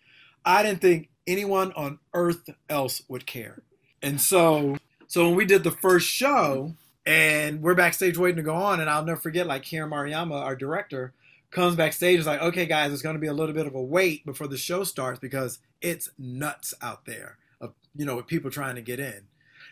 I 0.45 0.63
didn't 0.63 0.81
think 0.81 1.09
anyone 1.27 1.73
on 1.73 1.99
earth 2.13 2.49
else 2.69 3.03
would 3.09 3.25
care. 3.25 3.61
And 4.01 4.19
so, 4.19 4.77
so 5.07 5.27
when 5.27 5.35
we 5.35 5.45
did 5.45 5.63
the 5.63 5.71
first 5.71 6.07
show 6.07 6.73
and 7.05 7.61
we're 7.61 7.75
backstage 7.75 8.17
waiting 8.17 8.37
to 8.37 8.43
go 8.43 8.55
on, 8.55 8.79
and 8.79 8.89
I'll 8.89 9.03
never 9.03 9.19
forget, 9.19 9.45
like 9.45 9.63
Karen 9.63 9.91
Maruyama, 9.91 10.41
our 10.41 10.55
director, 10.55 11.13
comes 11.51 11.75
backstage 11.75 12.19
is 12.19 12.27
like, 12.27 12.41
okay, 12.41 12.65
guys, 12.65 12.91
it's 12.91 13.01
going 13.01 13.15
to 13.15 13.21
be 13.21 13.27
a 13.27 13.33
little 13.33 13.55
bit 13.55 13.67
of 13.67 13.75
a 13.75 13.81
wait 13.81 14.25
before 14.25 14.47
the 14.47 14.57
show 14.57 14.83
starts 14.83 15.19
because 15.19 15.59
it's 15.81 16.09
nuts 16.17 16.73
out 16.81 17.05
there 17.05 17.37
of 17.59 17.73
you 17.95 18.05
know 18.05 18.15
with 18.15 18.27
people 18.27 18.51
trying 18.51 18.75
to 18.75 18.81
get 18.81 18.99
in, 18.99 19.27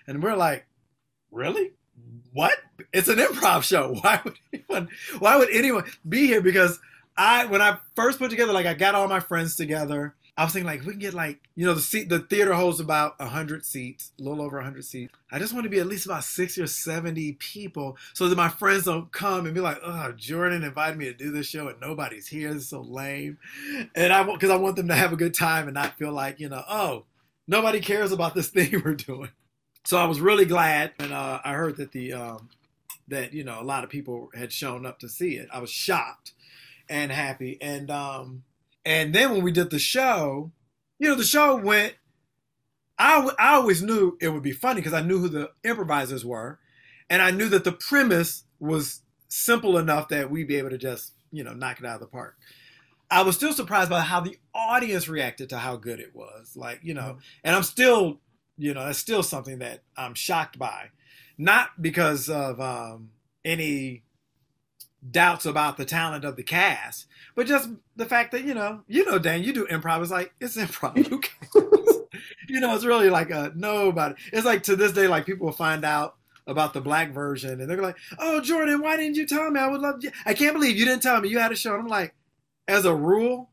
and 0.08 0.24
we're 0.24 0.36
like, 0.36 0.66
really? 1.32 1.72
What? 2.32 2.58
It's 2.94 3.08
an 3.08 3.18
improv 3.18 3.63
show. 3.63 3.94
Why 4.02 4.22
would 4.24 4.36
anyone? 4.54 4.90
Why 5.20 5.38
would 5.38 5.50
anyone 5.52 5.86
be 6.08 6.28
here? 6.28 6.42
Because 6.42 6.80
I, 7.18 7.46
when 7.46 7.62
I 7.62 7.78
first 7.96 8.20
put 8.20 8.30
together, 8.30 8.54
like 8.54 8.68
I 8.68 8.76
got 8.76 8.96
all 8.96 9.08
my 9.08 9.20
friends 9.20 9.56
together 9.56 10.16
I 10.38 10.43
was 10.43 10.54
thinking 10.54 10.67
like 10.67 10.86
we 10.86 10.91
can 10.91 11.00
get 11.00 11.15
like 11.15 11.39
you 11.56 11.65
know 11.65 11.73
the 11.73 11.82
seat 11.82 12.10
the 12.10 12.19
theater 12.19 12.54
holds 12.54 12.80
about 12.80 13.19
hundred 13.19 13.65
seats, 13.65 14.12
a 14.19 14.23
little 14.23 14.43
over 14.43 14.62
hundred 14.62 14.86
seats. 14.86 15.12
I 15.32 15.39
just 15.39 15.52
want 15.52 15.63
to 15.63 15.69
be 15.69 15.80
at 15.80 15.88
least 15.88 16.06
about 16.06 16.23
sixty 16.23 16.62
or 16.62 16.67
seventy 16.67 17.34
people, 17.34 17.97
so 18.13 18.30
that 18.30 18.36
my 18.36 18.50
friends 18.50 18.84
don't 18.84 19.12
come 19.12 19.47
and 19.47 19.56
be 19.56 19.62
like, 19.62 19.80
"Oh, 19.84 20.13
Jordan 20.15 20.63
invited 20.63 20.97
me 21.00 21.06
to 21.06 21.13
do 21.13 21.32
this 21.32 21.47
show 21.47 21.69
and 21.69 21.82
nobody's 21.82 22.28
here. 22.28 22.60
So 22.60 22.82
lame." 22.82 23.39
And 23.95 24.13
I 24.13 24.23
because 24.23 24.52
I 24.52 24.58
want 24.58 24.76
them 24.76 24.89
to 24.89 24.95
have 24.95 25.12
a 25.12 25.17
good 25.17 25.34
time 25.34 25.67
and 25.67 25.73
not 25.73 25.97
feel 25.97 26.12
like 26.12 26.39
you 26.39 26.50
know, 26.50 26.63
oh, 26.69 27.06
nobody 27.47 27.80
cares 27.80 28.12
about 28.12 28.36
this 28.36 28.50
thing 28.52 28.80
we're 28.86 28.93
doing. 28.93 29.32
So 29.86 29.97
I 29.97 30.06
was 30.06 30.21
really 30.21 30.45
glad, 30.45 30.91
and 31.00 31.13
uh, 31.13 31.39
I 31.43 31.54
heard 31.54 31.78
that 31.78 31.93
the 31.93 32.13
um, 32.13 32.50
that 33.08 33.34
you 33.34 33.43
know 33.43 33.60
a 33.60 33.63
lot 33.63 33.84
of 33.84 33.89
people 33.89 34.30
had 34.36 34.52
shown 34.52 34.86
up 34.86 35.00
to 35.00 35.10
see 35.10 35.38
it. 35.38 35.47
I 35.52 35.58
was 35.58 35.71
shocked 35.71 36.34
and 36.88 37.12
happy, 37.12 37.58
and 37.60 37.89
um, 37.89 38.43
and 38.88 39.13
then 39.13 39.32
when 39.32 39.43
we 39.43 39.52
did 39.52 39.69
the 39.69 39.80
show, 39.80 40.54
you 40.97 41.10
know, 41.10 41.15
the 41.15 41.26
show 41.26 41.58
went. 41.58 41.95
I, 42.97 43.30
I 43.38 43.56
always 43.56 43.84
knew 43.84 44.17
it 44.21 44.30
would 44.30 44.41
be 44.41 44.54
funny 44.54 44.80
because 44.80 44.93
I 44.93 45.02
knew 45.02 45.19
who 45.19 45.28
the 45.28 45.52
improvisers 45.63 46.26
were, 46.26 46.58
and 47.10 47.21
I 47.21 47.30
knew 47.30 47.50
that 47.50 47.65
the 47.65 47.73
premise 47.73 48.45
was 48.60 49.02
simple 49.28 49.78
enough 49.78 50.08
that 50.08 50.32
we'd 50.32 50.47
be 50.47 50.56
able 50.56 50.69
to 50.69 50.78
just 50.78 51.12
you 51.32 51.43
know 51.43 51.54
knock 51.54 51.80
it 51.80 51.86
out 51.86 51.95
of 51.95 52.00
the 52.00 52.08
park. 52.08 52.38
I 53.12 53.23
was 53.23 53.36
still 53.36 53.52
surprised 53.52 53.89
by 53.89 54.02
how 54.02 54.21
the 54.21 54.38
audience 54.56 55.08
reacted 55.10 55.50
to 55.50 55.58
how 55.58 55.76
good 55.76 56.00
it 56.00 56.15
was. 56.15 56.56
Like 56.56 56.80
you 56.82 56.93
know, 56.93 57.02
mm-hmm. 57.02 57.19
and 57.43 57.58
I'm 57.58 57.63
still 57.63 58.21
you 58.58 58.73
know 58.73 58.86
that's 58.86 59.00
still 59.00 59.21
something 59.21 59.60
that 59.60 59.84
I'm 59.97 60.13
shocked 60.13 60.58
by, 60.58 60.91
not 61.38 61.82
because 61.82 62.30
of 62.30 62.62
um, 62.62 63.10
any 63.43 64.04
doubts 65.10 65.46
about 65.46 65.78
the 65.78 65.86
talent 65.86 66.26
of 66.26 66.36
the 66.36 66.44
cast, 66.44 67.08
but 67.36 67.48
just 67.48 67.70
the 67.96 68.06
fact 68.06 68.32
that 68.32 68.44
you 68.44 68.54
know, 68.54 68.82
you 68.88 69.06
know, 69.06 69.20
Dan, 69.20 69.44
you 69.44 69.54
do 69.54 69.68
improv. 69.68 70.02
It's 70.02 70.12
like 70.12 70.34
it's 70.40 70.58
improv. 70.58 71.06
Who 71.08 71.20
cares? 71.20 71.98
you 72.50 72.60
know, 72.60 72.76
it's 72.76 72.86
really 72.86 73.10
like 73.10 73.30
a 73.30 73.52
nobody. 73.56 74.16
It's 74.34 74.46
like 74.46 74.64
to 74.64 74.76
this 74.76 74.92
day, 74.92 75.08
like 75.08 75.26
people 75.26 75.46
will 75.46 75.54
find 75.54 75.86
out 75.86 76.16
about 76.46 76.74
the 76.74 76.82
black 76.82 77.12
version, 77.12 77.60
and 77.62 77.70
they're 77.70 77.82
like, 77.82 77.98
"Oh, 78.20 78.42
Jordan, 78.42 78.82
why 78.82 78.98
didn't 78.98 79.18
you 79.18 79.28
tell 79.28 79.50
me? 79.52 79.60
I 79.60 79.68
would 79.68 79.82
love. 79.82 79.96
You. 80.02 80.12
I 80.26 80.34
can't 80.34 80.54
believe 80.54 80.78
you 80.78 80.86
didn't 80.86 81.04
tell 81.04 81.20
me 81.22 81.30
you 81.30 81.40
had 81.40 81.52
a 81.52 81.56
show." 81.56 81.74
And 81.74 81.84
I'm 81.84 81.88
like, 81.88 82.16
as 82.68 82.86
a 82.86 82.96
rule, 82.96 83.50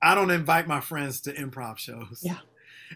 I 0.00 0.14
don't 0.14 0.30
invite 0.30 0.66
my 0.66 0.80
friends 0.80 1.20
to 1.22 1.32
improv 1.32 1.78
shows. 1.78 2.20
Yeah. 2.22 2.38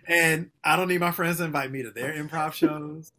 And 0.07 0.51
I 0.63 0.77
don't 0.77 0.89
need 0.89 1.01
my 1.01 1.13
friends 1.13 1.39
to 1.39 1.45
invite 1.45 1.71
me 1.71 1.83
to 1.83 1.91
their 1.91 2.13
improv 2.13 2.53
shows. 2.53 3.13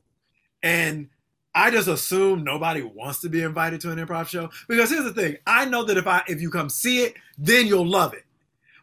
And 0.61 1.09
I 1.57 1.71
just 1.71 1.87
assume 1.87 2.43
nobody 2.43 2.83
wants 2.83 3.19
to 3.21 3.29
be 3.29 3.41
invited 3.41 3.81
to 3.81 3.91
an 3.91 3.97
improv 3.97 4.27
show 4.27 4.51
because 4.67 4.91
here's 4.91 5.05
the 5.05 5.13
thing: 5.13 5.37
I 5.47 5.65
know 5.65 5.83
that 5.85 5.97
if 5.97 6.05
I 6.05 6.21
if 6.27 6.39
you 6.39 6.51
come 6.51 6.69
see 6.69 7.01
it, 7.01 7.15
then 7.35 7.65
you'll 7.65 7.87
love 7.87 8.13
it. 8.13 8.25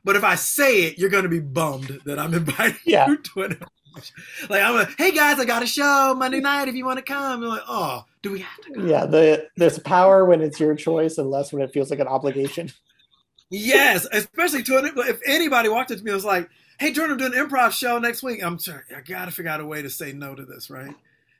But 0.02 0.16
if 0.16 0.24
I 0.24 0.34
say 0.34 0.82
it, 0.82 0.98
you're 0.98 1.08
going 1.08 1.22
to 1.22 1.28
be 1.28 1.38
bummed 1.38 2.00
that 2.04 2.18
I'm 2.18 2.34
inviting 2.42 2.80
yeah. 2.84 3.06
you 3.06 3.18
to 3.18 3.42
an 3.42 3.58
like 4.48 4.60
I'm 4.60 4.74
like, 4.74 4.88
hey 4.98 5.12
guys, 5.12 5.38
I 5.38 5.44
got 5.44 5.62
a 5.62 5.68
show 5.68 6.16
Monday 6.18 6.40
night 6.40 6.66
if 6.66 6.74
you 6.74 6.84
want 6.84 6.98
to 6.98 7.04
come. 7.04 7.42
You're 7.42 7.50
like, 7.50 7.62
oh, 7.68 8.04
do 8.22 8.32
we 8.32 8.40
have 8.40 8.60
to? 8.62 8.72
Come? 8.72 8.88
Yeah, 8.88 9.06
the 9.06 9.48
there's 9.56 9.78
power 9.78 10.24
when 10.24 10.40
it's 10.40 10.58
your 10.58 10.74
choice, 10.74 11.16
and 11.16 11.30
less 11.30 11.52
when 11.52 11.62
it 11.62 11.72
feels 11.72 11.90
like 11.90 12.00
an 12.00 12.08
obligation. 12.08 12.72
Yes, 13.50 14.08
especially 14.10 14.64
to 14.64 14.78
an, 14.78 14.92
if 14.96 15.20
anybody 15.24 15.68
walked 15.68 15.92
up 15.92 15.98
to 15.98 16.02
me 16.02 16.10
and 16.10 16.16
was 16.16 16.24
like, 16.24 16.48
"Hey, 16.80 16.92
Jordan, 16.92 17.12
I'm 17.12 17.18
doing 17.18 17.38
an 17.38 17.46
improv 17.46 17.70
show 17.70 17.98
next 17.98 18.22
week." 18.22 18.42
I'm 18.42 18.58
sorry, 18.58 18.82
I 18.96 19.00
got 19.00 19.26
to 19.26 19.30
figure 19.30 19.52
out 19.52 19.60
a 19.60 19.66
way 19.66 19.82
to 19.82 19.90
say 19.90 20.12
no 20.12 20.34
to 20.34 20.44
this, 20.44 20.70
right? 20.70 20.94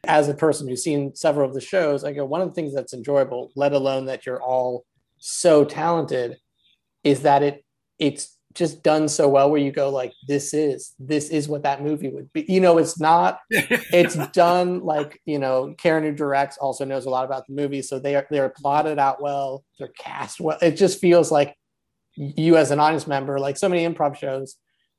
As 0.07 0.29
a 0.29 0.35
person 0.35 0.69
who's 0.69 0.83
seen 0.83 1.15
several 1.15 1.49
of 1.49 1.55
the 1.55 1.61
shows, 1.61 2.05
I 2.05 2.13
go, 2.13 2.25
one 2.25 2.41
of 2.41 2.49
the 2.49 2.55
things 2.55 2.75
that's 2.75 2.95
enjoyable, 2.95 3.51
let 3.57 3.73
alone 3.73 4.07
that 4.07 4.27
you're 4.27 4.43
all 4.43 4.85
so 5.19 5.65
talented, 5.65 6.39
is 7.03 7.23
that 7.23 7.43
it 7.43 7.65
it's 7.99 8.35
just 8.55 8.83
done 8.83 9.09
so 9.09 9.29
well 9.29 9.51
where 9.51 9.61
you 9.61 9.73
go 9.73 9.91
like 9.91 10.13
this 10.29 10.55
is 10.55 10.95
this 10.99 11.29
is 11.29 11.49
what 11.49 11.65
that 11.65 11.83
movie 11.83 12.09
would 12.09 12.33
be. 12.33 12.45
You 12.49 12.61
know 12.61 12.79
it's 12.79 13.01
not 13.01 13.41
it's 13.51 14.15
done 14.29 14.81
like 14.81 15.21
you 15.25 15.39
know 15.39 15.75
karen 15.77 16.05
who 16.05 16.13
directs 16.13 16.57
also 16.57 16.85
knows 16.85 17.05
a 17.05 17.11
lot 17.11 17.25
about 17.25 17.47
the 17.47 17.53
movie 17.53 17.83
so 17.83 17.99
they 17.99 18.15
are 18.15 18.27
they're 18.31 18.49
plotted 18.49 18.99
out 18.99 19.21
well 19.21 19.65
they're 19.79 19.93
cast 19.99 20.41
well. 20.41 20.59
It 20.63 20.73
just 20.73 21.01
feels 21.01 21.33
like 21.33 21.57
you 22.15 22.57
as 22.57 22.71
an 22.71 22.79
audience 22.79 23.07
member 23.07 23.41
like 23.41 23.57
so 23.57 23.69
many 23.69 23.87
improv 23.87 24.17
shows 24.17 24.55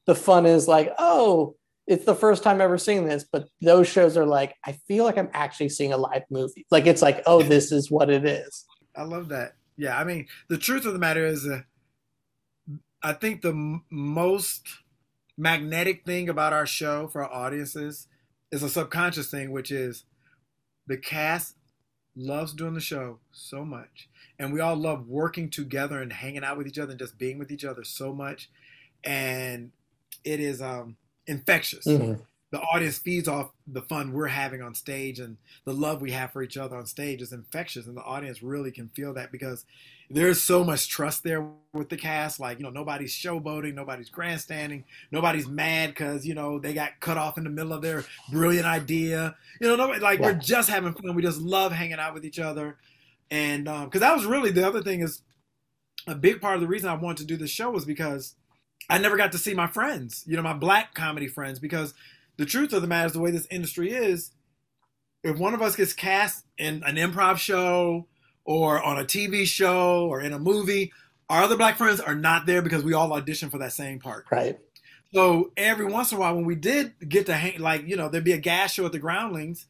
the 0.06 0.16
fun 0.16 0.46
is 0.46 0.68
like 0.68 0.94
oh 1.00 1.56
it's 1.88 2.06
the 2.06 2.16
first 2.16 2.44
time 2.44 2.62
ever 2.62 2.78
seeing 2.78 3.06
this, 3.06 3.26
but 3.32 3.48
those 3.62 3.88
shows 3.88 4.18
are 4.18 4.26
like, 4.26 4.56
I 4.66 4.74
feel 4.88 5.04
like 5.04 5.18
I'm 5.18 5.30
actually 5.34 5.70
seeing 5.70 5.94
a 5.94 5.98
live 5.98 6.24
movie. 6.30 6.66
Like 6.72 6.88
it's 6.88 7.02
like, 7.02 7.22
oh, 7.26 7.44
this 7.44 7.72
is 7.72 7.92
what 7.92 8.10
it 8.10 8.26
is. 8.26 8.66
I 8.96 9.04
love 9.04 9.30
that. 9.30 9.54
Yeah, 9.78 10.00
I 10.00 10.04
mean, 10.04 10.28
the 10.50 10.58
truth 10.58 10.86
of 10.86 10.94
the 10.94 11.00
matter 11.00 11.26
is, 11.26 11.46
uh, 11.46 11.62
I 13.04 13.14
think 13.14 13.42
the 13.42 13.50
m- 13.50 13.84
most 13.92 14.64
magnetic 15.38 16.06
thing 16.06 16.30
about 16.30 16.54
our 16.54 16.66
show 16.66 17.08
for 17.08 17.24
our 17.24 17.32
audiences 17.32 18.08
is 18.52 18.64
a 18.64 18.70
subconscious 18.70 19.30
thing, 19.30 19.52
which 19.52 19.70
is 19.70 20.06
the 20.88 20.98
cast 20.98 21.56
loves 22.16 22.54
doing 22.54 22.74
the 22.74 22.80
show 22.80 23.20
so 23.32 23.66
much, 23.66 24.08
and 24.40 24.54
we 24.54 24.62
all 24.62 24.76
love 24.76 25.08
working 25.08 25.50
together 25.50 26.02
and 26.02 26.14
hanging 26.14 26.44
out 26.44 26.58
with 26.58 26.68
each 26.68 26.80
other 26.80 26.92
and 26.92 27.00
just 27.00 27.18
being 27.18 27.38
with 27.38 27.52
each 27.52 27.66
other 27.66 27.84
so 27.84 28.14
much, 28.14 28.50
and 29.04 29.72
it 30.24 30.40
is 30.40 30.62
um 30.62 30.96
infectious. 31.28 31.86
Mm-hmm. 31.86 32.22
The 32.52 32.60
audience 32.62 32.98
feeds 32.98 33.28
off 33.28 33.52
the 33.68 33.82
fun 33.82 34.14
we're 34.14 34.28
having 34.28 34.62
on 34.62 34.76
stage 34.76 35.20
and 35.20 35.38
the 35.66 35.74
love 35.74 36.02
we 36.02 36.12
have 36.12 36.32
for 36.32 36.42
each 36.42 36.58
other 36.58 36.78
on 36.78 36.86
stage 36.86 37.22
is 37.22 37.34
infectious, 37.34 37.86
and 37.88 37.98
the 37.98 38.04
audience 38.04 38.42
really 38.42 38.72
can 38.72 38.90
feel 38.90 39.14
that 39.16 39.32
because 39.32 39.66
there's 40.10 40.42
so 40.42 40.64
much 40.64 40.88
trust 40.88 41.24
there 41.24 41.46
with 41.74 41.90
the 41.90 41.98
cast. 41.98 42.40
Like, 42.40 42.60
you 42.60 42.64
know, 42.64 42.70
nobody's 42.70 43.14
showboating, 43.14 43.74
nobody's 43.74 44.10
grandstanding, 44.10 44.86
nobody's 45.12 45.48
mad 45.48 45.90
because, 45.90 46.26
you 46.26 46.36
know, 46.36 46.60
they 46.60 46.74
got 46.74 47.00
cut 47.00 47.18
off 47.18 47.38
in 47.38 47.44
the 47.44 47.50
middle 47.50 47.74
of 47.74 47.82
their 47.82 48.06
brilliant 48.32 48.68
idea. 48.68 49.36
You 49.60 49.68
know, 49.68 49.76
nobody, 49.76 50.00
like, 50.00 50.20
yeah. 50.20 50.28
we're 50.28 50.34
just 50.36 50.70
having 50.70 50.94
fun. 50.94 51.16
We 51.16 51.24
just 51.24 51.42
love 51.42 51.72
hanging 51.72 52.00
out 52.00 52.14
with 52.14 52.26
each 52.26 52.40
other. 52.40 52.78
And 53.32 53.66
because 53.66 53.84
um, 53.84 54.00
that 54.00 54.16
was 54.16 54.26
really 54.26 54.52
the 54.52 54.66
other 54.66 54.84
thing 54.84 55.02
is 55.02 55.22
a 56.08 56.16
big 56.16 56.40
part 56.40 56.56
of 56.56 56.62
the 56.62 56.68
reason 56.68 56.90
I 56.90 56.94
wanted 56.94 57.18
to 57.18 57.26
do 57.26 57.38
the 57.38 57.48
show 57.48 57.72
was 57.72 57.86
because 57.86 58.36
I 58.90 58.98
never 58.98 59.18
got 59.18 59.32
to 59.32 59.38
see 59.38 59.54
my 59.54 59.68
friends, 59.68 60.24
you 60.28 60.36
know, 60.36 60.44
my 60.44 60.54
black 60.54 60.94
comedy 60.94 61.28
friends, 61.28 61.60
because 61.60 61.94
the 62.38 62.46
truth 62.46 62.74
of 62.74 62.82
the 62.82 62.88
matter 62.88 63.08
is 63.08 63.14
the 63.14 63.20
way 63.20 63.32
this 63.32 63.48
industry 63.50 63.92
is, 63.92 64.32
if 65.24 65.38
one 65.38 65.54
of 65.54 65.62
us 65.62 65.76
gets 65.76 65.94
cast 65.94 66.46
in 66.58 66.84
an 66.84 66.96
improv 66.96 67.38
show 67.38 68.08
or 68.44 68.84
on 68.84 69.00
a 69.00 69.04
TV 69.04 69.46
show 69.46 70.06
or 70.06 70.22
in 70.22 70.34
a 70.34 70.40
movie, 70.40 70.94
our 71.30 71.42
other 71.44 71.58
black 71.58 71.78
friends 71.78 72.00
are 72.00 72.14
not 72.14 72.46
there 72.46 72.62
because 72.62 72.84
we 72.84 72.94
all 72.94 73.12
audition 73.14 73.50
for 73.50 73.58
that 73.58 73.74
same 73.74 74.00
part. 74.00 74.26
Right. 74.32 74.60
So 75.14 75.52
every 75.58 75.86
once 75.86 76.12
in 76.12 76.18
a 76.18 76.22
while, 76.22 76.36
when 76.36 76.46
we 76.46 76.56
did 76.56 76.94
get 77.08 77.26
to 77.28 77.34
hang, 77.34 77.60
like, 77.60 77.88
you 77.88 77.96
know, 77.96 78.10
there'd 78.10 78.24
be 78.24 78.34
a 78.34 78.38
gas 78.38 78.74
show 78.74 78.86
at 78.86 78.92
the 78.92 79.00
Groundlings, 79.00 79.66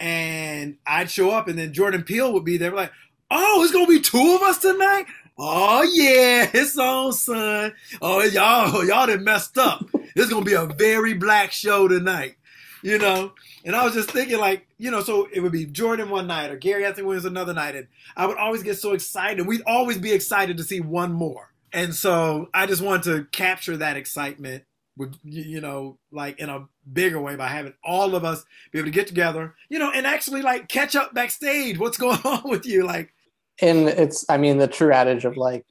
and 0.00 0.78
I'd 0.86 1.10
show 1.10 1.30
up, 1.30 1.48
and 1.48 1.58
then 1.58 1.72
Jordan 1.74 2.02
Peele 2.02 2.32
would 2.32 2.44
be 2.44 2.56
there, 2.56 2.72
like, 2.72 2.92
oh, 3.30 3.62
it's 3.62 3.72
gonna 3.72 3.86
be 3.86 4.00
two 4.00 4.36
of 4.36 4.42
us 4.42 4.58
tonight. 4.58 5.06
Oh 5.36 5.82
yeah, 5.82 6.48
it's 6.54 6.78
on, 6.78 7.12
son. 7.12 7.72
Oh 8.00 8.22
y'all, 8.22 8.84
y'all 8.84 9.06
done 9.06 9.24
messed 9.24 9.58
up. 9.58 9.88
It's 10.14 10.30
gonna 10.30 10.44
be 10.44 10.54
a 10.54 10.66
very 10.66 11.14
black 11.14 11.52
show 11.52 11.88
tonight, 11.88 12.36
you 12.82 12.98
know. 12.98 13.32
And 13.64 13.74
I 13.74 13.84
was 13.84 13.94
just 13.94 14.10
thinking, 14.10 14.38
like, 14.38 14.66
you 14.78 14.90
know, 14.90 15.00
so 15.00 15.28
it 15.32 15.40
would 15.40 15.52
be 15.52 15.66
Jordan 15.66 16.10
one 16.10 16.26
night 16.26 16.50
or 16.50 16.56
Gary 16.56 16.84
Anthony 16.84 17.06
Williams 17.06 17.24
another 17.24 17.54
night, 17.54 17.74
and 17.74 17.88
I 18.16 18.26
would 18.26 18.36
always 18.36 18.62
get 18.62 18.78
so 18.78 18.92
excited. 18.92 19.46
We'd 19.46 19.62
always 19.66 19.98
be 19.98 20.12
excited 20.12 20.56
to 20.58 20.64
see 20.64 20.80
one 20.80 21.12
more, 21.12 21.52
and 21.72 21.94
so 21.94 22.48
I 22.54 22.66
just 22.66 22.82
wanted 22.82 23.04
to 23.04 23.24
capture 23.32 23.76
that 23.78 23.96
excitement 23.96 24.64
with 24.96 25.16
you 25.24 25.60
know 25.60 25.98
like 26.12 26.38
in 26.38 26.48
a 26.48 26.68
bigger 26.92 27.20
way 27.20 27.34
by 27.34 27.48
having 27.48 27.74
all 27.82 28.14
of 28.14 28.24
us 28.24 28.44
be 28.70 28.78
able 28.78 28.86
to 28.86 28.92
get 28.92 29.08
together 29.08 29.56
you 29.68 29.76
know 29.76 29.90
and 29.90 30.06
actually 30.06 30.40
like 30.40 30.68
catch 30.68 30.94
up 30.94 31.12
backstage 31.12 31.76
what's 31.80 31.98
going 31.98 32.20
on 32.24 32.48
with 32.48 32.64
you 32.64 32.86
like 32.86 33.12
and 33.60 33.88
it's 33.88 34.24
i 34.28 34.36
mean 34.36 34.58
the 34.58 34.66
true 34.66 34.92
adage 34.92 35.24
of 35.24 35.36
like 35.36 35.64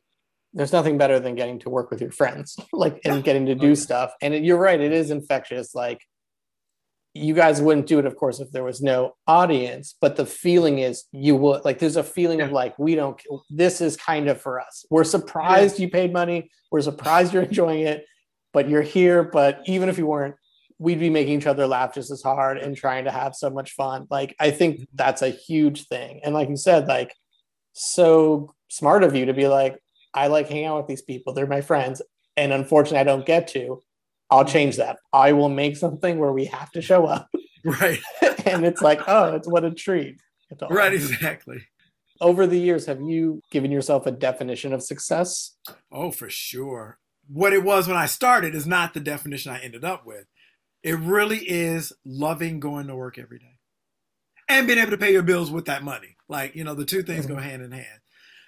there's 0.54 0.72
nothing 0.72 0.98
better 0.98 1.20
than 1.20 1.36
getting 1.36 1.60
to 1.60 1.70
work 1.70 1.90
with 1.90 2.00
your 2.00 2.12
friends 2.12 2.58
like 2.74 3.00
and 3.06 3.24
getting 3.24 3.48
to 3.48 3.56
do 3.56 3.76
stuff. 3.76 4.14
And 4.22 4.34
it, 4.34 4.44
you're 4.44 4.58
right 4.58 4.80
it 4.80 4.92
is 4.92 5.12
infectious 5.12 5.76
like 5.76 6.02
you 7.16 7.36
guys 7.36 7.62
wouldn't 7.62 7.86
do 7.86 8.00
it 8.00 8.06
of 8.06 8.16
course 8.16 8.40
if 8.40 8.52
there 8.52 8.64
was 8.64 8.82
no 8.82 9.14
audience 9.28 9.96
but 10.02 10.16
the 10.16 10.26
feeling 10.26 10.80
is 10.80 11.04
you 11.12 11.36
would 11.36 11.64
like 11.64 11.78
there's 11.78 11.96
a 11.96 12.04
feeling 12.04 12.40
yeah. 12.40 12.46
of 12.46 12.52
like 12.52 12.78
we 12.80 12.96
don't 12.96 13.22
this 13.50 13.82
is 13.82 13.98
kind 13.98 14.28
of 14.28 14.40
for 14.40 14.60
us. 14.60 14.86
We're 14.90 15.04
surprised 15.04 15.80
yeah. 15.80 15.86
you 15.86 15.92
paid 15.92 16.14
money. 16.14 16.50
We're 16.72 16.82
surprised 16.82 17.34
you're 17.34 17.44
enjoying 17.54 17.82
it 17.82 18.06
but 18.52 18.70
you're 18.70 18.84
here. 18.84 19.24
But 19.24 19.62
even 19.66 19.90
if 19.90 19.98
you 19.98 20.08
weren't 20.08 20.36
we'd 20.80 21.00
be 21.00 21.10
making 21.10 21.38
each 21.38 21.48
other 21.48 21.66
laugh 21.66 21.94
just 21.94 22.12
as 22.12 22.22
hard 22.22 22.58
and 22.58 22.76
trying 22.76 23.06
to 23.06 23.12
have 23.12 23.36
so 23.36 23.50
much 23.50 23.72
fun. 23.74 24.08
Like 24.10 24.36
i 24.40 24.52
think 24.52 24.76
mm-hmm. 24.76 24.84
that's 24.96 25.22
a 25.22 25.30
huge 25.30 25.88
thing. 25.88 26.22
And 26.24 26.34
like 26.34 26.50
you 26.50 26.58
said 26.58 26.88
like 26.88 27.14
so 27.74 28.54
smart 28.70 29.04
of 29.04 29.16
you 29.16 29.26
to 29.26 29.34
be 29.34 29.48
like, 29.48 29.78
I 30.14 30.28
like 30.28 30.48
hanging 30.48 30.66
out 30.66 30.78
with 30.78 30.88
these 30.88 31.02
people. 31.02 31.34
They're 31.34 31.48
my 31.48 31.62
friends. 31.62 32.02
And 32.38 32.54
unfortunately, 32.54 33.00
I 33.00 33.04
don't 33.04 33.26
get 33.26 33.48
to. 33.50 33.82
I'll 34.30 34.46
change 34.46 34.78
that. 34.78 34.98
I 35.12 35.34
will 35.34 35.50
make 35.50 35.78
something 35.78 36.18
where 36.18 36.32
we 36.32 36.46
have 36.46 36.72
to 36.72 36.82
show 36.82 37.06
up. 37.06 37.30
Right. 37.66 38.02
and 38.46 38.66
it's 38.66 38.82
like, 38.82 39.00
oh, 39.08 39.36
it's 39.36 39.48
what 39.48 39.64
a 39.64 39.72
treat. 39.72 40.18
Right, 40.70 40.94
exactly. 40.94 41.66
Over 42.20 42.46
the 42.46 42.60
years, 42.60 42.86
have 42.88 43.02
you 43.02 43.42
given 43.52 43.72
yourself 43.72 44.06
a 44.06 44.12
definition 44.12 44.74
of 44.74 44.84
success? 44.84 45.56
Oh, 45.90 46.12
for 46.12 46.30
sure. 46.30 47.00
What 47.30 47.54
it 47.54 47.64
was 47.64 47.88
when 47.88 47.96
I 47.96 48.08
started 48.08 48.54
is 48.54 48.68
not 48.68 48.94
the 48.94 49.00
definition 49.00 49.54
I 49.54 49.60
ended 49.60 49.86
up 49.86 50.06
with. 50.06 50.26
It 50.84 51.00
really 51.00 51.38
is 51.38 51.94
loving 52.04 52.60
going 52.60 52.88
to 52.88 52.98
work 52.98 53.18
every 53.18 53.40
day 53.40 53.60
and 54.50 54.68
being 54.68 54.80
able 54.80 54.92
to 54.92 54.98
pay 54.98 55.14
your 55.14 55.24
bills 55.24 55.50
with 55.50 55.66
that 55.66 55.84
money. 55.84 56.13
Like, 56.28 56.56
you 56.56 56.64
know, 56.64 56.74
the 56.74 56.86
two 56.86 57.04
things 57.04 57.26
mm-hmm. 57.26 57.36
go 57.36 57.42
hand 57.42 57.62
in 57.62 57.72
hand. 57.72 58.00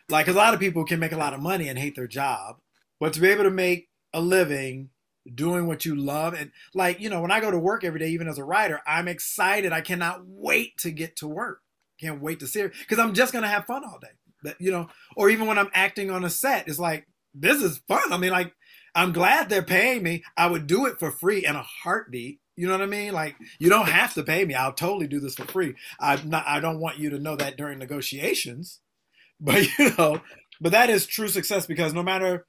Like, 0.10 0.28
a 0.28 0.34
lot 0.34 0.54
of 0.54 0.60
people 0.60 0.86
can 0.86 1.00
make 1.00 1.12
a 1.12 1.18
lot 1.18 1.34
of 1.34 1.42
money 1.42 1.68
and 1.68 1.80
hate 1.80 1.96
their 1.96 2.08
job, 2.08 2.58
but 3.00 3.14
to 3.14 3.20
be 3.20 3.30
able 3.30 3.44
to 3.44 3.52
make 3.52 3.90
a 4.14 4.22
living 4.22 4.90
doing 5.34 5.66
what 5.66 5.86
you 5.86 5.96
love 5.96 6.34
and 6.34 6.52
like 6.76 7.00
you 7.00 7.10
know 7.10 7.20
when 7.20 7.32
i 7.32 7.40
go 7.40 7.50
to 7.50 7.58
work 7.58 7.84
every 7.84 8.00
day 8.00 8.10
even 8.10 8.28
as 8.28 8.38
a 8.38 8.44
writer 8.44 8.80
i'm 8.86 9.08
excited. 9.08 9.72
I 9.72 9.82
cannot 9.82 10.22
wait 10.26 10.78
to 10.80 10.92
get 10.92 11.16
to 11.18 11.28
work. 11.28 11.62
Can't 12.00 12.22
wait 12.22 12.40
to 12.42 12.48
see 12.48 12.62
it 12.62 12.74
because 12.80 13.00
i'm 13.00 13.14
just 13.14 13.34
going 13.34 13.44
to 13.44 13.50
have 13.50 13.66
fun 13.66 13.84
all 13.84 13.98
day. 14.00 14.10
But 14.44 14.62
you 14.62 14.72
know 14.72 14.88
or 15.16 15.30
even 15.30 15.48
when 15.48 15.58
i'm 15.58 15.72
acting 15.74 16.12
on 16.12 16.24
a 16.24 16.30
set 16.30 16.68
it's 16.68 16.80
like 16.80 17.08
this 17.34 17.62
is 17.62 17.82
fun. 17.88 18.14
I 18.14 18.18
mean 18.18 18.32
like 18.32 18.54
i'm 18.94 19.12
glad 19.12 19.50
they're 19.50 19.64
paying 19.64 20.04
me. 20.04 20.24
I 20.38 20.48
would 20.48 20.68
do 20.68 20.86
it 20.86 21.00
for 21.00 21.12
free 21.12 21.44
in 21.46 21.56
a 21.56 21.64
heartbeat 21.64 22.40
you 22.56 22.68
know 22.68 22.74
what 22.74 22.82
I 22.82 22.88
mean? 22.88 23.14
Like 23.14 23.36
you 23.60 23.70
don't 23.70 23.90
have 23.90 24.14
to 24.16 24.24
pay 24.24 24.46
me. 24.46 24.54
I'll 24.54 24.74
totally 24.74 25.08
do 25.08 25.20
this 25.20 25.36
for 25.36 25.46
free. 25.46 25.76
I'm. 26.00 26.34
I 26.34 26.60
don't 26.60 26.80
want 26.80 26.98
you 26.98 27.10
to 27.12 27.20
know 27.20 27.36
that 27.36 27.58
during 27.58 27.80
negotiations, 27.80 28.80
but 29.40 29.68
you 29.78 29.92
know, 29.98 30.22
but 30.62 30.72
that 30.72 30.90
is 30.90 31.06
true 31.06 31.28
success 31.28 31.66
because 31.66 31.94
no 31.94 32.04
matter 32.04 32.46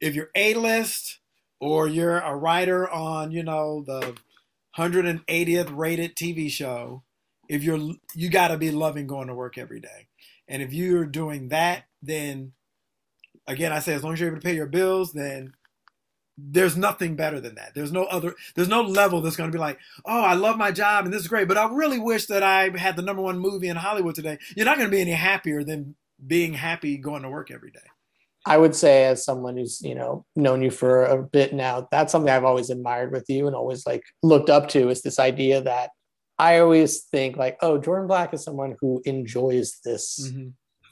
if 0.00 0.14
you're 0.14 0.30
a 0.34 0.54
list 0.54 1.20
or 1.60 1.86
you're 1.88 2.18
a 2.18 2.34
writer 2.34 2.88
on 2.88 3.30
you 3.30 3.42
know 3.42 3.82
the 3.86 4.16
180th 4.78 5.76
rated 5.76 6.16
TV 6.16 6.50
show, 6.50 7.02
if 7.48 7.62
you're 7.62 7.94
you 8.14 8.30
got 8.30 8.48
to 8.48 8.56
be 8.56 8.70
loving 8.70 9.06
going 9.06 9.28
to 9.28 9.34
work 9.34 9.58
every 9.58 9.80
day. 9.80 10.08
And 10.48 10.62
if 10.62 10.72
you're 10.72 11.06
doing 11.06 11.48
that, 11.48 11.84
then 12.02 12.52
again, 13.46 13.72
I 13.72 13.78
say 13.78 13.94
as 13.94 14.04
long 14.04 14.12
as 14.14 14.20
you're 14.20 14.30
able 14.30 14.40
to 14.40 14.46
pay 14.46 14.54
your 14.54 14.66
bills, 14.66 15.12
then 15.12 15.54
there's 16.36 16.76
nothing 16.76 17.16
better 17.16 17.40
than 17.40 17.54
that. 17.54 17.72
There's 17.74 17.92
no 17.92 18.04
other, 18.04 18.34
there's 18.54 18.68
no 18.68 18.82
level 18.82 19.20
that's 19.20 19.36
going 19.36 19.50
to 19.50 19.56
be 19.56 19.60
like, 19.60 19.78
oh, 20.04 20.22
I 20.22 20.34
love 20.34 20.56
my 20.56 20.72
job 20.72 21.04
and 21.04 21.14
this 21.14 21.22
is 21.22 21.28
great, 21.28 21.48
but 21.48 21.56
I 21.56 21.68
really 21.72 21.98
wish 21.98 22.26
that 22.26 22.42
I 22.42 22.76
had 22.76 22.96
the 22.96 23.02
number 23.02 23.22
one 23.22 23.38
movie 23.38 23.68
in 23.68 23.76
Hollywood 23.76 24.14
today. 24.14 24.38
You're 24.56 24.66
not 24.66 24.76
going 24.76 24.88
to 24.88 24.94
be 24.94 25.00
any 25.00 25.12
happier 25.12 25.62
than 25.62 25.94
being 26.26 26.54
happy 26.54 26.96
going 26.96 27.22
to 27.22 27.30
work 27.30 27.50
every 27.50 27.70
day. 27.70 27.80
I 28.46 28.58
would 28.58 28.74
say, 28.74 29.06
as 29.06 29.24
someone 29.24 29.56
who's 29.56 29.80
you 29.80 29.94
know 29.94 30.26
known 30.36 30.62
you 30.62 30.70
for 30.70 31.04
a 31.04 31.22
bit 31.22 31.54
now, 31.54 31.88
that's 31.90 32.12
something 32.12 32.30
I've 32.30 32.44
always 32.44 32.70
admired 32.70 33.12
with 33.12 33.24
you 33.28 33.46
and 33.46 33.56
always 33.56 33.86
like 33.86 34.02
looked 34.22 34.50
up 34.50 34.68
to 34.70 34.90
is 34.90 35.02
this 35.02 35.18
idea 35.18 35.62
that 35.62 35.90
I 36.38 36.58
always 36.58 37.04
think 37.04 37.36
like, 37.36 37.56
oh, 37.62 37.78
Jordan 37.78 38.06
Black 38.06 38.34
is 38.34 38.44
someone 38.44 38.76
who 38.80 39.00
enjoys 39.04 39.78
this 39.84 40.28
mm-hmm. 40.30 40.48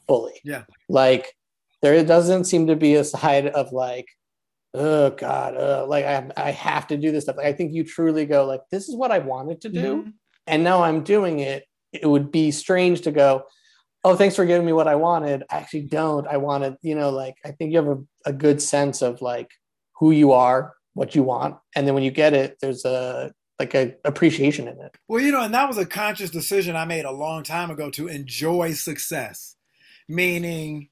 fully. 0.07 0.40
Yeah, 0.44 0.62
like 0.88 1.35
there 1.83 2.02
doesn't 2.05 2.44
seem 2.44 2.68
to 2.68 2.76
be 2.76 2.94
a 2.94 3.05
side 3.05 3.48
of 3.48 3.72
like, 3.72 4.07
oh 4.74 5.11
God, 5.11 5.56
uh, 5.56 5.87
like 5.87 6.04
I 6.04 6.30
I 6.37 6.50
have 6.50 6.87
to 6.88 6.96
do 6.96 7.12
this 7.12 7.24
stuff. 7.24 7.37
Like, 7.37 7.46
I 7.46 7.52
think 7.52 7.72
you 7.72 7.85
truly 7.85 8.26
go 8.26 8.46
like, 8.46 8.62
this 8.70 8.88
is 8.88 8.96
what 8.96 9.12
I 9.12 9.18
wanted 9.18 9.61
to 9.62 9.68
do, 9.68 9.96
mm-hmm. 9.96 10.11
and 10.46 10.64
now 10.64 10.82
I'm 10.82 11.02
doing 11.02 11.40
it. 11.40 11.64
It 11.92 12.08
would 12.08 12.32
be 12.32 12.50
strange 12.50 13.02
to 13.02 13.11
go 13.11 13.44
oh, 14.04 14.16
thanks 14.16 14.37
for 14.37 14.44
giving 14.44 14.66
me 14.66 14.72
what 14.72 14.88
I 14.88 14.94
wanted. 14.94 15.44
I 15.50 15.58
actually 15.58 15.82
don't. 15.82 16.26
I 16.26 16.37
wanted, 16.37 16.76
you 16.82 16.94
know, 16.94 17.11
like 17.11 17.37
I 17.44 17.52
think 17.52 17.72
you 17.72 17.78
have 17.78 17.88
a, 17.88 17.98
a 18.26 18.32
good 18.32 18.61
sense 18.61 19.02
of 19.02 19.22
like 19.22 19.50
who 19.98 20.11
you 20.11 20.32
are, 20.32 20.74
what 20.94 21.14
you 21.14 21.22
want. 21.22 21.56
And 21.74 21.87
then 21.87 21.94
when 21.94 22.02
you 22.02 22.11
get 22.11 22.35
it, 22.35 22.58
there's 22.61 22.85
a 22.85 23.32
like 23.58 23.74
a 23.74 23.94
appreciation 24.04 24.66
in 24.66 24.80
it. 24.80 24.96
Well, 25.08 25.20
you 25.20 25.30
know, 25.30 25.42
and 25.42 25.54
that 25.54 25.68
was 25.68 25.78
a 25.78 25.87
conscious 25.87 26.30
decision 26.30 26.74
I 26.74 26.85
made 26.85 27.04
a 27.04 27.12
long 27.12 27.44
time 27.44 27.70
ago 27.70 27.90
to 27.90 28.08
enjoy 28.08 28.72
success. 28.72 29.56
Meaning 30.08 30.88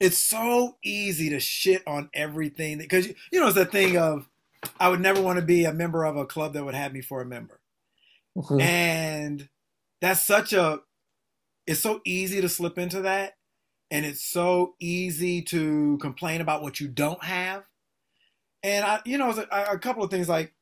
it's 0.00 0.18
so 0.18 0.76
easy 0.82 1.30
to 1.30 1.38
shit 1.38 1.82
on 1.86 2.10
everything 2.14 2.78
because 2.78 3.06
you 3.06 3.38
know 3.38 3.46
it's 3.46 3.54
the 3.54 3.66
thing 3.66 3.96
of 3.96 4.28
I 4.78 4.88
would 4.88 5.00
never 5.00 5.20
want 5.20 5.38
to 5.38 5.44
be 5.44 5.64
a 5.64 5.72
member 5.72 6.04
of 6.04 6.16
a 6.16 6.26
club 6.26 6.54
that 6.54 6.64
would 6.64 6.74
have 6.74 6.92
me 6.92 7.00
for 7.00 7.22
a 7.22 7.26
member. 7.26 7.60
Mm-hmm. 8.36 8.60
And 8.60 9.48
that's 10.00 10.24
such 10.24 10.52
a 10.52 10.80
it's 11.66 11.80
so 11.80 12.00
easy 12.04 12.40
to 12.40 12.48
slip 12.48 12.78
into 12.78 13.02
that 13.02 13.34
and 13.90 14.06
it's 14.06 14.24
so 14.24 14.74
easy 14.80 15.42
to 15.42 15.98
complain 15.98 16.40
about 16.40 16.62
what 16.62 16.80
you 16.80 16.88
don't 16.88 17.22
have 17.22 17.64
and 18.62 18.84
i 18.84 19.00
you 19.04 19.18
know 19.18 19.30
a, 19.30 19.74
a, 19.74 19.78
couple 19.78 20.02
of 20.02 20.10
things 20.10 20.28
like 20.28 20.54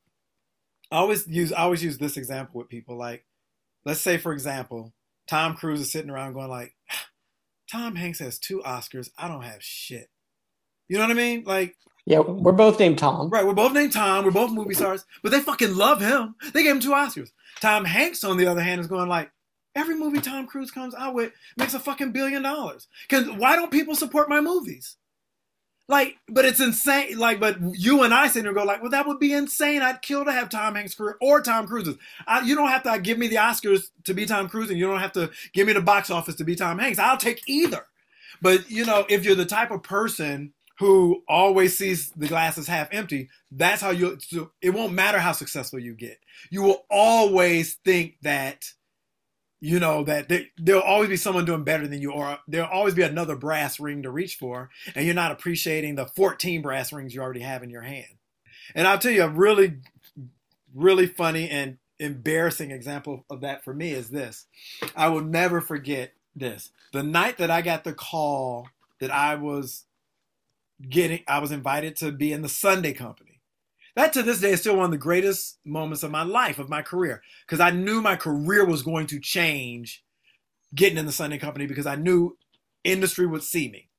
i 0.91 0.97
always 0.97 1.27
use 1.27 1.53
i 1.53 1.61
always 1.61 1.83
use 1.83 1.97
this 1.97 2.17
example 2.17 2.59
with 2.59 2.69
people 2.69 2.97
like 2.97 3.25
let's 3.85 4.01
say 4.01 4.17
for 4.17 4.33
example 4.33 4.93
tom 5.27 5.55
cruise 5.55 5.79
is 5.79 5.91
sitting 5.91 6.11
around 6.11 6.33
going 6.33 6.49
like 6.49 6.75
tom 7.69 7.95
hanks 7.95 8.19
has 8.19 8.39
two 8.39 8.61
oscars. 8.65 9.09
I 9.17 9.27
don't 9.27 9.43
have 9.43 9.63
shit. 9.63 10.09
You 10.87 10.97
know 10.97 11.03
what 11.03 11.11
i 11.11 11.15
mean? 11.15 11.43
Like 11.45 11.75
yeah 12.05 12.19
we're 12.19 12.51
both 12.53 12.79
named 12.79 12.97
tom. 12.97 13.29
right 13.29 13.45
we're 13.45 13.53
both 13.53 13.73
named 13.73 13.93
tom. 13.93 14.25
We're 14.25 14.31
both 14.31 14.51
movie 14.51 14.73
stars 14.73 15.05
but 15.21 15.31
they 15.31 15.39
fucking 15.39 15.75
love 15.75 16.01
him. 16.01 16.35
They 16.53 16.63
gave 16.63 16.75
him 16.75 16.81
two 16.81 16.91
oscars. 16.91 17.29
Tom 17.61 17.85
hanks 17.85 18.23
on 18.23 18.37
the 18.37 18.47
other 18.47 18.61
hand 18.61 18.81
is 18.81 18.87
going 18.87 19.09
like 19.09 19.31
Every 19.75 19.95
movie 19.95 20.19
Tom 20.19 20.47
Cruise 20.47 20.71
comes 20.71 20.95
out 20.95 21.13
with 21.13 21.31
makes 21.55 21.73
a 21.75 21.79
fucking 21.79 22.11
billion 22.11 22.41
dollars. 22.41 22.87
Cause 23.07 23.29
why 23.29 23.55
don't 23.55 23.71
people 23.71 23.95
support 23.95 24.27
my 24.27 24.41
movies? 24.41 24.97
Like, 25.89 26.17
but 26.29 26.45
it's 26.45 26.59
insane. 26.59 27.17
Like, 27.17 27.39
but 27.39 27.57
you 27.73 28.03
and 28.03 28.13
I 28.13 28.27
sit 28.27 28.43
there 28.43 28.53
go 28.53 28.63
like, 28.63 28.83
well, 28.83 28.91
that 28.91 29.07
would 29.07 29.19
be 29.19 29.33
insane. 29.33 29.81
I'd 29.81 30.03
kill 30.03 30.23
to 30.23 30.31
have 30.31 30.47
Tom 30.47 30.75
Hanks' 30.75 30.93
career 30.93 31.17
or 31.19 31.41
Tom 31.41 31.65
Cruise's. 31.65 31.95
I, 32.27 32.41
you 32.41 32.55
don't 32.55 32.69
have 32.69 32.83
to 32.83 32.91
uh, 32.91 32.97
give 32.99 33.17
me 33.17 33.27
the 33.27 33.37
Oscars 33.37 33.87
to 34.03 34.13
be 34.13 34.27
Tom 34.27 34.49
Cruise, 34.49 34.69
and 34.69 34.77
you 34.77 34.85
don't 34.87 34.99
have 34.99 35.13
to 35.13 35.31
give 35.51 35.65
me 35.65 35.73
the 35.73 35.81
box 35.81 36.11
office 36.11 36.35
to 36.35 36.43
be 36.43 36.55
Tom 36.55 36.77
Hanks. 36.77 36.99
I'll 36.99 37.17
take 37.17 37.41
either. 37.47 37.87
But 38.39 38.69
you 38.69 38.85
know, 38.85 39.03
if 39.09 39.25
you're 39.25 39.33
the 39.33 39.45
type 39.45 39.71
of 39.71 39.81
person 39.81 40.53
who 40.77 41.23
always 41.27 41.75
sees 41.75 42.11
the 42.11 42.27
glasses 42.27 42.67
half 42.67 42.89
empty, 42.91 43.29
that's 43.51 43.81
how 43.81 43.89
you. 43.89 44.19
So 44.21 44.51
it 44.61 44.69
won't 44.69 44.93
matter 44.93 45.17
how 45.17 45.31
successful 45.31 45.79
you 45.79 45.95
get. 45.95 46.19
You 46.51 46.61
will 46.61 46.85
always 46.91 47.79
think 47.83 48.17
that 48.21 48.73
you 49.61 49.79
know 49.79 50.03
that 50.03 50.29
there, 50.29 50.43
there'll 50.57 50.81
always 50.81 51.09
be 51.09 51.17
someone 51.17 51.45
doing 51.45 51.63
better 51.63 51.87
than 51.87 52.01
you 52.01 52.11
or 52.11 52.39
there'll 52.47 52.69
always 52.69 52.93
be 52.93 53.03
another 53.03 53.35
brass 53.35 53.79
ring 53.79 54.03
to 54.03 54.09
reach 54.09 54.35
for 54.35 54.69
and 54.95 55.05
you're 55.05 55.15
not 55.15 55.31
appreciating 55.31 55.95
the 55.95 56.05
14 56.05 56.61
brass 56.61 56.93
rings 56.93 57.13
you 57.13 57.21
already 57.21 57.41
have 57.41 57.63
in 57.63 57.69
your 57.69 57.81
hand. 57.81 58.17
And 58.75 58.87
i'll 58.87 58.99
tell 58.99 59.11
you 59.11 59.23
a 59.23 59.29
really 59.29 59.77
really 60.73 61.07
funny 61.07 61.49
and 61.49 61.77
embarrassing 61.99 62.71
example 62.71 63.25
of 63.29 63.41
that 63.41 63.63
for 63.63 63.73
me 63.73 63.91
is 63.91 64.09
this. 64.09 64.45
I 64.95 65.09
will 65.09 65.21
never 65.21 65.59
forget 65.59 66.13
this. 66.35 66.71
The 66.93 67.03
night 67.03 67.37
that 67.37 67.51
i 67.51 67.61
got 67.61 67.83
the 67.83 67.93
call 67.93 68.67
that 68.99 69.11
i 69.11 69.35
was 69.35 69.85
getting 70.87 71.21
i 71.27 71.39
was 71.39 71.51
invited 71.51 71.95
to 71.97 72.11
be 72.11 72.31
in 72.31 72.41
the 72.41 72.49
sunday 72.49 72.93
company 72.93 73.28
that 73.95 74.13
to 74.13 74.23
this 74.23 74.39
day 74.39 74.51
is 74.51 74.61
still 74.61 74.77
one 74.77 74.85
of 74.85 74.91
the 74.91 74.97
greatest 74.97 75.59
moments 75.65 76.03
of 76.03 76.11
my 76.11 76.23
life, 76.23 76.59
of 76.59 76.69
my 76.69 76.81
career, 76.81 77.21
because 77.45 77.59
I 77.59 77.71
knew 77.71 78.01
my 78.01 78.15
career 78.15 78.65
was 78.65 78.83
going 78.83 79.07
to 79.07 79.19
change 79.19 80.03
getting 80.73 80.97
in 80.97 81.05
the 81.05 81.11
Sunday 81.11 81.37
company 81.37 81.65
because 81.65 81.85
I 81.85 81.95
knew 81.95 82.37
industry 82.83 83.25
would 83.25 83.43
see 83.43 83.69
me, 83.69 83.89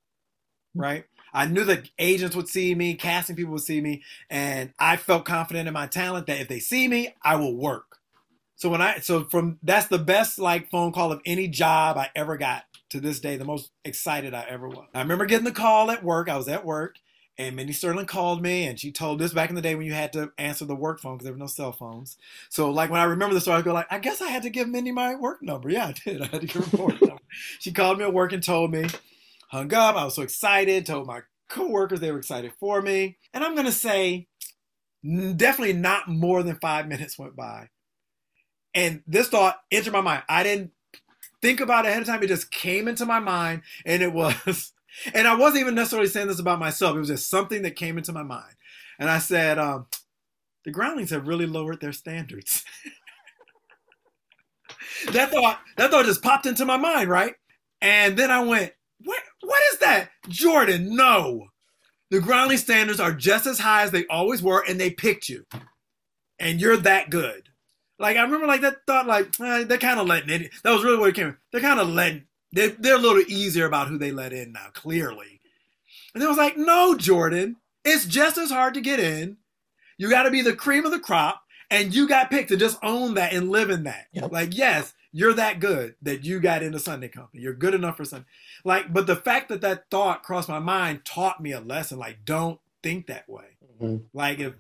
mm-hmm. 0.76 0.81
right? 0.81 1.05
I 1.33 1.46
knew 1.46 1.64
that 1.64 1.90
agents 1.98 2.35
would 2.35 2.48
see 2.48 2.74
me, 2.74 2.94
casting 2.94 3.37
people 3.37 3.53
would 3.53 3.62
see 3.62 3.81
me, 3.81 4.03
and 4.29 4.72
I 4.79 4.96
felt 4.96 5.24
confident 5.24 5.68
in 5.68 5.74
my 5.74 5.87
talent 5.87 6.26
that 6.26 6.40
if 6.40 6.48
they 6.48 6.59
see 6.59 6.88
me, 6.88 7.14
I 7.22 7.37
will 7.37 7.57
work. 7.57 7.98
So 8.57 8.68
when 8.68 8.83
I 8.83 8.98
so 8.98 9.24
from 9.24 9.59
that's 9.62 9.87
the 9.87 9.98
best 9.98 10.38
like 10.38 10.70
phone 10.70 10.92
call 10.92 11.12
of 11.12 11.22
any 11.24 11.48
job 11.48 11.96
I 11.96 12.11
ever 12.14 12.37
got 12.37 12.64
to 12.90 13.00
this 13.00 13.20
day, 13.20 13.37
the 13.37 13.44
most 13.44 13.70
excited 13.85 14.35
I 14.35 14.44
ever 14.50 14.68
was. 14.68 14.87
I 14.92 15.00
remember 15.00 15.24
getting 15.24 15.46
the 15.46 15.53
call 15.53 15.90
at 15.90 16.05
work. 16.05 16.29
I 16.29 16.37
was 16.37 16.48
at 16.48 16.64
work 16.64 16.96
and 17.40 17.57
Mindy 17.57 17.72
Sterling 17.72 18.05
called 18.05 18.42
me 18.42 18.66
and 18.66 18.79
she 18.79 18.92
told 18.92 19.18
this 19.18 19.33
back 19.33 19.48
in 19.48 19.57
the 19.57 19.62
day 19.62 19.74
when 19.74 19.87
you 19.87 19.94
had 19.94 20.12
to 20.12 20.31
answer 20.37 20.66
the 20.66 20.74
work 20.76 21.00
phone 21.00 21.14
because 21.14 21.24
there 21.24 21.33
were 21.33 21.38
no 21.38 21.46
cell 21.46 21.72
phones. 21.72 22.18
So 22.50 22.70
like 22.70 22.90
when 22.90 23.00
I 23.00 23.05
remember 23.05 23.35
the 23.35 23.40
story, 23.40 23.57
I 23.57 23.62
go 23.62 23.72
like, 23.72 23.90
I 23.90 23.98
guess 23.98 24.20
I 24.20 24.29
had 24.29 24.42
to 24.42 24.50
give 24.50 24.68
Mindy 24.68 24.92
my 24.92 25.14
work 25.14 25.42
number. 25.42 25.70
Yeah, 25.70 25.87
I 25.87 25.92
did. 25.92 26.20
I 26.22 26.26
had 26.26 26.42
to 26.42 26.46
give 26.46 26.66
her 26.66 26.76
work 26.76 27.00
number. 27.00 27.22
She 27.59 27.72
called 27.72 27.96
me 27.96 28.05
at 28.05 28.12
work 28.12 28.35
and 28.35 28.42
told 28.42 28.72
me, 28.72 28.87
hung 29.48 29.72
up. 29.72 29.96
I 29.96 30.05
was 30.05 30.16
so 30.16 30.22
excited, 30.22 30.85
told 30.85 31.07
my 31.07 31.22
coworkers 31.48 32.00
they 32.00 32.12
were 32.12 32.18
excited 32.18 32.53
for 32.61 32.83
me. 32.83 33.16
And 33.33 33.42
I'm 33.42 33.57
gonna 33.57 33.72
say 33.72 34.29
definitely 35.03 35.72
not 35.72 36.09
more 36.09 36.42
than 36.42 36.57
five 36.57 36.88
minutes 36.88 37.18
went 37.18 37.37
by. 37.37 37.70
And 38.74 39.03
this 39.07 39.29
thought 39.29 39.61
entered 39.70 39.94
my 39.94 40.03
mind. 40.03 40.24
I 40.29 40.42
didn't 40.42 40.72
think 41.40 41.61
about 41.61 41.87
it 41.87 41.88
ahead 41.88 42.03
of 42.03 42.07
time. 42.07 42.22
It 42.22 42.26
just 42.26 42.50
came 42.50 42.87
into 42.87 43.07
my 43.07 43.18
mind 43.18 43.62
and 43.87 44.03
it 44.03 44.12
was 44.46 44.74
and 45.14 45.26
I 45.26 45.34
wasn't 45.34 45.62
even 45.62 45.74
necessarily 45.74 46.08
saying 46.08 46.28
this 46.28 46.40
about 46.40 46.58
myself. 46.58 46.96
It 46.96 47.00
was 47.00 47.08
just 47.08 47.28
something 47.28 47.62
that 47.62 47.76
came 47.76 47.98
into 47.98 48.12
my 48.12 48.22
mind. 48.22 48.54
And 48.98 49.10
I 49.10 49.18
said, 49.18 49.58
um, 49.58 49.86
the 50.64 50.70
groundlings 50.70 51.10
have 51.10 51.28
really 51.28 51.46
lowered 51.46 51.80
their 51.80 51.92
standards. 51.92 52.64
that 55.12 55.30
thought 55.30 55.60
that 55.76 55.90
thought 55.90 56.04
just 56.04 56.22
popped 56.22 56.46
into 56.46 56.64
my 56.64 56.76
mind, 56.76 57.08
right? 57.08 57.34
And 57.80 58.16
then 58.16 58.30
I 58.30 58.44
went, 58.44 58.72
what 59.02 59.22
what 59.40 59.62
is 59.72 59.78
that? 59.78 60.10
Jordan, 60.28 60.94
no. 60.94 61.46
The 62.10 62.20
groundling 62.20 62.58
standards 62.58 63.00
are 63.00 63.12
just 63.12 63.46
as 63.46 63.60
high 63.60 63.82
as 63.82 63.92
they 63.92 64.06
always 64.08 64.42
were, 64.42 64.64
and 64.68 64.80
they 64.80 64.90
picked 64.90 65.28
you. 65.28 65.44
And 66.38 66.60
you're 66.60 66.76
that 66.78 67.10
good. 67.10 67.48
Like 67.98 68.16
I 68.16 68.22
remember 68.22 68.46
like 68.46 68.62
that 68.62 68.78
thought 68.86 69.06
like 69.06 69.38
eh, 69.40 69.64
they're 69.64 69.78
kind 69.78 70.00
of 70.00 70.06
letting 70.06 70.30
it. 70.30 70.50
That 70.62 70.72
was 70.72 70.84
really 70.84 70.98
what 70.98 71.10
it 71.10 71.14
came. 71.14 71.36
They're 71.52 71.60
kind 71.60 71.80
of 71.80 71.88
letting 71.88 72.24
they, 72.52 72.68
they're 72.68 72.96
a 72.96 72.98
little 72.98 73.22
easier 73.28 73.66
about 73.66 73.88
who 73.88 73.98
they 73.98 74.10
let 74.10 74.32
in 74.32 74.52
now, 74.52 74.68
clearly. 74.72 75.40
And 76.14 76.22
it 76.22 76.28
was 76.28 76.38
like, 76.38 76.56
no, 76.56 76.96
Jordan, 76.96 77.56
it's 77.84 78.06
just 78.06 78.36
as 78.38 78.50
hard 78.50 78.74
to 78.74 78.80
get 78.80 79.00
in. 79.00 79.36
You 79.98 80.10
got 80.10 80.24
to 80.24 80.30
be 80.30 80.42
the 80.42 80.56
cream 80.56 80.84
of 80.84 80.92
the 80.92 80.98
crop, 80.98 81.42
and 81.70 81.94
you 81.94 82.08
got 82.08 82.30
picked 82.30 82.48
to 82.48 82.56
just 82.56 82.78
own 82.82 83.14
that 83.14 83.32
and 83.32 83.50
live 83.50 83.70
in 83.70 83.84
that. 83.84 84.06
Yep. 84.12 84.32
Like, 84.32 84.56
yes, 84.56 84.94
you're 85.12 85.34
that 85.34 85.60
good 85.60 85.94
that 86.02 86.24
you 86.24 86.40
got 86.40 86.62
into 86.62 86.78
Sunday 86.78 87.08
Company. 87.08 87.42
You're 87.42 87.52
good 87.52 87.74
enough 87.74 87.96
for 87.96 88.04
Sunday. 88.04 88.26
Like, 88.64 88.92
but 88.92 89.06
the 89.06 89.16
fact 89.16 89.48
that 89.50 89.60
that 89.60 89.90
thought 89.90 90.22
crossed 90.22 90.48
my 90.48 90.58
mind 90.58 91.04
taught 91.04 91.40
me 91.40 91.52
a 91.52 91.60
lesson. 91.60 91.98
Like, 91.98 92.24
don't 92.24 92.60
think 92.82 93.06
that 93.06 93.28
way. 93.28 93.56
Mm-hmm. 93.80 94.04
Like, 94.12 94.40
if 94.40 94.54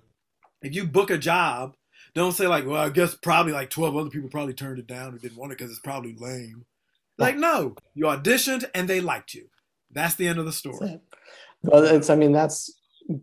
if 0.62 0.74
you 0.74 0.86
book 0.86 1.10
a 1.10 1.18
job, 1.18 1.74
don't 2.14 2.32
say 2.32 2.46
like, 2.46 2.66
well, 2.66 2.82
I 2.82 2.90
guess 2.90 3.14
probably 3.14 3.52
like 3.52 3.70
12 3.70 3.96
other 3.96 4.10
people 4.10 4.28
probably 4.28 4.54
turned 4.54 4.78
it 4.78 4.86
down 4.86 5.14
or 5.14 5.18
didn't 5.18 5.38
want 5.38 5.52
it 5.52 5.58
because 5.58 5.70
it's 5.70 5.80
probably 5.80 6.14
lame. 6.18 6.64
Like, 7.20 7.36
no, 7.36 7.74
you 7.94 8.06
auditioned 8.06 8.64
and 8.74 8.88
they 8.88 9.00
liked 9.00 9.34
you. 9.34 9.48
That's 9.90 10.14
the 10.14 10.28
end 10.28 10.38
of 10.38 10.46
the 10.46 10.52
story. 10.52 11.00
Well, 11.62 11.84
it's, 11.84 12.10
I 12.10 12.16
mean, 12.16 12.32
that's 12.32 12.72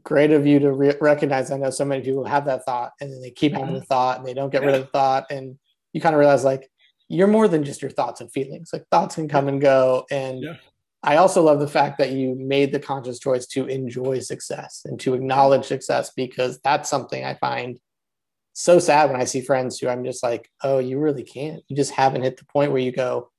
great 0.03 0.31
of 0.31 0.45
you 0.45 0.59
to 0.59 0.71
re- 0.71 0.97
recognize. 0.99 1.49
I 1.51 1.57
know 1.57 1.69
so 1.69 1.85
many 1.85 2.03
people 2.03 2.25
have 2.25 2.45
that 2.45 2.65
thought 2.65 2.91
and 3.01 3.11
then 3.11 3.21
they 3.21 3.31
keep 3.31 3.53
having 3.53 3.73
the 3.73 3.81
thought 3.81 4.19
and 4.19 4.27
they 4.27 4.33
don't 4.33 4.51
get 4.51 4.61
yeah. 4.61 4.67
rid 4.67 4.75
of 4.75 4.81
the 4.81 4.91
thought. 4.91 5.31
And 5.31 5.57
you 5.93 6.01
kind 6.01 6.13
of 6.13 6.19
realize 6.19 6.43
like, 6.43 6.69
you're 7.09 7.27
more 7.27 7.47
than 7.47 7.63
just 7.63 7.81
your 7.81 7.91
thoughts 7.91 8.21
and 8.21 8.31
feelings. 8.31 8.71
Like 8.73 8.85
thoughts 8.91 9.15
can 9.15 9.29
come 9.29 9.47
and 9.47 9.61
go. 9.61 10.05
And 10.11 10.41
yeah. 10.41 10.55
I 11.03 11.17
also 11.17 11.41
love 11.41 11.59
the 11.59 11.67
fact 11.67 11.99
that 11.99 12.11
you 12.11 12.35
made 12.35 12.73
the 12.73 12.79
conscious 12.79 13.19
choice 13.19 13.45
to 13.47 13.65
enjoy 13.67 14.19
success 14.19 14.81
and 14.83 14.99
to 14.99 15.13
acknowledge 15.13 15.65
success 15.65 16.11
because 16.15 16.59
that's 16.63 16.89
something 16.89 17.23
I 17.23 17.35
find 17.35 17.79
so 18.53 18.79
sad 18.79 19.09
when 19.09 19.21
I 19.21 19.25
see 19.25 19.41
friends 19.41 19.79
who 19.79 19.87
I'm 19.87 20.03
just 20.03 20.23
like, 20.23 20.49
oh, 20.63 20.79
you 20.79 20.99
really 20.99 21.23
can't. 21.23 21.63
You 21.67 21.75
just 21.75 21.91
haven't 21.91 22.23
hit 22.23 22.37
the 22.37 22.45
point 22.45 22.71
where 22.71 22.81
you 22.81 22.91
go, 22.91 23.29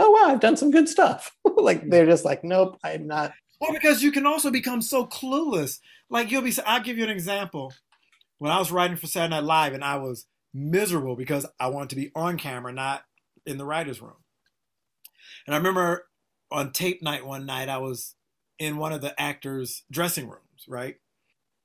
oh 0.00 0.10
wow, 0.10 0.32
I've 0.32 0.40
done 0.40 0.56
some 0.56 0.70
good 0.70 0.88
stuff. 0.88 1.36
like 1.56 1.88
they're 1.88 2.06
just 2.06 2.24
like, 2.24 2.42
nope, 2.42 2.78
I'm 2.82 3.06
not. 3.06 3.32
Well, 3.60 3.72
because 3.72 4.02
you 4.02 4.10
can 4.10 4.26
also 4.26 4.50
become 4.50 4.80
so 4.80 5.06
clueless. 5.06 5.78
Like 6.08 6.30
you'll 6.30 6.42
be. 6.42 6.54
I'll 6.66 6.82
give 6.82 6.98
you 6.98 7.04
an 7.04 7.10
example. 7.10 7.72
When 8.38 8.50
I 8.50 8.58
was 8.58 8.72
writing 8.72 8.96
for 8.96 9.06
Saturday 9.06 9.36
Night 9.36 9.44
Live, 9.44 9.74
and 9.74 9.84
I 9.84 9.98
was 9.98 10.26
miserable 10.54 11.14
because 11.14 11.46
I 11.60 11.68
wanted 11.68 11.90
to 11.90 11.96
be 11.96 12.10
on 12.14 12.38
camera, 12.38 12.72
not 12.72 13.02
in 13.44 13.58
the 13.58 13.66
writers' 13.66 14.00
room. 14.00 14.16
And 15.46 15.54
I 15.54 15.58
remember 15.58 16.06
on 16.50 16.72
tape 16.72 17.02
night 17.02 17.26
one 17.26 17.44
night, 17.44 17.68
I 17.68 17.78
was 17.78 18.14
in 18.58 18.78
one 18.78 18.92
of 18.92 19.02
the 19.02 19.18
actors' 19.20 19.84
dressing 19.90 20.26
rooms, 20.26 20.64
right? 20.66 20.96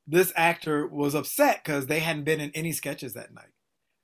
This 0.06 0.34
actor 0.36 0.86
was 0.86 1.16
upset 1.16 1.64
because 1.64 1.88
they 1.88 2.00
hadn't 2.00 2.26
been 2.26 2.42
in 2.42 2.52
any 2.54 2.74
sketches 2.74 3.14
that 3.14 3.34
night. 3.34 3.55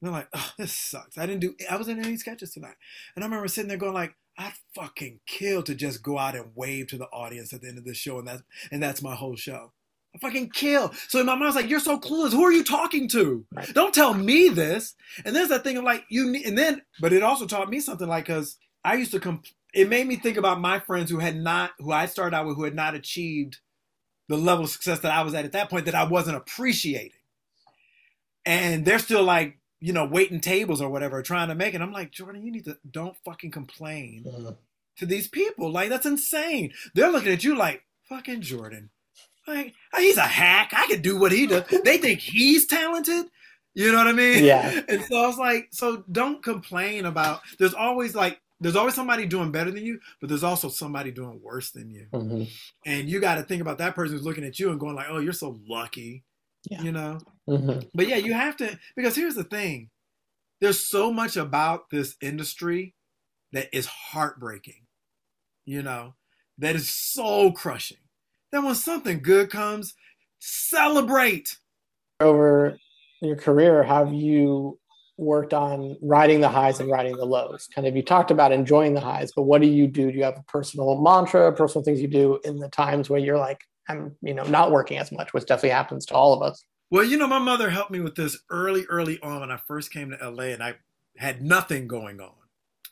And 0.01 0.07
they're 0.07 0.19
like, 0.19 0.29
oh, 0.33 0.51
this 0.57 0.75
sucks. 0.75 1.17
I 1.17 1.25
didn't 1.25 1.41
do, 1.41 1.55
I 1.69 1.77
wasn't 1.77 1.99
in 1.99 2.05
any 2.05 2.17
sketches 2.17 2.51
tonight. 2.51 2.75
And 3.15 3.23
I 3.23 3.27
remember 3.27 3.47
sitting 3.47 3.69
there 3.69 3.77
going 3.77 3.93
like, 3.93 4.15
I'd 4.37 4.53
fucking 4.73 5.19
kill 5.27 5.61
to 5.63 5.75
just 5.75 6.01
go 6.01 6.17
out 6.17 6.35
and 6.35 6.51
wave 6.55 6.87
to 6.87 6.97
the 6.97 7.05
audience 7.07 7.53
at 7.53 7.61
the 7.61 7.67
end 7.67 7.77
of 7.77 7.83
the 7.83 7.93
show, 7.93 8.17
and 8.17 8.27
that's 8.27 8.41
and 8.71 8.81
that's 8.81 9.01
my 9.01 9.13
whole 9.13 9.35
show. 9.35 9.73
I 10.15 10.19
fucking 10.19 10.49
kill. 10.49 10.91
So 11.07 11.19
in 11.19 11.25
my 11.25 11.35
mind's 11.35 11.55
like, 11.55 11.69
you're 11.69 11.79
so 11.79 11.99
clueless. 11.99 12.31
Who 12.31 12.43
are 12.43 12.51
you 12.51 12.63
talking 12.63 13.07
to? 13.09 13.45
Right. 13.53 13.73
Don't 13.73 13.93
tell 13.93 14.13
me 14.13 14.49
this. 14.49 14.95
And 15.23 15.33
there's 15.35 15.49
that 15.49 15.63
thing 15.63 15.77
of 15.77 15.85
like, 15.85 16.03
you 16.09 16.29
need, 16.29 16.45
and 16.45 16.57
then, 16.57 16.81
but 16.99 17.13
it 17.13 17.23
also 17.23 17.45
taught 17.45 17.69
me 17.69 17.79
something 17.79 18.09
like, 18.09 18.25
cause 18.25 18.57
I 18.83 18.95
used 18.95 19.11
to, 19.11 19.21
comp- 19.21 19.45
it 19.73 19.87
made 19.87 20.05
me 20.05 20.17
think 20.17 20.35
about 20.35 20.59
my 20.59 20.79
friends 20.79 21.09
who 21.09 21.19
had 21.19 21.37
not, 21.37 21.71
who 21.79 21.93
I 21.93 22.07
started 22.07 22.35
out 22.35 22.45
with, 22.45 22.57
who 22.57 22.65
had 22.65 22.75
not 22.75 22.93
achieved 22.93 23.59
the 24.27 24.35
level 24.35 24.65
of 24.65 24.69
success 24.69 24.99
that 24.99 25.13
I 25.13 25.21
was 25.21 25.33
at 25.33 25.45
at 25.45 25.53
that 25.53 25.69
point 25.69 25.85
that 25.85 25.95
I 25.95 26.03
wasn't 26.03 26.35
appreciating. 26.35 27.11
And 28.45 28.83
they're 28.83 28.99
still 28.99 29.23
like, 29.23 29.59
you 29.81 29.91
know, 29.91 30.05
waiting 30.05 30.39
tables 30.39 30.79
or 30.79 30.89
whatever, 30.89 31.21
trying 31.21 31.49
to 31.49 31.55
make 31.55 31.73
it. 31.73 31.81
I'm 31.81 31.91
like, 31.91 32.11
Jordan, 32.11 32.45
you 32.45 32.51
need 32.51 32.65
to 32.65 32.77
don't 32.89 33.17
fucking 33.25 33.51
complain 33.51 34.25
uh-huh. 34.27 34.53
to 34.97 35.05
these 35.05 35.27
people. 35.27 35.71
Like, 35.71 35.89
that's 35.89 36.05
insane. 36.05 36.71
They're 36.93 37.11
looking 37.11 37.33
at 37.33 37.43
you 37.43 37.57
like, 37.57 37.83
fucking 38.07 38.41
Jordan. 38.41 38.91
Like, 39.47 39.73
he's 39.97 40.17
a 40.17 40.21
hack. 40.21 40.71
I 40.75 40.85
could 40.85 41.01
do 41.01 41.19
what 41.19 41.31
he 41.31 41.47
does. 41.47 41.63
They 41.83 41.97
think 41.97 42.19
he's 42.19 42.67
talented. 42.67 43.25
You 43.73 43.91
know 43.91 43.97
what 43.97 44.07
I 44.07 44.13
mean? 44.13 44.43
Yeah. 44.43 44.81
And 44.87 45.01
so 45.03 45.23
I 45.23 45.27
was 45.27 45.37
like, 45.37 45.69
so 45.71 46.03
don't 46.11 46.43
complain 46.43 47.05
about. 47.05 47.41
There's 47.57 47.73
always 47.73 48.13
like, 48.13 48.39
there's 48.59 48.75
always 48.75 48.93
somebody 48.93 49.25
doing 49.25 49.51
better 49.51 49.71
than 49.71 49.83
you, 49.83 49.99
but 50.19 50.29
there's 50.29 50.43
also 50.43 50.69
somebody 50.69 51.09
doing 51.09 51.39
worse 51.41 51.71
than 51.71 51.89
you. 51.89 52.05
Mm-hmm. 52.13 52.43
And 52.85 53.09
you 53.09 53.19
got 53.19 53.35
to 53.35 53.43
think 53.43 53.61
about 53.61 53.79
that 53.79 53.95
person 53.95 54.15
who's 54.15 54.25
looking 54.25 54.43
at 54.43 54.59
you 54.59 54.69
and 54.69 54.79
going 54.79 54.95
like, 54.95 55.07
oh, 55.09 55.17
you're 55.17 55.33
so 55.33 55.59
lucky. 55.67 56.23
Yeah. 56.69 56.81
You 56.81 56.91
know. 56.91 57.19
Mm-hmm. 57.49 57.87
But 57.93 58.07
yeah, 58.07 58.17
you 58.17 58.33
have 58.33 58.57
to 58.57 58.77
because 58.95 59.15
here's 59.15 59.35
the 59.35 59.43
thing. 59.43 59.89
There's 60.59 60.85
so 60.85 61.11
much 61.11 61.37
about 61.37 61.89
this 61.89 62.15
industry 62.21 62.93
that 63.51 63.67
is 63.73 63.87
heartbreaking. 63.87 64.85
You 65.65 65.81
know, 65.81 66.15
that 66.57 66.75
is 66.75 66.89
so 66.89 67.51
crushing 67.51 67.97
That 68.51 68.63
when 68.63 68.75
something 68.75 69.21
good 69.21 69.49
comes, 69.49 69.93
celebrate. 70.39 71.57
Over 72.19 72.77
your 73.21 73.35
career, 73.35 73.83
have 73.83 74.13
you 74.13 74.79
worked 75.17 75.53
on 75.53 75.97
riding 76.01 76.41
the 76.41 76.49
highs 76.49 76.79
and 76.79 76.89
riding 76.89 77.15
the 77.15 77.25
lows? 77.25 77.67
Kind 77.73 77.87
of 77.87 77.95
you 77.95 78.03
talked 78.03 78.31
about 78.31 78.51
enjoying 78.51 78.93
the 78.93 79.01
highs, 79.01 79.31
but 79.35 79.43
what 79.43 79.61
do 79.61 79.67
you 79.67 79.87
do? 79.87 80.11
Do 80.11 80.17
you 80.17 80.23
have 80.23 80.37
a 80.37 80.43
personal 80.43 81.01
mantra, 81.01 81.53
personal 81.53 81.83
things 81.83 82.01
you 82.01 82.07
do 82.07 82.39
in 82.43 82.59
the 82.59 82.69
times 82.69 83.09
where 83.09 83.19
you're 83.19 83.37
like, 83.37 83.61
I'm, 83.87 84.15
you 84.21 84.33
know, 84.33 84.43
not 84.43 84.71
working 84.71 84.97
as 84.97 85.11
much, 85.11 85.33
which 85.33 85.45
definitely 85.45 85.71
happens 85.71 86.05
to 86.07 86.13
all 86.13 86.33
of 86.33 86.41
us. 86.41 86.63
Well, 86.89 87.03
you 87.03 87.17
know, 87.17 87.27
my 87.27 87.39
mother 87.39 87.69
helped 87.69 87.91
me 87.91 87.99
with 87.99 88.15
this 88.15 88.37
early, 88.49 88.85
early 88.89 89.19
on 89.21 89.41
when 89.41 89.51
I 89.51 89.57
first 89.57 89.91
came 89.91 90.11
to 90.11 90.29
LA 90.29 90.45
and 90.45 90.63
I 90.63 90.75
had 91.17 91.41
nothing 91.41 91.87
going 91.87 92.19
on. 92.19 92.33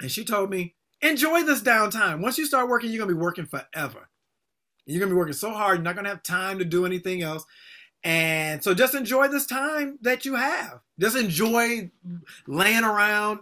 And 0.02 0.12
she 0.12 0.24
told 0.24 0.50
me, 0.50 0.76
enjoy 1.02 1.44
this 1.44 1.62
downtime. 1.62 2.22
Once 2.22 2.38
you 2.38 2.46
start 2.46 2.70
working, 2.70 2.90
you're 2.90 3.00
going 3.00 3.10
to 3.10 3.16
be 3.16 3.22
working 3.22 3.46
forever. 3.46 4.10
You're 4.90 5.00
gonna 5.00 5.12
be 5.12 5.18
working 5.18 5.34
so 5.34 5.52
hard, 5.52 5.78
you're 5.78 5.84
not 5.84 5.96
gonna 5.96 6.10
have 6.10 6.24
time 6.24 6.58
to 6.60 6.66
do 6.66 6.86
anything 6.86 7.22
else. 7.22 7.46
And 8.04 8.64
so 8.64 8.74
just 8.74 8.96
enjoy 8.96 9.28
this 9.28 9.46
time 9.46 10.00
that 10.02 10.26
you 10.26 10.36
have. 10.36 10.80
Just 11.00 11.16
enjoy 11.16 11.92
laying 12.48 12.84
around, 12.84 13.42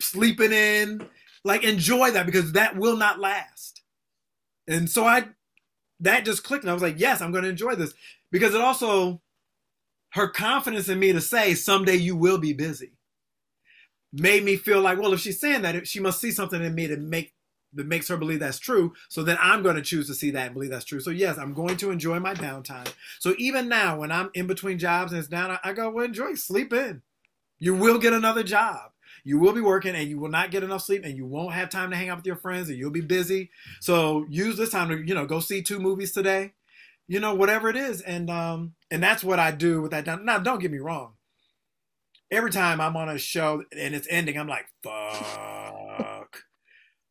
sleeping 0.00 0.52
in. 0.52 1.08
Like 1.44 1.64
enjoy 1.64 2.10
that 2.12 2.26
because 2.26 2.52
that 2.52 2.76
will 2.76 2.96
not 2.96 3.18
last. 3.18 3.82
And 4.68 4.88
so 4.90 5.06
I 5.06 5.28
that 6.00 6.24
just 6.24 6.44
clicked 6.44 6.64
and 6.64 6.70
I 6.70 6.74
was 6.74 6.82
like, 6.82 6.98
yes, 6.98 7.20
I'm 7.20 7.32
gonna 7.32 7.48
enjoy 7.48 7.74
this. 7.74 7.94
Because 8.30 8.54
it 8.54 8.60
also 8.60 9.20
her 10.10 10.28
confidence 10.28 10.88
in 10.88 10.98
me 10.98 11.12
to 11.12 11.20
say 11.20 11.54
someday 11.54 11.96
you 11.96 12.16
will 12.16 12.38
be 12.38 12.52
busy 12.52 12.92
made 14.12 14.44
me 14.44 14.56
feel 14.56 14.80
like, 14.80 14.98
well, 14.98 15.12
if 15.12 15.20
she's 15.20 15.40
saying 15.40 15.62
that, 15.62 15.86
she 15.86 16.00
must 16.00 16.20
see 16.20 16.30
something 16.30 16.62
in 16.62 16.74
me 16.74 16.86
to 16.88 16.96
make 16.96 17.34
that 17.74 17.86
makes 17.86 18.08
her 18.08 18.16
believe 18.16 18.40
that's 18.40 18.58
true. 18.58 18.94
So 19.08 19.22
then 19.22 19.36
I'm 19.40 19.62
going 19.62 19.76
to 19.76 19.82
choose 19.82 20.06
to 20.06 20.14
see 20.14 20.30
that 20.30 20.46
and 20.46 20.54
believe 20.54 20.70
that's 20.70 20.84
true. 20.84 21.00
So 21.00 21.10
yes, 21.10 21.36
I'm 21.36 21.52
going 21.52 21.76
to 21.78 21.90
enjoy 21.90 22.18
my 22.20 22.32
downtime. 22.32 22.90
So 23.18 23.34
even 23.38 23.68
now, 23.68 23.98
when 23.98 24.10
I'm 24.10 24.30
in 24.32 24.46
between 24.46 24.78
jobs 24.78 25.12
and 25.12 25.18
it's 25.18 25.28
down, 25.28 25.58
I 25.62 25.72
go, 25.74 25.90
well, 25.90 26.06
enjoy, 26.06 26.34
sleep 26.34 26.72
in. 26.72 27.02
You 27.58 27.74
will 27.74 27.98
get 27.98 28.14
another 28.14 28.42
job. 28.42 28.92
You 29.26 29.40
will 29.40 29.52
be 29.52 29.60
working 29.60 29.96
and 29.96 30.08
you 30.08 30.20
will 30.20 30.28
not 30.28 30.52
get 30.52 30.62
enough 30.62 30.82
sleep 30.82 31.04
and 31.04 31.16
you 31.16 31.26
won't 31.26 31.52
have 31.52 31.68
time 31.68 31.90
to 31.90 31.96
hang 31.96 32.10
out 32.10 32.18
with 32.18 32.26
your 32.26 32.36
friends 32.36 32.68
and 32.68 32.78
you'll 32.78 32.92
be 32.92 33.00
busy. 33.00 33.50
So 33.80 34.24
use 34.30 34.56
this 34.56 34.70
time 34.70 34.88
to, 34.88 35.04
you 35.04 35.16
know, 35.16 35.26
go 35.26 35.40
see 35.40 35.62
two 35.62 35.80
movies 35.80 36.12
today, 36.12 36.52
you 37.08 37.18
know, 37.18 37.34
whatever 37.34 37.68
it 37.68 37.74
is. 37.74 38.00
And, 38.02 38.30
um, 38.30 38.74
and 38.88 39.02
that's 39.02 39.24
what 39.24 39.40
I 39.40 39.50
do 39.50 39.82
with 39.82 39.90
that. 39.90 40.06
Now, 40.24 40.38
don't 40.38 40.60
get 40.60 40.70
me 40.70 40.78
wrong. 40.78 41.14
Every 42.30 42.52
time 42.52 42.80
I'm 42.80 42.96
on 42.96 43.08
a 43.08 43.18
show 43.18 43.64
and 43.76 43.96
it's 43.96 44.06
ending, 44.08 44.38
I'm 44.38 44.46
like, 44.46 44.66
fuck 44.84 44.94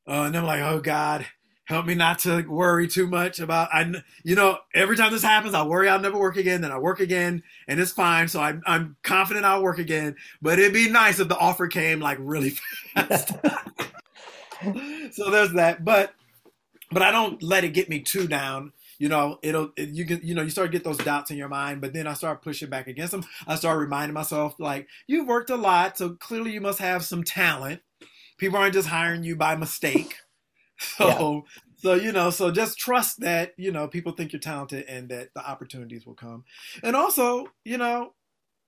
uh, 0.08 0.12
and 0.13 0.38
I'm 0.38 0.45
like, 0.45 0.62
oh 0.62 0.80
God, 0.80 1.25
help 1.65 1.86
me 1.86 1.95
not 1.95 2.19
to 2.19 2.43
worry 2.47 2.88
too 2.88 3.08
much 3.08 3.39
about. 3.39 3.69
I, 3.73 3.91
you 4.23 4.36
know, 4.36 4.60
every 4.73 4.95
time 4.95 5.12
this 5.12 5.23
happens, 5.23 5.54
I 5.54 5.65
worry 5.65 5.89
I'll 5.89 5.99
never 5.99 6.17
work 6.17 6.38
again. 6.38 6.62
Then 6.62 6.71
I 6.71 6.78
work 6.78 6.99
again, 6.99 7.43
and 7.67 7.80
it's 7.80 7.91
fine. 7.91 8.28
So 8.28 8.41
I'm 8.41 8.63
I'm 8.65 8.95
confident 9.04 9.45
I'll 9.45 9.63
work 9.63 9.80
again. 9.80 10.15
But 10.41 10.60
it'd 10.60 10.73
be 10.73 10.89
nice 10.89 11.19
if 11.19 11.28
the 11.28 11.38
offer 11.38 11.67
came 11.67 11.99
like 11.99 12.17
really 12.21 12.51
fast. 12.95 13.34
so 15.12 15.30
there's 15.30 15.54
that. 15.54 15.84
But 15.84 16.13
but 16.91 17.01
I 17.01 17.12
don't 17.12 17.41
let 17.43 17.63
it 17.63 17.73
get 17.73 17.89
me 17.89 17.99
too 17.99 18.28
down. 18.28 18.71
You 18.97 19.10
know, 19.10 19.39
it'll 19.41 19.71
it, 19.75 19.89
you 19.89 20.06
can 20.06 20.21
you 20.23 20.36
know 20.36 20.43
you 20.43 20.49
start 20.49 20.71
to 20.71 20.71
get 20.71 20.84
those 20.86 20.97
doubts 20.97 21.32
in 21.32 21.38
your 21.38 21.49
mind, 21.49 21.82
but 21.82 21.93
then 21.93 22.08
I 22.08 22.13
start 22.13 22.41
pushing 22.41 22.69
back 22.69 22.88
against 22.88 23.12
them. 23.12 23.25
I 23.45 23.56
start 23.56 23.80
reminding 23.80 24.13
myself 24.13 24.56
like 24.60 24.88
you've 25.06 25.28
worked 25.28 25.49
a 25.49 25.58
lot, 25.58 25.97
so 25.97 26.12
clearly 26.12 26.51
you 26.54 26.62
must 26.62 26.80
have 26.80 27.04
some 27.04 27.23
talent 27.23 27.82
people 28.38 28.58
aren't 28.58 28.73
just 28.73 28.89
hiring 28.89 29.23
you 29.23 29.36
by 29.36 29.56
mistake. 29.56 30.17
So, 30.98 31.08
yeah. 31.08 31.62
so 31.78 31.94
you 31.94 32.12
know, 32.12 32.30
so 32.30 32.52
just 32.52 32.78
trust 32.78 33.22
that 33.22 33.54
you 33.58 33.72
know 33.72 33.88
people 33.88 34.12
think 34.12 34.34
you're 34.34 34.40
talented 34.40 34.86
and 34.88 35.10
that 35.10 35.30
the 35.34 35.48
opportunities 35.48 36.06
will 36.06 36.16
come. 36.16 36.44
And 36.84 36.96
also, 36.96 37.48
you 37.64 37.78
know, 37.78 38.14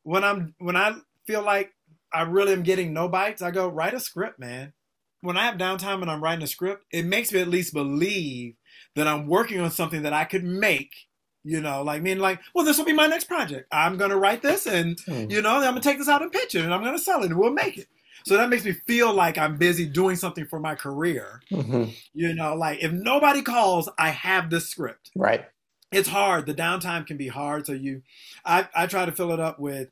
when 0.03 0.23
I'm 0.23 0.55
when 0.57 0.75
I 0.75 0.95
feel 1.25 1.41
like 1.41 1.73
I 2.13 2.21
really 2.21 2.53
am 2.53 2.63
getting 2.63 2.93
no 2.93 3.07
bites, 3.09 3.41
I 3.41 3.51
go 3.51 3.67
write 3.67 3.93
a 3.93 3.99
script, 3.99 4.39
man. 4.39 4.73
When 5.21 5.35
I 5.35 5.45
have 5.45 5.55
downtime 5.55 6.01
and 6.01 6.11
I'm 6.11 6.23
writing 6.23 6.43
a 6.43 6.47
script, 6.47 6.85
it 6.91 7.05
makes 7.05 7.33
me 7.33 7.41
at 7.41 7.47
least 7.47 7.73
believe 7.73 8.55
that 8.95 9.07
I'm 9.07 9.27
working 9.27 9.59
on 9.59 9.71
something 9.71 10.03
that 10.03 10.13
I 10.13 10.25
could 10.25 10.43
make 10.43 11.07
you 11.47 11.61
know, 11.61 11.81
like 11.81 12.01
mean 12.01 12.19
like, 12.19 12.41
well, 12.53 12.65
this 12.65 12.77
will 12.77 12.83
be 12.83 12.91
my 12.91 13.07
next 13.07 13.23
project. 13.23 13.69
I'm 13.71 13.95
gonna 13.95 14.17
write 14.17 14.41
this, 14.41 14.65
and 14.65 14.97
mm. 14.97 15.31
you 15.31 15.41
know, 15.41 15.55
I'm 15.55 15.61
gonna 15.61 15.79
take 15.79 15.97
this 15.97 16.09
out 16.09 16.21
and 16.21 16.29
pitch 16.29 16.55
it, 16.55 16.65
and 16.65 16.73
I'm 16.73 16.83
gonna 16.83 16.99
sell 16.99 17.23
it, 17.23 17.27
and 17.27 17.39
we'll 17.39 17.51
make 17.53 17.77
it. 17.77 17.87
So 18.27 18.35
that 18.35 18.49
makes 18.49 18.65
me 18.65 18.73
feel 18.73 19.13
like 19.13 19.37
I'm 19.37 19.55
busy 19.55 19.85
doing 19.85 20.17
something 20.17 20.45
for 20.45 20.59
my 20.59 20.75
career. 20.75 21.41
Mm-hmm. 21.49 21.91
You 22.13 22.33
know, 22.33 22.55
like 22.55 22.83
if 22.83 22.91
nobody 22.91 23.41
calls, 23.41 23.89
I 23.97 24.09
have 24.09 24.49
this 24.49 24.67
script. 24.67 25.11
Right. 25.15 25.45
It's 25.91 26.09
hard. 26.09 26.45
The 26.45 26.53
downtime 26.53 27.07
can 27.07 27.15
be 27.15 27.29
hard. 27.29 27.65
So 27.65 27.71
you, 27.71 28.01
I, 28.43 28.67
I 28.75 28.87
try 28.87 29.05
to 29.05 29.13
fill 29.13 29.31
it 29.31 29.39
up 29.39 29.59
with, 29.59 29.89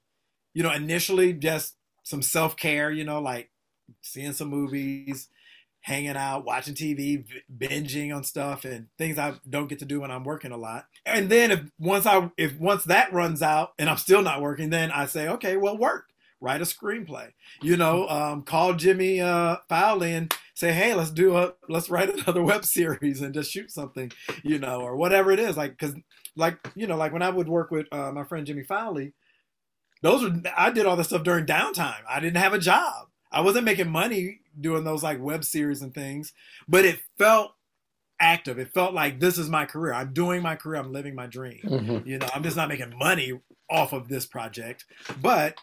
you 0.53 0.63
know, 0.63 0.71
initially 0.71 1.31
just 1.31 1.75
some 2.03 2.21
self 2.21 2.57
care. 2.57 2.91
You 2.91 3.05
know, 3.05 3.21
like 3.21 3.51
seeing 4.01 4.33
some 4.33 4.49
movies, 4.49 5.29
hanging 5.79 6.17
out, 6.17 6.43
watching 6.43 6.73
TV, 6.73 7.23
binging 7.57 8.13
on 8.13 8.25
stuff 8.25 8.65
and 8.65 8.87
things 8.97 9.17
I 9.17 9.35
don't 9.49 9.69
get 9.69 9.79
to 9.79 9.85
do 9.85 10.01
when 10.01 10.11
I'm 10.11 10.25
working 10.25 10.51
a 10.51 10.57
lot. 10.57 10.87
And 11.05 11.29
then 11.29 11.51
if 11.51 11.61
once 11.79 12.05
I 12.05 12.31
if 12.35 12.59
once 12.59 12.83
that 12.85 13.13
runs 13.13 13.41
out 13.41 13.73
and 13.79 13.89
I'm 13.89 13.97
still 13.97 14.21
not 14.21 14.41
working, 14.41 14.71
then 14.71 14.91
I 14.91 15.05
say, 15.05 15.29
okay, 15.29 15.55
well, 15.55 15.77
work 15.77 16.07
write 16.41 16.61
a 16.61 16.65
screenplay. 16.65 17.31
You 17.61 17.77
know, 17.77 18.07
um, 18.07 18.43
call 18.43 18.73
Jimmy 18.73 19.21
uh, 19.21 19.57
Fowley 19.69 20.13
and 20.13 20.33
say, 20.53 20.71
hey, 20.71 20.93
let's 20.93 21.11
do 21.11 21.35
a 21.37 21.53
let's 21.69 21.89
write 21.89 22.09
another 22.17 22.43
web 22.43 22.65
series 22.65 23.21
and 23.21 23.33
just 23.33 23.51
shoot 23.51 23.71
something, 23.71 24.11
you 24.43 24.59
know, 24.59 24.81
or 24.81 24.95
whatever 24.95 25.31
it 25.31 25.39
is. 25.39 25.57
Like, 25.57 25.71
because 25.71 25.95
like 26.35 26.57
you 26.75 26.87
know, 26.87 26.97
like 26.97 27.13
when 27.13 27.21
I 27.21 27.29
would 27.29 27.47
work 27.47 27.71
with 27.71 27.87
uh, 27.91 28.11
my 28.11 28.23
friend 28.23 28.45
Jimmy 28.45 28.63
Fowlie, 28.63 29.13
those 30.01 30.23
were 30.23 30.41
I 30.55 30.71
did 30.71 30.85
all 30.85 30.95
this 30.95 31.07
stuff 31.07 31.23
during 31.23 31.45
downtime. 31.45 32.01
I 32.07 32.19
didn't 32.19 32.37
have 32.37 32.53
a 32.53 32.59
job. 32.59 33.07
I 33.31 33.41
wasn't 33.41 33.65
making 33.65 33.89
money 33.89 34.39
doing 34.59 34.83
those 34.83 35.03
like 35.03 35.21
web 35.21 35.43
series 35.43 35.81
and 35.81 35.93
things, 35.93 36.33
but 36.67 36.85
it 36.85 36.99
felt 37.17 37.53
active. 38.19 38.59
It 38.59 38.73
felt 38.73 38.93
like 38.93 39.19
this 39.19 39.37
is 39.37 39.49
my 39.49 39.65
career. 39.65 39.93
I'm 39.93 40.13
doing 40.13 40.41
my 40.41 40.55
career. 40.55 40.79
I'm 40.79 40.93
living 40.93 41.15
my 41.15 41.27
dream. 41.27 41.59
Mm-hmm. 41.63 42.07
You 42.07 42.19
know, 42.19 42.29
I'm 42.33 42.43
just 42.43 42.55
not 42.55 42.69
making 42.69 42.97
money 42.97 43.33
off 43.69 43.93
of 43.93 44.07
this 44.07 44.25
project, 44.25 44.85
but 45.21 45.57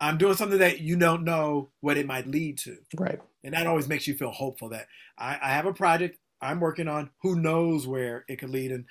I'm 0.00 0.18
doing 0.18 0.34
something 0.34 0.58
that 0.58 0.80
you 0.80 0.96
don't 0.96 1.24
know 1.24 1.70
what 1.80 1.96
it 1.96 2.06
might 2.06 2.26
lead 2.26 2.58
to. 2.58 2.76
Right. 2.96 3.20
And 3.42 3.54
that 3.54 3.66
always 3.66 3.88
makes 3.88 4.06
you 4.06 4.14
feel 4.14 4.30
hopeful 4.30 4.68
that 4.70 4.86
I, 5.18 5.38
I 5.40 5.48
have 5.50 5.66
a 5.66 5.72
project 5.72 6.18
I'm 6.40 6.60
working 6.60 6.88
on. 6.88 7.10
Who 7.22 7.36
knows 7.36 7.86
where 7.86 8.24
it 8.28 8.36
could 8.36 8.50
lead? 8.50 8.70
And 8.70 8.84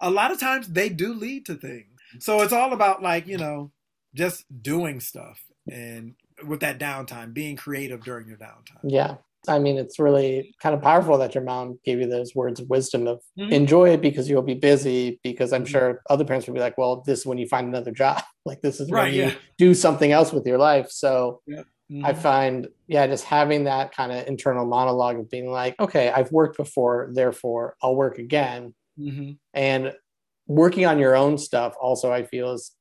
a 0.00 0.10
lot 0.10 0.30
of 0.30 0.40
times 0.40 0.68
they 0.68 0.88
do 0.88 1.12
lead 1.12 1.46
to 1.46 1.54
things. 1.54 1.98
So 2.20 2.42
it's 2.42 2.52
all 2.52 2.72
about 2.72 3.02
like, 3.02 3.26
you 3.26 3.38
know, 3.38 3.72
just 4.14 4.44
doing 4.62 5.00
stuff 5.00 5.42
and 5.70 6.14
with 6.46 6.60
that 6.60 6.78
downtime, 6.78 7.34
being 7.34 7.56
creative 7.56 8.04
during 8.04 8.28
your 8.28 8.36
downtime. 8.36 8.80
Yeah. 8.84 9.16
I 9.48 9.58
mean, 9.58 9.78
it's 9.78 9.98
really 9.98 10.54
kind 10.60 10.74
of 10.74 10.82
powerful 10.82 11.18
that 11.18 11.34
your 11.34 11.44
mom 11.44 11.78
gave 11.84 12.00
you 12.00 12.06
those 12.06 12.34
words 12.34 12.60
of 12.60 12.68
wisdom 12.68 13.06
of 13.06 13.22
mm-hmm. 13.38 13.52
enjoy 13.52 13.90
it 13.90 14.00
because 14.00 14.28
you'll 14.28 14.42
be 14.42 14.54
busy. 14.54 15.20
Because 15.22 15.52
I'm 15.52 15.64
mm-hmm. 15.64 15.72
sure 15.72 16.02
other 16.10 16.24
parents 16.24 16.46
would 16.46 16.54
be 16.54 16.60
like, 16.60 16.78
well, 16.78 17.02
this 17.06 17.20
is 17.20 17.26
when 17.26 17.38
you 17.38 17.46
find 17.48 17.68
another 17.68 17.92
job. 17.92 18.22
Like, 18.46 18.60
this 18.60 18.78
is 18.78 18.90
right, 18.90 19.04
when 19.04 19.14
yeah. 19.14 19.30
you 19.30 19.36
do 19.56 19.72
something 19.72 20.12
else 20.12 20.30
with 20.30 20.46
your 20.46 20.58
life. 20.58 20.90
So 20.90 21.40
yeah. 21.46 21.62
mm-hmm. 21.90 22.04
I 22.04 22.12
find, 22.12 22.68
yeah, 22.88 23.06
just 23.06 23.24
having 23.24 23.64
that 23.64 23.96
kind 23.96 24.12
of 24.12 24.26
internal 24.26 24.66
monologue 24.66 25.18
of 25.18 25.30
being 25.30 25.50
like, 25.50 25.80
okay, 25.80 26.10
I've 26.10 26.30
worked 26.30 26.58
before, 26.58 27.08
therefore 27.14 27.74
I'll 27.82 27.96
work 27.96 28.18
again. 28.18 28.74
Mm-hmm. 29.00 29.32
And 29.54 29.94
working 30.46 30.84
on 30.84 30.98
your 30.98 31.16
own 31.16 31.38
stuff 31.38 31.74
also, 31.80 32.12
I 32.12 32.24
feel, 32.24 32.52
is 32.52 32.72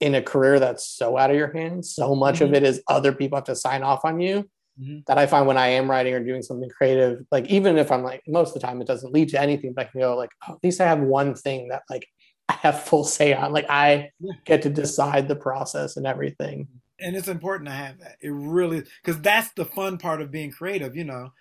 in 0.00 0.14
a 0.14 0.22
career 0.22 0.58
that's 0.58 0.86
so 0.86 1.18
out 1.18 1.30
of 1.30 1.36
your 1.36 1.52
hands. 1.52 1.94
So 1.94 2.14
much 2.14 2.40
of 2.40 2.46
mm-hmm. 2.46 2.54
it 2.54 2.62
is 2.62 2.82
other 2.88 3.12
people 3.12 3.36
have 3.36 3.44
to 3.44 3.54
sign 3.54 3.82
off 3.82 4.02
on 4.06 4.18
you 4.18 4.48
mm-hmm. 4.82 4.98
that 5.06 5.18
I 5.18 5.26
find 5.26 5.46
when 5.46 5.58
I 5.58 5.68
am 5.68 5.90
writing 5.90 6.14
or 6.14 6.24
doing 6.24 6.42
something 6.42 6.68
creative, 6.68 7.24
like 7.30 7.46
even 7.46 7.78
if 7.78 7.92
I'm 7.92 8.02
like 8.02 8.22
most 8.26 8.48
of 8.48 8.54
the 8.54 8.66
time 8.66 8.80
it 8.80 8.86
doesn't 8.86 9.12
lead 9.12 9.28
to 9.30 9.40
anything, 9.40 9.72
but 9.72 9.86
I 9.86 9.90
can 9.90 10.00
go 10.00 10.16
like, 10.16 10.30
oh, 10.48 10.54
at 10.54 10.64
least 10.64 10.80
I 10.80 10.86
have 10.86 11.00
one 11.00 11.34
thing 11.34 11.68
that 11.68 11.82
like 11.88 12.06
I 12.48 12.54
have 12.54 12.82
full 12.82 13.04
say 13.04 13.32
on. 13.32 13.52
Like 13.52 13.66
I 13.70 14.10
get 14.44 14.62
to 14.62 14.70
decide 14.70 15.28
the 15.28 15.36
process 15.36 15.96
and 15.96 16.06
everything. 16.06 16.68
And 17.00 17.16
it's 17.16 17.28
important 17.28 17.68
to 17.68 17.74
have 17.74 17.98
that. 18.00 18.16
It 18.20 18.30
really 18.30 18.84
because 19.02 19.20
that's 19.20 19.50
the 19.52 19.64
fun 19.64 19.98
part 19.98 20.20
of 20.20 20.30
being 20.30 20.50
creative, 20.50 20.96
you 20.96 21.04
know. 21.04 21.32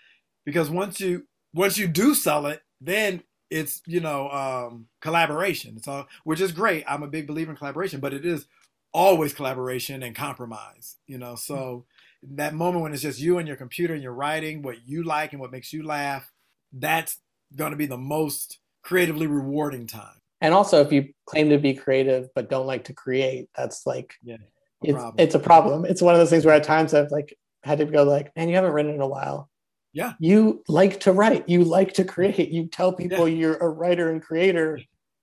Because 0.45 0.69
once 0.69 0.99
you 0.99 1.27
once 1.53 1.77
you 1.77 1.87
do 1.87 2.15
sell 2.15 2.45
it, 2.47 2.61
then 2.79 3.23
it's 3.51 3.81
you 3.85 3.99
know 3.99 4.29
um, 4.29 4.87
collaboration. 5.01 5.75
It's 5.77 5.87
all 5.87 6.07
which 6.23 6.41
is 6.41 6.51
great. 6.51 6.85
I'm 6.87 7.03
a 7.03 7.07
big 7.07 7.27
believer 7.27 7.51
in 7.51 7.57
collaboration, 7.57 7.99
but 7.99 8.13
it 8.13 8.25
is 8.25 8.47
always 8.93 9.33
collaboration 9.33 10.01
and 10.03 10.15
compromise. 10.15 10.95
You 11.05 11.17
know, 11.17 11.35
so 11.35 11.85
that 12.24 12.53
moment 12.53 12.84
when 12.84 12.93
it's 12.93 13.01
just 13.01 13.19
you 13.19 13.38
and 13.38 13.47
your 13.47 13.57
computer 13.57 13.93
and 13.93 14.03
you're 14.03 14.13
writing 14.13 14.61
what 14.61 14.86
you 14.86 15.03
like 15.03 15.32
and 15.34 15.41
what 15.41 15.51
makes 15.51 15.74
you 15.74 15.84
laugh, 15.84 16.32
that's 16.72 17.19
going 17.55 17.72
to 17.72 17.78
be 17.78 17.86
the 17.86 17.97
most 17.97 18.59
creatively 18.84 19.28
rewarding 19.28 19.88
time. 19.88 20.15
And 20.39 20.53
also, 20.53 20.82
if 20.82 20.91
you 20.91 21.09
claim 21.26 21.49
to 21.49 21.57
be 21.57 21.74
creative 21.74 22.30
but 22.34 22.49
don't 22.49 22.65
like 22.65 22.86
to 22.86 22.93
create, 22.93 23.49
that's 23.55 23.86
like 23.86 24.15
yeah, 24.24 24.38
it's, 24.82 25.03
it's 25.17 25.36
a 25.36 25.39
problem. 25.39 25.86
It's 25.86 26.01
one 26.01 26.15
of 26.15 26.19
those 26.19 26.30
things 26.30 26.45
where 26.45 26.55
at 26.55 26.63
times 26.63 26.93
I've 26.93 27.11
like 27.11 27.38
had 27.63 27.78
to 27.78 27.86
go 27.86 28.03
like, 28.03 28.36
man, 28.36 28.49
you 28.49 28.55
haven't 28.55 28.72
written 28.72 28.93
in 28.93 29.01
a 29.01 29.07
while. 29.07 29.49
Yeah. 29.93 30.13
You 30.19 30.63
like 30.67 31.01
to 31.01 31.11
write. 31.11 31.47
You 31.47 31.63
like 31.63 31.93
to 31.93 32.03
create. 32.03 32.49
You 32.49 32.67
tell 32.67 32.93
people 32.93 33.28
yeah. 33.28 33.38
you're 33.38 33.57
a 33.57 33.69
writer 33.69 34.09
and 34.09 34.22
creator. 34.22 34.80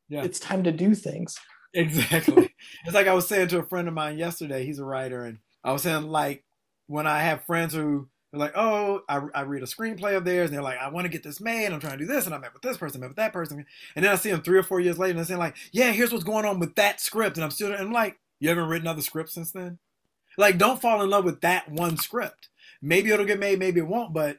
Yeah. 0.09 0.23
It's 0.23 0.39
time 0.39 0.63
to 0.65 0.73
do 0.73 0.95
things. 0.95 1.39
Exactly. 1.75 2.55
it's 2.85 2.95
like 2.95 3.07
I 3.07 3.15
was 3.15 3.27
saying 3.27 3.49
to 3.49 3.59
a 3.59 3.65
friend 3.65 3.89
of 3.89 3.95
mine 3.95 4.19
yesterday. 4.19 4.65
He's 4.65 4.79
a 4.79 4.85
writer, 4.85 5.25
and 5.25 5.39
I 5.65 5.73
was 5.73 5.83
saying 5.83 6.05
like 6.05 6.45
when 6.89 7.07
I 7.07 7.21
have 7.21 7.45
friends 7.45 7.73
who 7.73 8.09
are 8.35 8.39
like, 8.39 8.53
oh, 8.57 9.03
I, 9.09 9.23
I 9.35 9.43
read 9.43 9.63
a 9.63 9.67
screenplay 9.67 10.17
of 10.17 10.25
theirs, 10.25 10.49
and 10.49 10.57
they're 10.57 10.63
like, 10.63 10.79
I 10.79 10.89
want 10.89 11.05
to 11.05 11.11
get 11.11 11.23
this 11.23 11.41
made. 11.41 11.67
I'm 11.67 11.81
trying 11.81 11.99
to 11.99 12.05
do 12.05 12.13
this, 12.13 12.27
and 12.27 12.35
I 12.35 12.39
met 12.39 12.53
with 12.53 12.63
this 12.63 12.77
person, 12.77 13.01
I 13.01 13.03
met 13.03 13.11
with 13.11 13.17
that 13.17 13.33
person, 13.33 13.65
and 13.95 14.05
then 14.05 14.13
I 14.13 14.17
see 14.17 14.31
them 14.31 14.43
three 14.43 14.59
or 14.59 14.63
four 14.65 14.81
years 14.81 14.99
later, 14.99 15.11
and 15.11 15.19
they're 15.19 15.27
saying 15.27 15.39
like, 15.39 15.57
yeah, 15.71 15.93
here's 15.93 16.13
what's 16.13 16.25
going 16.25 16.45
on 16.45 16.59
with 16.59 16.75
that 16.75 17.01
script, 17.01 17.37
and 17.37 17.45
I'm 17.45 17.51
still, 17.51 17.73
and 17.73 17.77
I'm 17.77 17.93
like, 17.93 18.19
you 18.41 18.49
haven't 18.49 18.69
written 18.69 18.89
other 18.89 19.03
scripts 19.03 19.35
since 19.35 19.53
then. 19.53 19.79
Like, 20.37 20.59
don't 20.59 20.81
fall 20.81 21.03
in 21.03 21.11
love 21.11 21.25
with 21.25 21.41
that 21.43 21.71
one 21.71 21.97
script. 21.97 22.49
Maybe 22.83 23.11
it'll 23.11 23.27
get 23.27 23.39
made, 23.39 23.59
maybe 23.59 23.81
it 23.81 23.87
won't, 23.87 24.13
but 24.13 24.39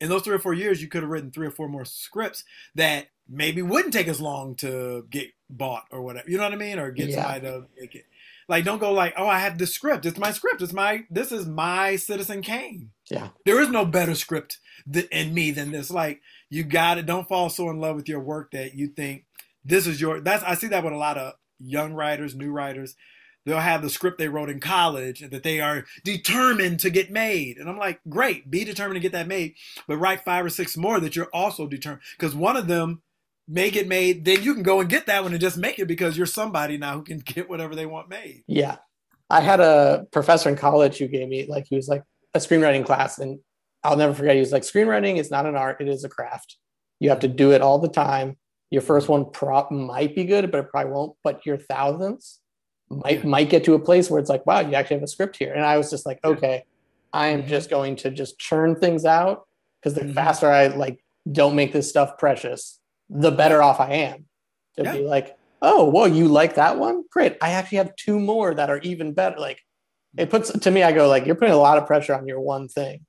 in 0.00 0.08
those 0.08 0.22
three 0.22 0.34
or 0.34 0.38
four 0.38 0.54
years, 0.54 0.80
you 0.80 0.88
could 0.88 1.02
have 1.02 1.10
written 1.10 1.30
three 1.30 1.46
or 1.46 1.50
four 1.50 1.68
more 1.68 1.84
scripts 1.84 2.44
that 2.74 3.08
maybe 3.28 3.62
wouldn't 3.62 3.92
take 3.92 4.08
as 4.08 4.20
long 4.20 4.54
to 4.56 5.06
get 5.10 5.28
bought 5.48 5.84
or 5.90 6.02
whatever. 6.02 6.28
You 6.30 6.38
know 6.38 6.44
what 6.44 6.52
I 6.52 6.56
mean? 6.56 6.78
Or 6.78 6.90
get 6.90 7.08
yeah. 7.08 7.22
somebody 7.22 7.40
to 7.42 7.66
make 7.78 7.94
it. 7.94 8.06
Like, 8.50 8.64
don't 8.64 8.80
go 8.80 8.92
like, 8.92 9.14
oh, 9.16 9.28
I 9.28 9.38
have 9.38 9.58
this 9.58 9.72
script. 9.72 10.04
It's 10.04 10.18
my 10.18 10.32
script. 10.32 10.60
It's 10.60 10.72
my, 10.72 11.04
this 11.08 11.30
is 11.30 11.46
my 11.46 11.94
Citizen 11.94 12.42
Kane. 12.42 12.90
Yeah. 13.08 13.28
There 13.46 13.60
is 13.60 13.68
no 13.68 13.84
better 13.84 14.16
script 14.16 14.58
th- 14.92 15.06
in 15.12 15.32
me 15.32 15.52
than 15.52 15.70
this. 15.70 15.88
Like, 15.88 16.20
you 16.50 16.64
got 16.64 16.98
it. 16.98 17.06
Don't 17.06 17.28
fall 17.28 17.48
so 17.48 17.70
in 17.70 17.78
love 17.78 17.94
with 17.94 18.08
your 18.08 18.18
work 18.18 18.50
that 18.50 18.74
you 18.74 18.88
think 18.88 19.24
this 19.64 19.86
is 19.86 20.00
your, 20.00 20.20
that's, 20.20 20.42
I 20.42 20.54
see 20.56 20.66
that 20.66 20.82
with 20.82 20.92
a 20.92 20.96
lot 20.96 21.16
of 21.16 21.34
young 21.60 21.94
writers, 21.94 22.34
new 22.34 22.50
writers. 22.50 22.96
They'll 23.46 23.60
have 23.60 23.82
the 23.82 23.88
script 23.88 24.18
they 24.18 24.26
wrote 24.26 24.50
in 24.50 24.58
college 24.58 25.20
that 25.20 25.44
they 25.44 25.60
are 25.60 25.84
determined 26.02 26.80
to 26.80 26.90
get 26.90 27.12
made. 27.12 27.56
And 27.56 27.68
I'm 27.70 27.78
like, 27.78 28.00
great, 28.08 28.50
be 28.50 28.64
determined 28.64 28.96
to 28.96 29.00
get 29.00 29.12
that 29.12 29.28
made, 29.28 29.54
but 29.86 29.98
write 29.98 30.24
five 30.24 30.44
or 30.44 30.50
six 30.50 30.76
more 30.76 30.98
that 30.98 31.14
you're 31.14 31.30
also 31.32 31.68
determined. 31.68 32.02
Because 32.18 32.34
one 32.34 32.56
of 32.56 32.66
them 32.66 33.02
make 33.50 33.74
it 33.74 33.88
made, 33.88 34.24
then 34.24 34.42
you 34.42 34.54
can 34.54 34.62
go 34.62 34.80
and 34.80 34.88
get 34.88 35.06
that 35.06 35.22
one 35.24 35.32
and 35.32 35.40
just 35.40 35.58
make 35.58 35.78
it 35.78 35.86
because 35.86 36.16
you're 36.16 36.26
somebody 36.26 36.78
now 36.78 36.94
who 36.94 37.02
can 37.02 37.18
get 37.24 37.50
whatever 37.50 37.74
they 37.74 37.86
want 37.86 38.08
made. 38.08 38.44
Yeah. 38.46 38.76
I 39.28 39.40
had 39.40 39.60
a 39.60 40.06
professor 40.10 40.48
in 40.48 40.56
college 40.56 40.98
who 40.98 41.08
gave 41.08 41.28
me 41.28 41.46
like 41.46 41.66
he 41.68 41.76
was 41.76 41.88
like 41.88 42.02
a 42.34 42.38
screenwriting 42.38 42.84
class 42.84 43.18
and 43.18 43.40
I'll 43.82 43.96
never 43.96 44.14
forget 44.14 44.34
he 44.34 44.40
was 44.40 44.52
like 44.52 44.62
screenwriting 44.62 45.18
is 45.18 45.30
not 45.30 45.46
an 45.46 45.56
art, 45.56 45.80
it 45.80 45.88
is 45.88 46.04
a 46.04 46.08
craft. 46.08 46.56
You 46.98 47.10
have 47.10 47.20
to 47.20 47.28
do 47.28 47.52
it 47.52 47.62
all 47.62 47.78
the 47.78 47.88
time. 47.88 48.36
Your 48.70 48.82
first 48.82 49.08
one 49.08 49.30
prop 49.30 49.70
might 49.70 50.14
be 50.14 50.24
good, 50.24 50.50
but 50.50 50.58
it 50.58 50.70
probably 50.70 50.92
won't. 50.92 51.16
But 51.24 51.46
your 51.46 51.56
thousandths 51.56 52.40
might 52.88 53.24
might 53.24 53.48
get 53.48 53.64
to 53.64 53.74
a 53.74 53.78
place 53.78 54.10
where 54.10 54.20
it's 54.20 54.28
like, 54.28 54.44
wow, 54.46 54.60
you 54.60 54.74
actually 54.74 54.96
have 54.96 55.04
a 55.04 55.08
script 55.08 55.36
here. 55.36 55.52
And 55.54 55.64
I 55.64 55.78
was 55.78 55.90
just 55.90 56.04
like, 56.04 56.20
okay, 56.24 56.64
I 57.12 57.28
am 57.28 57.46
just 57.46 57.70
going 57.70 57.96
to 57.96 58.10
just 58.10 58.38
churn 58.38 58.76
things 58.76 59.04
out 59.04 59.46
because 59.80 59.94
the 59.94 60.02
mm-hmm. 60.02 60.12
faster 60.12 60.50
I 60.50 60.68
like 60.68 61.02
don't 61.30 61.56
make 61.56 61.72
this 61.72 61.88
stuff 61.88 62.18
precious, 62.18 62.79
the 63.10 63.30
better 63.30 63.62
off 63.62 63.80
I 63.80 63.92
am 63.92 64.26
to 64.76 64.84
yeah. 64.84 64.92
be 64.92 65.00
like, 65.00 65.36
oh, 65.60 65.90
well, 65.90 66.08
you 66.08 66.28
like 66.28 66.54
that 66.54 66.78
one? 66.78 67.04
Great. 67.10 67.36
I 67.42 67.50
actually 67.50 67.78
have 67.78 67.96
two 67.96 68.18
more 68.18 68.54
that 68.54 68.70
are 68.70 68.78
even 68.78 69.12
better. 69.12 69.38
Like 69.38 69.60
it 70.16 70.30
puts 70.30 70.50
to 70.50 70.70
me, 70.70 70.82
I 70.82 70.92
go 70.92 71.08
like, 71.08 71.26
you're 71.26 71.34
putting 71.34 71.54
a 71.54 71.58
lot 71.58 71.76
of 71.76 71.86
pressure 71.86 72.14
on 72.14 72.26
your 72.26 72.40
one 72.40 72.68
thing. 72.68 73.04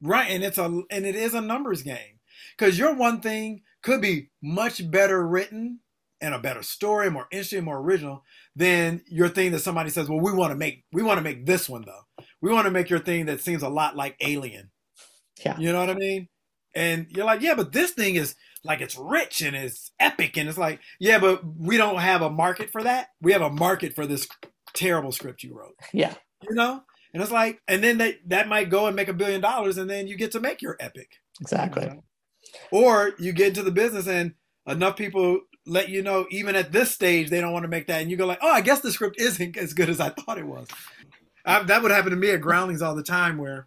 Right. 0.00 0.30
And 0.30 0.42
it's 0.42 0.58
a, 0.58 0.64
and 0.90 1.04
it 1.04 1.16
is 1.16 1.34
a 1.34 1.40
numbers 1.40 1.82
game 1.82 2.20
because 2.56 2.78
your 2.78 2.94
one 2.94 3.20
thing 3.20 3.62
could 3.82 4.00
be 4.00 4.30
much 4.42 4.88
better 4.90 5.26
written 5.26 5.80
and 6.20 6.34
a 6.34 6.38
better 6.38 6.62
story, 6.62 7.10
more 7.10 7.26
interesting, 7.32 7.64
more 7.64 7.78
original 7.78 8.22
than 8.54 9.02
your 9.06 9.28
thing 9.28 9.50
that 9.50 9.58
somebody 9.58 9.90
says, 9.90 10.08
well, 10.08 10.20
we 10.20 10.32
want 10.32 10.52
to 10.52 10.56
make, 10.56 10.84
we 10.92 11.02
want 11.02 11.18
to 11.18 11.22
make 11.22 11.46
this 11.46 11.68
one 11.68 11.84
though. 11.84 12.24
We 12.40 12.52
want 12.52 12.66
to 12.66 12.70
make 12.70 12.90
your 12.90 13.00
thing 13.00 13.26
that 13.26 13.40
seems 13.40 13.62
a 13.62 13.68
lot 13.68 13.96
like 13.96 14.16
Alien. 14.20 14.70
Yeah. 15.44 15.58
You 15.58 15.72
know 15.72 15.80
what 15.80 15.90
I 15.90 15.94
mean? 15.94 16.28
And 16.74 17.06
you're 17.10 17.26
like, 17.26 17.40
yeah, 17.40 17.54
but 17.54 17.72
this 17.72 17.90
thing 17.90 18.14
is, 18.14 18.34
like 18.64 18.80
it's 18.80 18.96
rich 18.96 19.40
and 19.40 19.56
it's 19.56 19.90
epic 19.98 20.36
and 20.36 20.48
it's 20.48 20.58
like 20.58 20.80
yeah 21.00 21.18
but 21.18 21.42
we 21.58 21.76
don't 21.76 21.98
have 21.98 22.22
a 22.22 22.30
market 22.30 22.70
for 22.70 22.82
that. 22.82 23.08
We 23.20 23.32
have 23.32 23.42
a 23.42 23.50
market 23.50 23.94
for 23.94 24.06
this 24.06 24.28
terrible 24.74 25.12
script 25.12 25.42
you 25.42 25.54
wrote. 25.54 25.76
Yeah. 25.92 26.14
You 26.48 26.54
know? 26.54 26.82
And 27.12 27.22
it's 27.22 27.32
like 27.32 27.60
and 27.68 27.82
then 27.82 27.98
that 27.98 28.16
that 28.26 28.48
might 28.48 28.70
go 28.70 28.86
and 28.86 28.96
make 28.96 29.08
a 29.08 29.14
billion 29.14 29.40
dollars 29.40 29.78
and 29.78 29.88
then 29.88 30.06
you 30.06 30.16
get 30.16 30.32
to 30.32 30.40
make 30.40 30.62
your 30.62 30.76
epic. 30.80 31.10
Exactly. 31.40 31.84
You 31.84 31.90
know? 31.90 32.04
or 32.70 33.12
you 33.18 33.32
get 33.32 33.48
into 33.48 33.62
the 33.62 33.70
business 33.70 34.06
and 34.06 34.34
enough 34.66 34.96
people 34.96 35.40
let 35.66 35.88
you 35.88 36.02
know 36.02 36.26
even 36.30 36.56
at 36.56 36.72
this 36.72 36.90
stage 36.90 37.30
they 37.30 37.40
don't 37.40 37.52
want 37.52 37.62
to 37.62 37.68
make 37.68 37.86
that 37.86 38.02
and 38.02 38.10
you 38.10 38.16
go 38.16 38.26
like 38.26 38.40
oh 38.42 38.50
i 38.50 38.60
guess 38.60 38.80
the 38.80 38.90
script 38.90 39.20
isn't 39.20 39.56
as 39.56 39.74
good 39.74 39.88
as 39.88 40.00
i 40.00 40.08
thought 40.08 40.38
it 40.38 40.46
was. 40.46 40.66
I, 41.44 41.62
that 41.64 41.82
would 41.82 41.90
happen 41.90 42.10
to 42.10 42.16
me 42.16 42.30
at 42.30 42.40
groundlings 42.40 42.82
all 42.82 42.94
the 42.94 43.02
time 43.02 43.36
where 43.38 43.66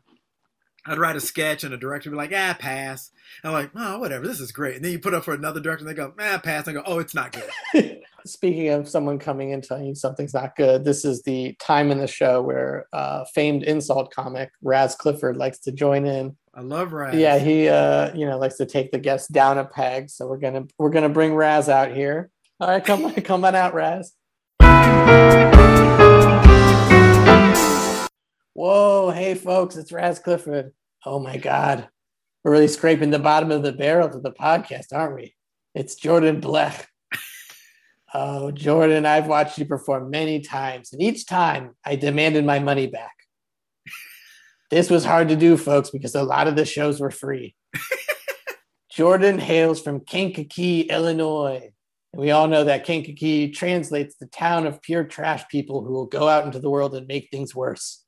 I'd 0.87 0.99
write 0.99 1.15
a 1.15 1.21
sketch 1.21 1.63
and 1.63 1.73
a 1.73 1.77
director 1.77 2.09
would 2.09 2.15
be 2.15 2.17
like, 2.17 2.33
ah, 2.33 2.55
pass. 2.59 3.11
And 3.43 3.49
I'm 3.49 3.61
like, 3.61 3.71
oh, 3.75 3.99
whatever, 3.99 4.27
this 4.27 4.39
is 4.39 4.51
great. 4.51 4.75
And 4.75 4.85
then 4.85 4.91
you 4.91 4.99
put 4.99 5.13
up 5.13 5.23
for 5.23 5.33
another 5.33 5.59
director 5.59 5.83
and 5.83 5.89
they 5.89 5.95
go, 5.95 6.13
ah, 6.19 6.39
pass. 6.43 6.67
And 6.67 6.77
I 6.77 6.81
go, 6.81 6.87
oh, 6.87 6.99
it's 6.99 7.15
not 7.15 7.35
good. 7.73 8.01
Speaking 8.25 8.69
of 8.69 8.87
someone 8.87 9.17
coming 9.19 9.53
and 9.53 9.63
telling 9.63 9.85
you 9.85 9.95
something's 9.95 10.33
not 10.33 10.55
good, 10.55 10.83
this 10.83 11.05
is 11.05 11.23
the 11.23 11.55
time 11.59 11.91
in 11.91 11.97
the 11.97 12.07
show 12.07 12.41
where 12.41 12.87
uh, 12.93 13.25
famed 13.33 13.63
insult 13.63 14.13
comic 14.13 14.51
Raz 14.61 14.95
Clifford 14.95 15.37
likes 15.37 15.59
to 15.59 15.71
join 15.71 16.05
in. 16.05 16.35
I 16.53 16.61
love 16.61 16.93
Raz. 16.93 17.15
Yeah, 17.15 17.37
he 17.37 17.67
uh, 17.67 18.15
you 18.15 18.25
know 18.25 18.37
likes 18.37 18.55
to 18.57 18.65
take 18.65 18.91
the 18.91 18.97
guests 18.97 19.27
down 19.27 19.57
a 19.57 19.65
peg. 19.65 20.09
So 20.09 20.25
we're 20.25 20.37
gonna 20.37 20.65
we're 20.79 20.89
gonna 20.89 21.09
bring 21.09 21.35
Raz 21.35 21.67
out 21.67 21.91
here. 21.91 22.31
All 22.59 22.69
right, 22.69 22.83
come 22.83 23.05
on, 23.05 23.13
come 23.21 23.43
on 23.43 23.55
out, 23.55 23.73
Raz. 23.73 24.13
Whoa, 28.55 29.09
hey 29.09 29.35
folks, 29.35 29.75
it's 29.75 29.91
Raz 29.91 30.17
Clifford. 30.17 30.71
Oh 31.05 31.19
my 31.19 31.35
God. 31.35 31.89
We're 32.41 32.53
really 32.53 32.69
scraping 32.69 33.09
the 33.09 33.19
bottom 33.19 33.51
of 33.51 33.63
the 33.63 33.73
barrel 33.73 34.07
to 34.07 34.21
the 34.21 34.31
podcast, 34.31 34.93
aren't 34.93 35.15
we? 35.15 35.35
It's 35.73 35.95
Jordan 35.95 36.39
Blech. 36.39 36.85
Oh, 38.13 38.51
Jordan, 38.51 39.05
I've 39.05 39.27
watched 39.27 39.57
you 39.57 39.65
perform 39.65 40.09
many 40.09 40.39
times, 40.39 40.93
and 40.93 41.01
each 41.01 41.25
time 41.25 41.75
I 41.83 41.97
demanded 41.97 42.45
my 42.45 42.59
money 42.59 42.87
back. 42.87 43.11
This 44.71 44.89
was 44.89 45.03
hard 45.03 45.27
to 45.27 45.35
do, 45.35 45.57
folks, 45.57 45.89
because 45.89 46.15
a 46.15 46.23
lot 46.23 46.47
of 46.47 46.55
the 46.55 46.63
shows 46.63 47.01
were 47.01 47.11
free. 47.11 47.55
Jordan 48.89 49.37
hails 49.37 49.81
from 49.81 49.99
Kankakee, 49.99 50.83
Illinois. 50.83 51.71
And 52.13 52.21
we 52.21 52.31
all 52.31 52.47
know 52.47 52.63
that 52.63 52.85
Kankakee 52.85 53.51
translates 53.51 54.15
the 54.15 54.27
town 54.27 54.65
of 54.65 54.81
pure 54.81 55.03
trash 55.03 55.43
people 55.49 55.83
who 55.83 55.91
will 55.91 56.05
go 56.05 56.29
out 56.29 56.45
into 56.45 56.59
the 56.59 56.69
world 56.69 56.95
and 56.95 57.05
make 57.05 57.27
things 57.29 57.53
worse. 57.53 58.04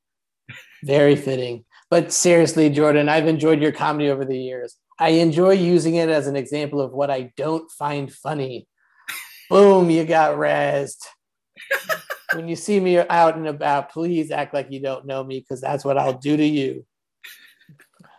Very 0.82 1.16
fitting. 1.16 1.64
But 1.90 2.12
seriously, 2.12 2.70
Jordan, 2.70 3.08
I've 3.08 3.26
enjoyed 3.26 3.62
your 3.62 3.72
comedy 3.72 4.10
over 4.10 4.24
the 4.24 4.38
years. 4.38 4.76
I 4.98 5.10
enjoy 5.10 5.52
using 5.52 5.94
it 5.94 6.08
as 6.08 6.26
an 6.26 6.36
example 6.36 6.80
of 6.80 6.92
what 6.92 7.10
I 7.10 7.32
don't 7.36 7.70
find 7.70 8.12
funny. 8.12 8.66
Boom, 9.48 9.90
you 9.90 10.04
got 10.04 10.36
razzed. 10.36 11.06
when 12.34 12.48
you 12.48 12.56
see 12.56 12.78
me 12.78 12.98
out 12.98 13.36
and 13.36 13.46
about, 13.46 13.90
please 13.90 14.30
act 14.30 14.52
like 14.52 14.70
you 14.70 14.80
don't 14.80 15.06
know 15.06 15.24
me 15.24 15.40
because 15.40 15.60
that's 15.60 15.84
what 15.84 15.96
I'll 15.96 16.18
do 16.18 16.36
to 16.36 16.44
you. 16.44 16.84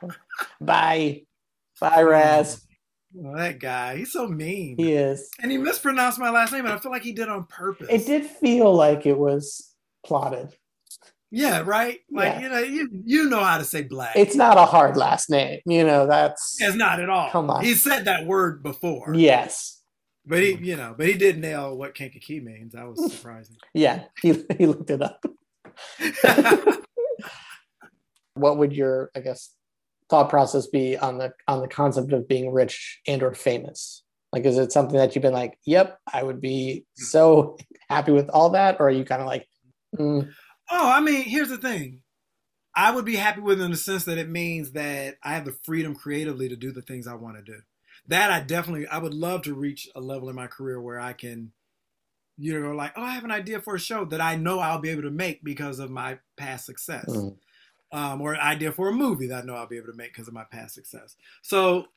Bye. 0.61 1.23
Bye, 1.79 2.01
Raz. 2.01 2.65
Well, 3.13 3.37
that 3.37 3.59
guy, 3.59 3.97
he's 3.97 4.11
so 4.11 4.27
mean. 4.27 4.75
He 4.77 4.93
is. 4.93 5.29
And 5.41 5.51
he 5.51 5.57
mispronounced 5.57 6.19
my 6.19 6.29
last 6.29 6.51
name, 6.51 6.65
and 6.65 6.73
I 6.73 6.77
feel 6.77 6.91
like 6.91 7.03
he 7.03 7.11
did 7.11 7.27
on 7.27 7.45
purpose. 7.45 7.87
It 7.89 8.05
did 8.05 8.25
feel 8.25 8.73
like 8.73 9.05
it 9.05 9.17
was 9.17 9.73
plotted. 10.05 10.55
Yeah, 11.31 11.61
right. 11.65 11.99
Like 12.11 12.35
Yeah. 12.35 12.41
you 12.41 12.49
know, 12.49 12.59
you 12.59 12.89
you 13.05 13.29
know 13.29 13.43
how 13.43 13.57
to 13.59 13.63
say 13.63 13.83
black. 13.83 14.15
It's 14.15 14.35
not 14.35 14.57
a 14.57 14.65
hard 14.65 14.97
last 14.97 15.29
name. 15.29 15.59
You 15.65 15.85
know, 15.85 16.07
that's. 16.07 16.57
It's 16.59 16.75
not 16.75 16.99
at 16.99 17.09
all. 17.09 17.29
Come 17.29 17.49
on. 17.49 17.63
He 17.63 17.75
said 17.75 18.05
that 18.05 18.25
word 18.25 18.63
before. 18.63 19.13
Yes. 19.13 19.81
But 20.25 20.41
he, 20.43 20.55
you 20.55 20.75
know, 20.75 20.93
but 20.97 21.07
he 21.07 21.13
did 21.13 21.39
nail 21.39 21.75
what 21.77 21.95
Kankakee 21.95 22.39
means. 22.39 22.73
That 22.73 22.87
was 22.87 23.11
surprising. 23.11 23.57
Yeah. 23.73 24.03
He, 24.21 24.43
he 24.57 24.65
looked 24.65 24.89
it 24.89 25.01
up. 25.01 25.23
What 28.35 28.57
would 28.57 28.71
your, 28.73 29.11
I 29.15 29.19
guess, 29.19 29.49
thought 30.09 30.29
process 30.29 30.67
be 30.67 30.97
on 30.97 31.17
the 31.17 31.33
on 31.47 31.59
the 31.61 31.67
concept 31.67 32.13
of 32.13 32.27
being 32.27 32.53
rich 32.53 33.01
and 33.05 33.21
or 33.21 33.33
famous? 33.33 34.03
Like, 34.31 34.45
is 34.45 34.57
it 34.57 34.71
something 34.71 34.97
that 34.97 35.13
you've 35.15 35.23
been 35.23 35.33
like, 35.33 35.57
"Yep, 35.65 35.97
I 36.13 36.23
would 36.23 36.39
be 36.39 36.85
so 36.95 37.57
happy 37.89 38.11
with 38.13 38.29
all 38.29 38.51
that," 38.51 38.77
or 38.79 38.87
are 38.87 38.91
you 38.91 39.03
kind 39.03 39.21
of 39.21 39.27
like, 39.27 39.45
mm, 39.97 40.29
oh, 40.69 40.91
I 40.91 40.99
mean, 41.01 41.23
here's 41.23 41.49
the 41.49 41.57
thing. 41.57 42.01
I 42.75 42.91
would 42.91 43.05
be 43.05 43.15
happy 43.15 43.41
with 43.41 43.59
it 43.61 43.65
in 43.65 43.71
the 43.71 43.77
sense 43.77 44.05
that 44.05 44.17
it 44.17 44.29
means 44.29 44.71
that 44.73 45.17
I 45.23 45.33
have 45.33 45.45
the 45.45 45.57
freedom 45.63 45.95
creatively 45.95 46.49
to 46.49 46.55
do 46.55 46.71
the 46.71 46.81
things 46.81 47.07
I 47.07 47.15
want 47.15 47.37
to 47.37 47.43
do. 47.43 47.59
That 48.07 48.31
I 48.31 48.39
definitely, 48.39 48.87
I 48.87 48.99
would 48.99 49.13
love 49.13 49.41
to 49.43 49.53
reach 49.53 49.89
a 49.95 50.01
level 50.01 50.29
in 50.29 50.35
my 50.35 50.47
career 50.47 50.79
where 50.79 50.99
I 50.99 51.13
can, 51.13 51.51
you 52.37 52.59
know, 52.59 52.71
like, 52.71 52.93
oh, 52.95 53.01
I 53.03 53.11
have 53.11 53.25
an 53.25 53.31
idea 53.31 53.59
for 53.59 53.75
a 53.75 53.79
show 53.79 54.05
that 54.05 54.21
I 54.21 54.35
know 54.35 54.59
I'll 54.59 54.79
be 54.79 54.89
able 54.89 55.01
to 55.03 55.11
make 55.11 55.43
because 55.43 55.79
of 55.79 55.89
my 55.89 56.19
past 56.37 56.65
success. 56.65 57.05
mm, 57.07 57.35
um, 57.91 58.21
or 58.21 58.33
an 58.33 58.39
idea 58.39 58.71
for 58.71 58.87
a 58.87 58.93
movie 58.93 59.27
that 59.27 59.43
I 59.43 59.45
know 59.45 59.55
I'll 59.55 59.67
be 59.67 59.77
able 59.77 59.91
to 59.91 59.97
make 59.97 60.13
because 60.13 60.27
of 60.27 60.33
my 60.33 60.45
past 60.45 60.75
success. 60.75 61.15
So 61.41 61.87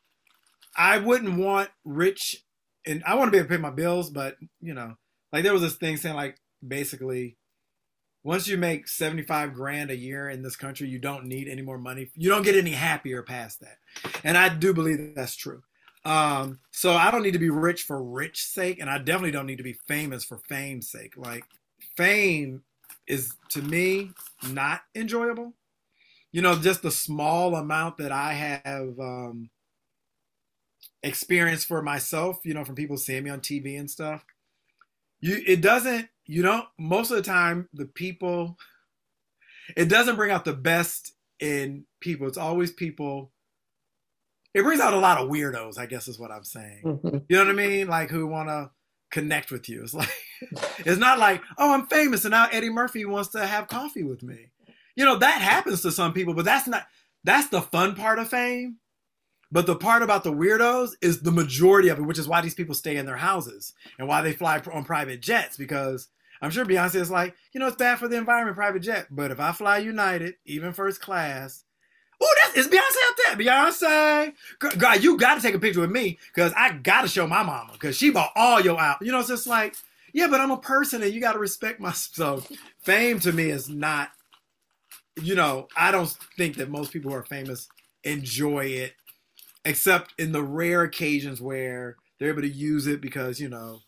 I 0.76 0.98
wouldn't 0.98 1.38
want 1.38 1.68
rich, 1.84 2.44
and 2.86 3.02
I 3.06 3.14
want 3.14 3.28
to 3.28 3.32
be 3.32 3.38
able 3.38 3.48
to 3.48 3.54
pay 3.54 3.60
my 3.60 3.70
bills, 3.70 4.10
but 4.10 4.36
you 4.60 4.74
know, 4.74 4.96
like 5.32 5.42
there 5.44 5.52
was 5.52 5.62
this 5.62 5.76
thing 5.76 5.96
saying 5.96 6.16
like 6.16 6.38
basically, 6.66 7.36
once 8.24 8.46
you 8.48 8.56
make 8.56 8.88
seventy 8.88 9.22
five 9.22 9.54
grand 9.54 9.90
a 9.90 9.96
year 9.96 10.28
in 10.30 10.42
this 10.42 10.56
country, 10.56 10.88
you 10.88 10.98
don't 10.98 11.26
need 11.26 11.48
any 11.48 11.62
more 11.62 11.78
money. 11.78 12.10
You 12.14 12.30
don't 12.30 12.44
get 12.44 12.56
any 12.56 12.72
happier 12.72 13.22
past 13.22 13.60
that, 13.60 13.78
and 14.24 14.36
I 14.36 14.48
do 14.48 14.72
believe 14.72 14.98
that 14.98 15.14
that's 15.14 15.36
true. 15.36 15.62
Um, 16.04 16.58
so 16.72 16.94
I 16.94 17.10
don't 17.10 17.22
need 17.22 17.32
to 17.32 17.38
be 17.38 17.50
rich 17.50 17.82
for 17.82 18.02
rich 18.02 18.44
sake, 18.44 18.80
and 18.80 18.90
I 18.90 18.98
definitely 18.98 19.30
don't 19.30 19.46
need 19.46 19.58
to 19.58 19.62
be 19.62 19.78
famous 19.86 20.24
for 20.24 20.38
fame's 20.38 20.90
sake. 20.90 21.14
Like 21.16 21.44
fame 21.96 22.62
is 23.06 23.34
to 23.50 23.62
me 23.62 24.10
not 24.48 24.82
enjoyable 24.94 25.54
you 26.32 26.40
know, 26.40 26.54
just 26.56 26.82
the 26.82 26.90
small 26.90 27.54
amount 27.54 27.98
that 27.98 28.10
I 28.10 28.32
have 28.32 28.98
um, 28.98 29.50
experienced 31.02 31.68
for 31.68 31.82
myself, 31.82 32.40
you 32.42 32.54
know, 32.54 32.64
from 32.64 32.74
people 32.74 32.96
seeing 32.96 33.24
me 33.24 33.30
on 33.30 33.40
TV 33.40 33.78
and 33.78 33.90
stuff. 33.90 34.24
You, 35.22 35.42
it 35.46 35.62
doesn't, 35.62 36.08
you 36.26 36.42
know, 36.42 36.66
most 36.78 37.10
of 37.12 37.16
the 37.16 37.22
time, 37.22 37.68
the 37.72 37.86
people, 37.86 38.58
it 39.76 39.88
doesn't 39.88 40.16
bring 40.16 40.32
out 40.32 40.44
the 40.44 40.52
best 40.52 41.14
in 41.40 41.86
people. 42.00 42.28
It's 42.28 42.38
always 42.38 42.72
people. 42.72 43.32
It 44.54 44.62
brings 44.64 44.80
out 44.82 44.94
a 44.94 44.98
lot 44.98 45.18
of 45.18 45.30
weirdos, 45.30 45.78
I 45.78 45.86
guess 45.86 46.08
is 46.08 46.18
what 46.18 46.30
I'm 46.32 46.44
saying. 46.44 46.82
mhm. 46.84 47.24
You 47.28 47.36
know 47.38 47.44
what 47.44 47.50
I 47.50 47.68
mean? 47.68 47.88
Like 47.88 48.10
who 48.10 48.26
want 48.26 48.50
to 48.50 48.70
connect 49.12 49.50
with 49.50 49.68
you. 49.68 49.82
It's 49.84 49.94
like, 49.94 50.12
it's 50.80 50.98
not 51.00 51.18
like, 51.18 51.42
oh, 51.58 51.72
I'm 51.72 51.86
famous 51.86 52.24
and 52.26 52.32
now 52.32 52.48
Eddie 52.52 52.70
Murphy 52.70 53.04
wants 53.06 53.30
to 53.30 53.46
have 53.46 53.68
coffee 53.68 54.02
with 54.04 54.22
me. 54.22 54.50
You 54.96 55.06
know, 55.06 55.16
that 55.18 55.40
happens 55.40 55.82
to 55.82 55.92
some 55.92 56.12
people, 56.12 56.34
but 56.34 56.44
that's 56.44 56.66
not, 56.68 56.86
that's 57.24 57.48
the 57.48 57.62
fun 57.62 57.94
part 57.94 58.18
of 58.18 58.28
fame. 58.28 58.76
But 59.52 59.66
the 59.66 59.76
part 59.76 60.02
about 60.02 60.24
the 60.24 60.32
weirdos 60.32 60.92
is 61.02 61.20
the 61.20 61.30
majority 61.30 61.88
of 61.88 61.98
it, 61.98 62.02
which 62.02 62.18
is 62.18 62.26
why 62.26 62.40
these 62.40 62.54
people 62.54 62.74
stay 62.74 62.96
in 62.96 63.04
their 63.04 63.18
houses 63.18 63.74
and 63.98 64.08
why 64.08 64.22
they 64.22 64.32
fly 64.32 64.60
on 64.72 64.84
private 64.84 65.20
jets. 65.20 65.58
Because 65.58 66.08
I'm 66.40 66.50
sure 66.50 66.64
Beyonce 66.64 66.94
is 66.96 67.10
like, 67.10 67.36
you 67.52 67.60
know, 67.60 67.66
it's 67.66 67.76
bad 67.76 67.98
for 67.98 68.08
the 68.08 68.16
environment, 68.16 68.56
private 68.56 68.80
jet. 68.80 69.08
But 69.10 69.30
if 69.30 69.38
I 69.38 69.52
fly 69.52 69.78
United, 69.78 70.36
even 70.46 70.72
first 70.72 71.02
class, 71.02 71.64
oh, 72.20 72.34
that's 72.42 72.56
is 72.56 72.68
Beyonce 72.68 72.78
up 72.78 73.16
there? 73.18 73.46
Beyonce, 73.46 74.32
God, 74.78 75.04
you 75.04 75.18
got 75.18 75.34
to 75.34 75.42
take 75.42 75.54
a 75.54 75.58
picture 75.58 75.80
with 75.80 75.92
me 75.92 76.18
because 76.34 76.54
I 76.56 76.72
got 76.72 77.02
to 77.02 77.08
show 77.08 77.26
my 77.26 77.42
mama 77.42 77.72
because 77.74 77.94
she 77.94 78.10
bought 78.10 78.32
all 78.34 78.58
your 78.58 78.80
out. 78.80 79.02
You 79.02 79.12
know, 79.12 79.20
it's 79.20 79.28
just 79.28 79.46
like, 79.46 79.76
yeah, 80.14 80.28
but 80.28 80.40
I'm 80.40 80.50
a 80.50 80.56
person 80.56 81.02
and 81.02 81.12
you 81.12 81.20
got 81.20 81.34
to 81.34 81.38
respect 81.38 81.78
my. 81.78 81.92
So 81.94 82.42
fame 82.80 83.20
to 83.20 83.32
me 83.32 83.50
is 83.50 83.68
not, 83.68 84.10
you 85.20 85.34
know, 85.34 85.68
I 85.76 85.90
don't 85.92 86.08
think 86.38 86.56
that 86.56 86.70
most 86.70 86.90
people 86.90 87.10
who 87.10 87.16
are 87.18 87.24
famous 87.24 87.68
enjoy 88.04 88.64
it, 88.66 88.94
except 89.64 90.14
in 90.18 90.32
the 90.32 90.42
rare 90.42 90.82
occasions 90.82 91.40
where 91.40 91.96
they're 92.18 92.30
able 92.30 92.42
to 92.42 92.48
use 92.48 92.86
it 92.86 93.00
because 93.00 93.40
you 93.40 93.48
know, 93.48 93.80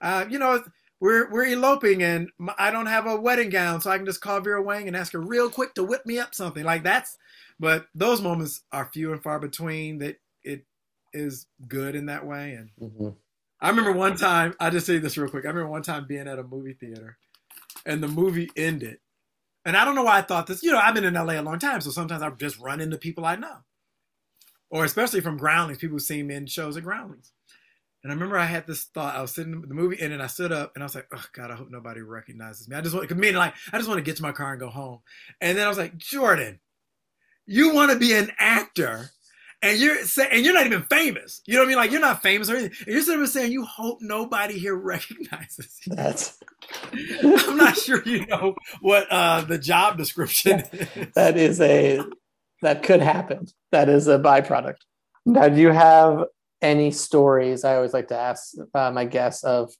uh, 0.00 0.24
you 0.28 0.38
know. 0.38 0.62
We're, 0.98 1.30
we're 1.30 1.48
eloping 1.48 2.02
and 2.02 2.30
I 2.58 2.70
don't 2.70 2.86
have 2.86 3.06
a 3.06 3.20
wedding 3.20 3.50
gown, 3.50 3.82
so 3.82 3.90
I 3.90 3.98
can 3.98 4.06
just 4.06 4.22
call 4.22 4.40
Vera 4.40 4.62
Wang 4.62 4.86
and 4.88 4.96
ask 4.96 5.12
her 5.12 5.20
real 5.20 5.50
quick 5.50 5.74
to 5.74 5.84
whip 5.84 6.06
me 6.06 6.18
up 6.18 6.34
something. 6.34 6.64
Like 6.64 6.84
that's 6.84 7.18
but 7.58 7.86
those 7.94 8.20
moments 8.20 8.62
are 8.72 8.90
few 8.92 9.12
and 9.12 9.22
far 9.22 9.38
between 9.38 9.98
that 9.98 10.16
it 10.44 10.64
is 11.12 11.46
good 11.66 11.94
in 11.94 12.06
that 12.06 12.26
way 12.26 12.52
and 12.54 12.70
Mhm. 12.80 13.16
i 13.60 13.68
remember 13.68 13.92
one 13.92 14.16
time 14.16 14.54
i 14.60 14.70
just 14.70 14.86
say 14.86 14.98
this 14.98 15.16
real 15.16 15.30
quick 15.30 15.44
i 15.44 15.48
remember 15.48 15.70
one 15.70 15.82
time 15.82 16.06
being 16.06 16.28
at 16.28 16.38
a 16.38 16.42
movie 16.42 16.74
theater 16.74 17.18
and 17.86 18.02
the 18.02 18.08
movie 18.08 18.50
ended 18.56 18.98
and 19.64 19.76
i 19.76 19.84
don't 19.84 19.94
know 19.94 20.04
why 20.04 20.18
i 20.18 20.22
thought 20.22 20.46
this 20.46 20.62
you 20.62 20.70
know 20.70 20.78
i've 20.78 20.94
been 20.94 21.04
in 21.04 21.14
la 21.14 21.24
a 21.24 21.40
long 21.42 21.58
time 21.58 21.80
so 21.80 21.90
sometimes 21.90 22.22
i 22.22 22.30
just 22.30 22.58
run 22.58 22.80
into 22.80 22.98
people 22.98 23.24
i 23.24 23.36
know 23.36 23.58
or 24.70 24.84
especially 24.84 25.20
from 25.20 25.36
groundlings 25.36 25.78
people 25.78 25.94
who 25.94 26.00
see 26.00 26.22
me 26.22 26.34
in 26.34 26.46
shows 26.46 26.76
at 26.76 26.82
groundlings 26.82 27.32
and 28.06 28.12
I 28.12 28.14
remember 28.14 28.38
I 28.38 28.44
had 28.44 28.68
this 28.68 28.84
thought. 28.84 29.16
I 29.16 29.20
was 29.20 29.34
sitting 29.34 29.60
the 29.62 29.74
movie 29.74 29.96
ended, 29.96 30.12
and 30.12 30.22
I 30.22 30.28
stood 30.28 30.52
up 30.52 30.70
and 30.76 30.84
I 30.84 30.86
was 30.86 30.94
like, 30.94 31.08
"Oh 31.12 31.24
God, 31.32 31.50
I 31.50 31.56
hope 31.56 31.72
nobody 31.72 32.02
recognizes 32.02 32.68
me." 32.68 32.76
I 32.76 32.80
just 32.80 32.94
want, 32.94 33.08
cause 33.08 33.18
me 33.18 33.32
like, 33.32 33.54
I 33.72 33.78
just 33.78 33.88
want 33.88 33.98
to 33.98 34.04
get 34.04 34.14
to 34.18 34.22
my 34.22 34.30
car 34.30 34.52
and 34.52 34.60
go 34.60 34.68
home. 34.68 35.00
And 35.40 35.58
then 35.58 35.66
I 35.66 35.68
was 35.68 35.76
like, 35.76 35.96
Jordan, 35.96 36.60
you 37.46 37.74
want 37.74 37.90
to 37.90 37.98
be 37.98 38.12
an 38.12 38.30
actor 38.38 39.10
and 39.60 39.76
you're 39.80 39.96
and 40.30 40.44
you're 40.44 40.54
not 40.54 40.66
even 40.66 40.82
famous. 40.84 41.42
You 41.46 41.54
know 41.54 41.62
what 41.62 41.66
I 41.66 41.68
mean? 41.68 41.76
Like 41.78 41.90
you're 41.90 42.00
not 42.00 42.22
famous 42.22 42.48
or 42.48 42.54
anything. 42.54 42.78
And 42.86 42.94
you're 42.94 43.02
sitting 43.02 43.18
there 43.18 43.26
saying 43.26 43.50
you 43.50 43.64
hope 43.64 43.98
nobody 44.00 44.56
here 44.56 44.76
recognizes 44.76 45.80
you. 45.84 45.96
That's 45.96 46.38
I'm 46.92 47.56
not 47.56 47.76
sure 47.76 48.04
you 48.04 48.24
know 48.26 48.54
what 48.82 49.08
uh, 49.10 49.40
the 49.40 49.58
job 49.58 49.98
description 49.98 50.60
is. 50.72 51.08
that 51.16 51.36
is 51.36 51.60
a 51.60 52.00
that 52.62 52.82
could 52.82 53.00
happen. 53.00 53.46
That 53.72 53.88
is 53.88 54.08
a 54.08 54.18
byproduct. 54.18 54.78
Now, 55.24 55.48
do 55.48 55.60
you 55.60 55.70
have 55.70 56.24
any 56.62 56.90
stories? 56.90 57.64
I 57.64 57.76
always 57.76 57.92
like 57.92 58.08
to 58.08 58.18
ask 58.18 58.54
uh, 58.74 58.90
my 58.90 59.04
guests 59.04 59.44
of 59.44 59.72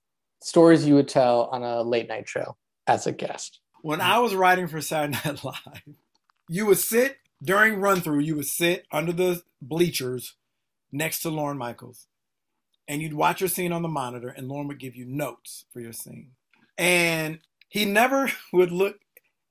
stories 0.43 0.87
you 0.87 0.95
would 0.95 1.09
tell 1.09 1.45
on 1.45 1.62
a 1.62 1.83
late 1.83 2.09
night 2.09 2.29
show 2.29 2.57
as 2.87 3.07
a 3.07 3.12
guest. 3.12 3.61
When 3.83 4.01
I 4.01 4.18
was 4.18 4.35
writing 4.35 4.66
for 4.66 4.81
Saturday 4.81 5.18
Night 5.24 5.45
Live, 5.45 5.97
you 6.49 6.66
would 6.66 6.79
sit 6.79 7.18
during 7.43 7.81
run 7.81 8.01
through. 8.01 8.20
You 8.20 8.37
would 8.37 8.47
sit 8.47 8.87
under 8.91 9.12
the 9.12 9.43
bleachers 9.62 10.35
next 10.93 11.20
to 11.20 11.31
Lorne 11.31 11.59
Michaels, 11.59 12.07
and 12.89 13.03
you'd 13.03 13.14
watch 13.14 13.41
your 13.41 13.49
scene 13.49 13.72
on 13.72 13.83
the 13.83 13.89
monitor, 13.89 14.29
and 14.29 14.49
Lauren 14.49 14.68
would 14.68 14.81
give 14.81 14.97
you 14.97 15.05
notes 15.07 15.66
for 15.72 15.81
your 15.81 15.93
scene. 15.93 16.33
And 16.79 17.41
he 17.68 17.85
never 17.85 18.31
would 18.53 18.72
look 18.72 18.97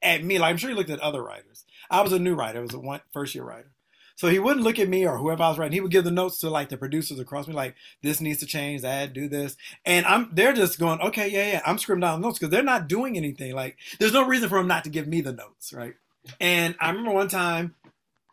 at 0.06 0.24
me 0.24 0.39
like 0.39 0.51
I'm 0.51 0.58
sure 0.58 0.70
he 0.70 0.76
looked 0.76 0.89
at 0.89 0.99
other 0.99 1.24
writers. 1.24 1.66
I 1.89 2.01
was 2.01 2.14
a 2.14 2.20
new 2.20 2.36
writer. 2.36 2.60
I 2.60 2.62
was 2.64 2.74
a 2.74 2.80
one 2.80 3.01
first 3.12 3.36
year 3.36 3.43
writer. 3.43 3.72
So 4.18 4.30
he 4.30 4.39
wouldn't 4.39 4.64
look 4.64 4.80
at 4.80 4.88
me 4.88 5.06
or 5.06 5.18
whoever 5.18 5.43
I 5.43 5.49
was 5.49 5.58
writing. 5.58 5.74
He 5.74 5.82
would 5.82 5.91
give 5.91 6.06
the 6.06 6.12
notes 6.12 6.39
to 6.39 6.49
like 6.49 6.70
the 6.70 6.78
producers 6.78 7.20
across 7.20 7.47
me, 7.47 7.53
like 7.53 7.76
this 8.01 8.22
needs 8.22 8.39
to 8.39 8.45
change, 8.45 8.82
that, 8.82 9.14
do 9.14 9.28
this, 9.28 9.58
and 9.86 10.06
I'm 10.06 10.30
they're 10.34 10.53
just 10.53 10.80
going, 10.80 11.01
okay, 11.01 11.30
yeah, 11.30 11.53
yeah. 11.53 11.62
I'm 11.66 11.78
scribbling 11.78 12.01
down 12.01 12.22
notes 12.22 12.39
because 12.39 12.49
they're 12.51 12.64
not 12.64 12.88
doing 12.88 13.18
anything. 13.18 13.53
Like 13.53 13.78
there's 13.99 14.14
no 14.14 14.26
reason 14.26 14.47
for 14.47 14.58
them 14.58 14.68
not 14.68 14.86
to 14.86 14.89
give 14.89 15.08
me 15.08 15.20
the 15.22 15.34
notes, 15.34 15.74
right? 15.74 15.95
And 16.39 16.76
I 16.80 16.89
remember 16.89 17.12
one 17.12 17.28
time, 17.28 17.76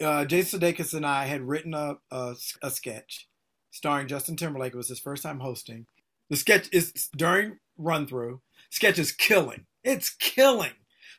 uh, 0.02 0.24
Jason 0.24 0.60
Sudeikis 0.60 0.94
and 0.94 1.04
I 1.06 1.26
had 1.26 1.42
written 1.42 1.74
a, 1.74 1.96
a 2.10 2.36
a 2.62 2.70
sketch 2.70 3.28
starring 3.72 4.06
Justin 4.06 4.36
Timberlake. 4.36 4.74
It 4.74 4.78
was 4.78 4.88
his 4.88 5.00
first 5.00 5.24
time 5.24 5.40
hosting. 5.40 5.86
The 6.30 6.36
sketch 6.36 6.68
is 6.72 6.92
during 7.16 7.58
run 7.76 8.06
through. 8.06 8.40
Sketch 8.70 8.98
is 8.98 9.12
killing. 9.12 9.66
It's 9.82 10.10
killing. 10.10 10.72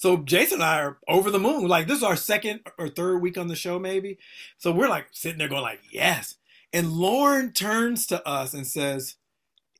So 0.03 0.17
Jason 0.17 0.55
and 0.55 0.63
I 0.65 0.81
are 0.81 0.97
over 1.07 1.31
the 1.31 1.39
moon. 1.39 1.69
Like 1.69 1.87
this 1.87 1.99
is 1.99 2.03
our 2.03 2.17
second 2.17 2.59
or 2.77 2.89
third 2.89 3.21
week 3.21 3.37
on 3.37 3.47
the 3.47 3.55
show, 3.55 3.79
maybe. 3.79 4.17
So 4.57 4.69
we're 4.73 4.89
like 4.89 5.05
sitting 5.13 5.37
there 5.37 5.47
going 5.47 5.61
like, 5.61 5.79
yes. 5.89 6.35
And 6.73 6.91
Lorne 6.91 7.53
turns 7.53 8.05
to 8.07 8.27
us 8.27 8.53
and 8.53 8.67
says, 8.67 9.15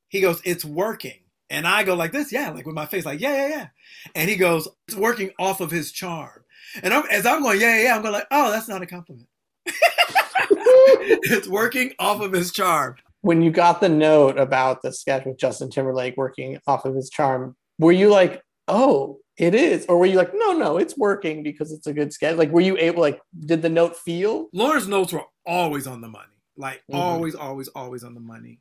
he 0.08 0.22
goes, 0.22 0.42
it's 0.46 0.64
working. 0.64 1.20
And 1.50 1.68
I 1.68 1.84
go 1.84 1.94
like 1.94 2.14
this, 2.14 2.32
yeah, 2.32 2.52
like 2.52 2.66
with 2.66 2.74
my 2.74 2.86
face, 2.86 3.06
like, 3.06 3.20
yeah, 3.20 3.36
yeah, 3.36 3.50
yeah. 3.50 3.68
And 4.16 4.30
he 4.30 4.38
goes, 4.38 4.66
it's 4.88 4.96
working 4.96 5.32
off 5.40 5.60
of 5.60 5.72
his 5.72 5.92
charm. 5.92 6.46
And 6.82 6.94
I'm, 6.94 7.04
as 7.12 7.26
I'm 7.26 7.44
going, 7.44 7.60
yeah, 7.60 7.84
yeah, 7.84 7.94
I'm 7.94 8.02
going 8.02 8.14
like, 8.14 8.28
oh, 8.32 8.50
that's 8.50 8.70
not 8.70 8.82
a 8.82 8.86
compliment. 8.86 9.28
it's 9.66 11.50
working 11.50 11.92
off 12.00 12.22
of 12.22 12.32
his 12.32 12.54
charm. 12.54 12.96
When 13.24 13.42
you 13.42 13.52
got 13.52 13.82
the 13.82 13.90
note 13.90 14.38
about 14.38 14.84
the 14.84 14.94
sketch 14.94 15.26
with 15.26 15.38
Justin 15.38 15.70
Timberlake 15.70 16.16
working 16.16 16.60
off 16.66 16.86
of 16.86 16.96
his 16.96 17.10
charm, 17.10 17.58
were 17.78 17.92
you 17.92 18.10
like, 18.10 18.42
oh, 18.70 19.20
it 19.38 19.56
is? 19.56 19.86
Or 19.88 19.98
were 19.98 20.06
you 20.06 20.18
like, 20.18 20.32
no, 20.34 20.54
no, 20.54 20.78
it's 20.78 20.98
working 20.98 21.44
because 21.44 21.72
it's 21.72 21.88
a 21.88 21.94
good 21.94 22.14
sketch? 22.14 22.38
Like, 22.38 22.52
were 22.52 22.62
you 22.62 22.78
able, 22.78 23.02
like, 23.02 23.20
did 23.46 23.62
the 23.62 23.70
note 23.70 23.96
feel? 23.96 24.50
Lorne's 24.54 24.88
notes 24.88 25.14
were 25.14 25.24
always 25.46 25.88
on 25.88 26.02
the 26.02 26.08
money. 26.08 26.28
Like, 26.56 26.78
mm-hmm. 26.90 26.96
always, 26.96 27.36
always, 27.36 27.68
always 27.70 28.04
on 28.04 28.14
the 28.14 28.20
money. 28.20 28.60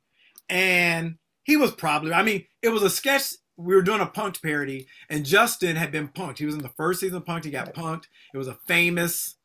And 0.49 1.17
he 1.45 1.57
was 1.57 1.73
probably, 1.73 2.13
I 2.13 2.23
mean, 2.23 2.47
it 2.63 2.71
was 2.71 2.83
a 2.83 2.91
sketch. 2.91 3.35
We 3.57 3.75
were 3.75 3.83
doing 3.83 4.01
a 4.01 4.07
punked 4.07 4.43
parody, 4.43 4.87
and 5.11 5.27
Justin 5.27 5.77
had 5.77 5.93
been 5.93 6.09
punked. 6.09 6.39
He 6.39 6.47
was 6.47 6.55
in 6.55 6.63
the 6.63 6.71
first 6.71 7.01
season 7.01 7.19
of 7.19 7.27
Punk'd. 7.27 7.45
He 7.45 7.51
got 7.51 7.75
punked. 7.75 8.05
It 8.33 8.39
was 8.39 8.49
a 8.49 8.55
famous 8.67 9.37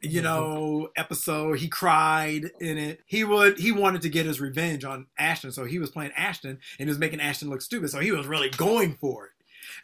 you 0.00 0.22
mm-hmm. 0.22 0.24
know 0.24 0.88
episode 0.96 1.58
he 1.58 1.68
cried 1.68 2.50
in 2.60 2.78
it 2.78 3.00
he 3.06 3.24
would 3.24 3.58
he 3.58 3.72
wanted 3.72 4.00
to 4.00 4.08
get 4.08 4.26
his 4.26 4.40
revenge 4.40 4.84
on 4.84 5.06
ashton 5.18 5.50
so 5.50 5.64
he 5.64 5.78
was 5.80 5.90
playing 5.90 6.12
ashton 6.16 6.50
and 6.50 6.86
he 6.86 6.86
was 6.86 6.98
making 6.98 7.20
ashton 7.20 7.50
look 7.50 7.60
stupid 7.60 7.90
so 7.90 7.98
he 7.98 8.12
was 8.12 8.26
really 8.26 8.48
going 8.50 8.96
for 9.00 9.26
it 9.26 9.31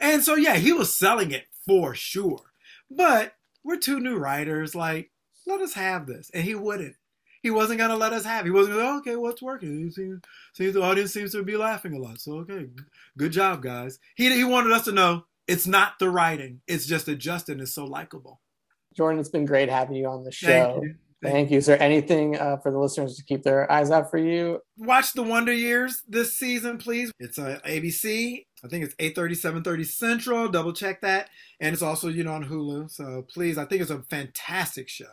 and 0.00 0.22
so 0.22 0.34
yeah 0.34 0.56
he 0.56 0.72
was 0.72 0.92
selling 0.92 1.30
it 1.30 1.46
for 1.66 1.94
sure 1.94 2.40
but 2.90 3.34
we're 3.64 3.76
two 3.76 4.00
new 4.00 4.16
writers 4.16 4.74
like 4.74 5.10
let 5.46 5.60
us 5.60 5.74
have 5.74 6.06
this 6.06 6.30
and 6.34 6.44
he 6.44 6.54
wouldn't 6.54 6.96
he 7.42 7.50
wasn't 7.50 7.78
gonna 7.78 7.96
let 7.96 8.12
us 8.12 8.24
have. 8.24 8.44
It. 8.44 8.48
He 8.48 8.50
wasn't 8.50 8.76
gonna, 8.76 8.98
okay, 8.98 9.16
what's 9.16 9.42
working? 9.42 9.84
He 9.84 9.90
seems, 9.90 10.20
seems 10.54 10.74
the 10.74 10.82
audience 10.82 11.12
seems 11.12 11.32
to 11.32 11.42
be 11.42 11.56
laughing 11.56 11.94
a 11.94 11.98
lot. 11.98 12.20
So 12.20 12.38
okay, 12.38 12.66
good 13.16 13.32
job, 13.32 13.62
guys. 13.62 13.98
He 14.16 14.32
he 14.34 14.44
wanted 14.44 14.72
us 14.72 14.84
to 14.84 14.92
know 14.92 15.24
it's 15.46 15.66
not 15.66 15.98
the 15.98 16.10
writing. 16.10 16.60
It's 16.66 16.86
just 16.86 17.06
that 17.06 17.16
Justin 17.16 17.60
is 17.60 17.72
so 17.72 17.84
likable. 17.84 18.40
Jordan, 18.96 19.20
it's 19.20 19.28
been 19.28 19.46
great 19.46 19.68
having 19.68 19.96
you 19.96 20.08
on 20.08 20.24
the 20.24 20.32
show. 20.32 20.48
Thank 20.48 20.82
you. 20.82 20.94
Thank, 21.22 21.34
Thank 21.34 21.50
you. 21.50 21.58
Is 21.58 21.66
there 21.66 21.82
anything 21.82 22.38
uh, 22.38 22.58
for 22.58 22.70
the 22.70 22.78
listeners 22.78 23.16
to 23.16 23.24
keep 23.24 23.42
their 23.42 23.70
eyes 23.70 23.90
out 23.90 24.10
for 24.10 24.18
you? 24.18 24.60
Watch 24.76 25.14
The 25.14 25.22
Wonder 25.22 25.52
Years 25.52 26.02
this 26.08 26.36
season, 26.36 26.78
please. 26.78 27.10
It's 27.18 27.38
uh, 27.38 27.58
ABC. 27.66 28.46
I 28.64 28.68
think 28.68 28.84
it's 28.84 28.94
8:30, 28.96 29.36
7:30 29.36 29.84
Central. 29.84 30.48
Double 30.48 30.72
check 30.72 31.00
that. 31.02 31.30
And 31.60 31.72
it's 31.72 31.82
also, 31.82 32.08
you 32.08 32.24
know, 32.24 32.32
on 32.32 32.46
Hulu. 32.46 32.90
So 32.90 33.26
please, 33.32 33.58
I 33.58 33.64
think 33.64 33.82
it's 33.82 33.90
a 33.90 34.02
fantastic 34.10 34.88
show. 34.88 35.10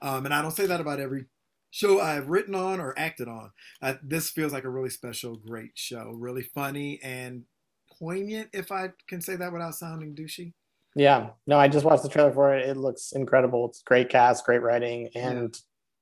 Um, 0.00 0.24
and 0.24 0.34
I 0.34 0.42
don't 0.42 0.52
say 0.52 0.66
that 0.66 0.80
about 0.80 1.00
every 1.00 1.26
show 1.70 2.00
I've 2.00 2.28
written 2.28 2.54
on 2.54 2.80
or 2.80 2.98
acted 2.98 3.28
on. 3.28 3.50
Uh, 3.82 3.94
this 4.02 4.30
feels 4.30 4.52
like 4.52 4.64
a 4.64 4.70
really 4.70 4.90
special, 4.90 5.36
great 5.36 5.72
show. 5.74 6.12
Really 6.14 6.42
funny 6.42 7.00
and 7.02 7.44
poignant, 7.98 8.48
if 8.52 8.70
I 8.72 8.90
can 9.08 9.20
say 9.20 9.36
that 9.36 9.52
without 9.52 9.74
sounding 9.74 10.14
douchey. 10.14 10.52
Yeah, 10.94 11.30
no, 11.46 11.58
I 11.58 11.68
just 11.68 11.84
watched 11.84 12.02
the 12.02 12.08
trailer 12.08 12.32
for 12.32 12.56
it. 12.56 12.68
It 12.68 12.76
looks 12.76 13.12
incredible. 13.12 13.66
It's 13.68 13.82
great 13.82 14.08
cast, 14.08 14.44
great 14.44 14.62
writing, 14.62 15.10
and 15.14 15.56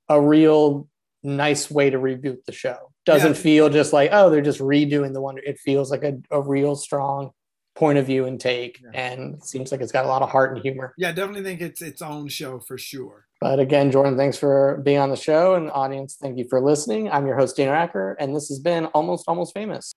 yeah. 0.08 0.16
a 0.16 0.20
real 0.20 0.88
nice 1.22 1.70
way 1.70 1.90
to 1.90 1.98
reboot 1.98 2.44
the 2.44 2.52
show. 2.52 2.92
Doesn't 3.06 3.36
yeah. 3.36 3.40
feel 3.40 3.70
just 3.70 3.92
like, 3.92 4.10
oh, 4.12 4.28
they're 4.28 4.42
just 4.42 4.58
redoing 4.58 5.12
the 5.12 5.20
one. 5.20 5.38
It 5.38 5.60
feels 5.60 5.92
like 5.92 6.02
a, 6.02 6.18
a 6.32 6.42
real 6.42 6.74
strong 6.74 7.30
point 7.76 7.98
of 7.98 8.06
view 8.06 8.24
and 8.24 8.40
take, 8.40 8.80
yeah. 8.82 9.00
and 9.00 9.42
seems 9.44 9.70
like 9.70 9.80
it's 9.80 9.92
got 9.92 10.04
a 10.04 10.08
lot 10.08 10.22
of 10.22 10.30
heart 10.30 10.52
and 10.52 10.60
humor. 10.60 10.92
Yeah, 10.98 11.12
definitely 11.12 11.44
think 11.44 11.60
it's 11.60 11.80
its 11.82 12.02
own 12.02 12.26
show 12.26 12.58
for 12.58 12.76
sure. 12.76 13.26
But 13.40 13.60
again, 13.60 13.92
Jordan, 13.92 14.16
thanks 14.16 14.36
for 14.36 14.80
being 14.82 14.98
on 14.98 15.10
the 15.10 15.16
show, 15.16 15.54
and 15.54 15.70
audience, 15.70 16.16
thank 16.20 16.36
you 16.36 16.46
for 16.48 16.60
listening. 16.60 17.08
I'm 17.08 17.26
your 17.26 17.36
host, 17.36 17.56
Dana 17.56 17.72
Acker, 17.72 18.16
and 18.18 18.34
this 18.34 18.48
has 18.48 18.58
been 18.58 18.86
Almost 18.86 19.26
Almost 19.28 19.54
Famous. 19.54 19.92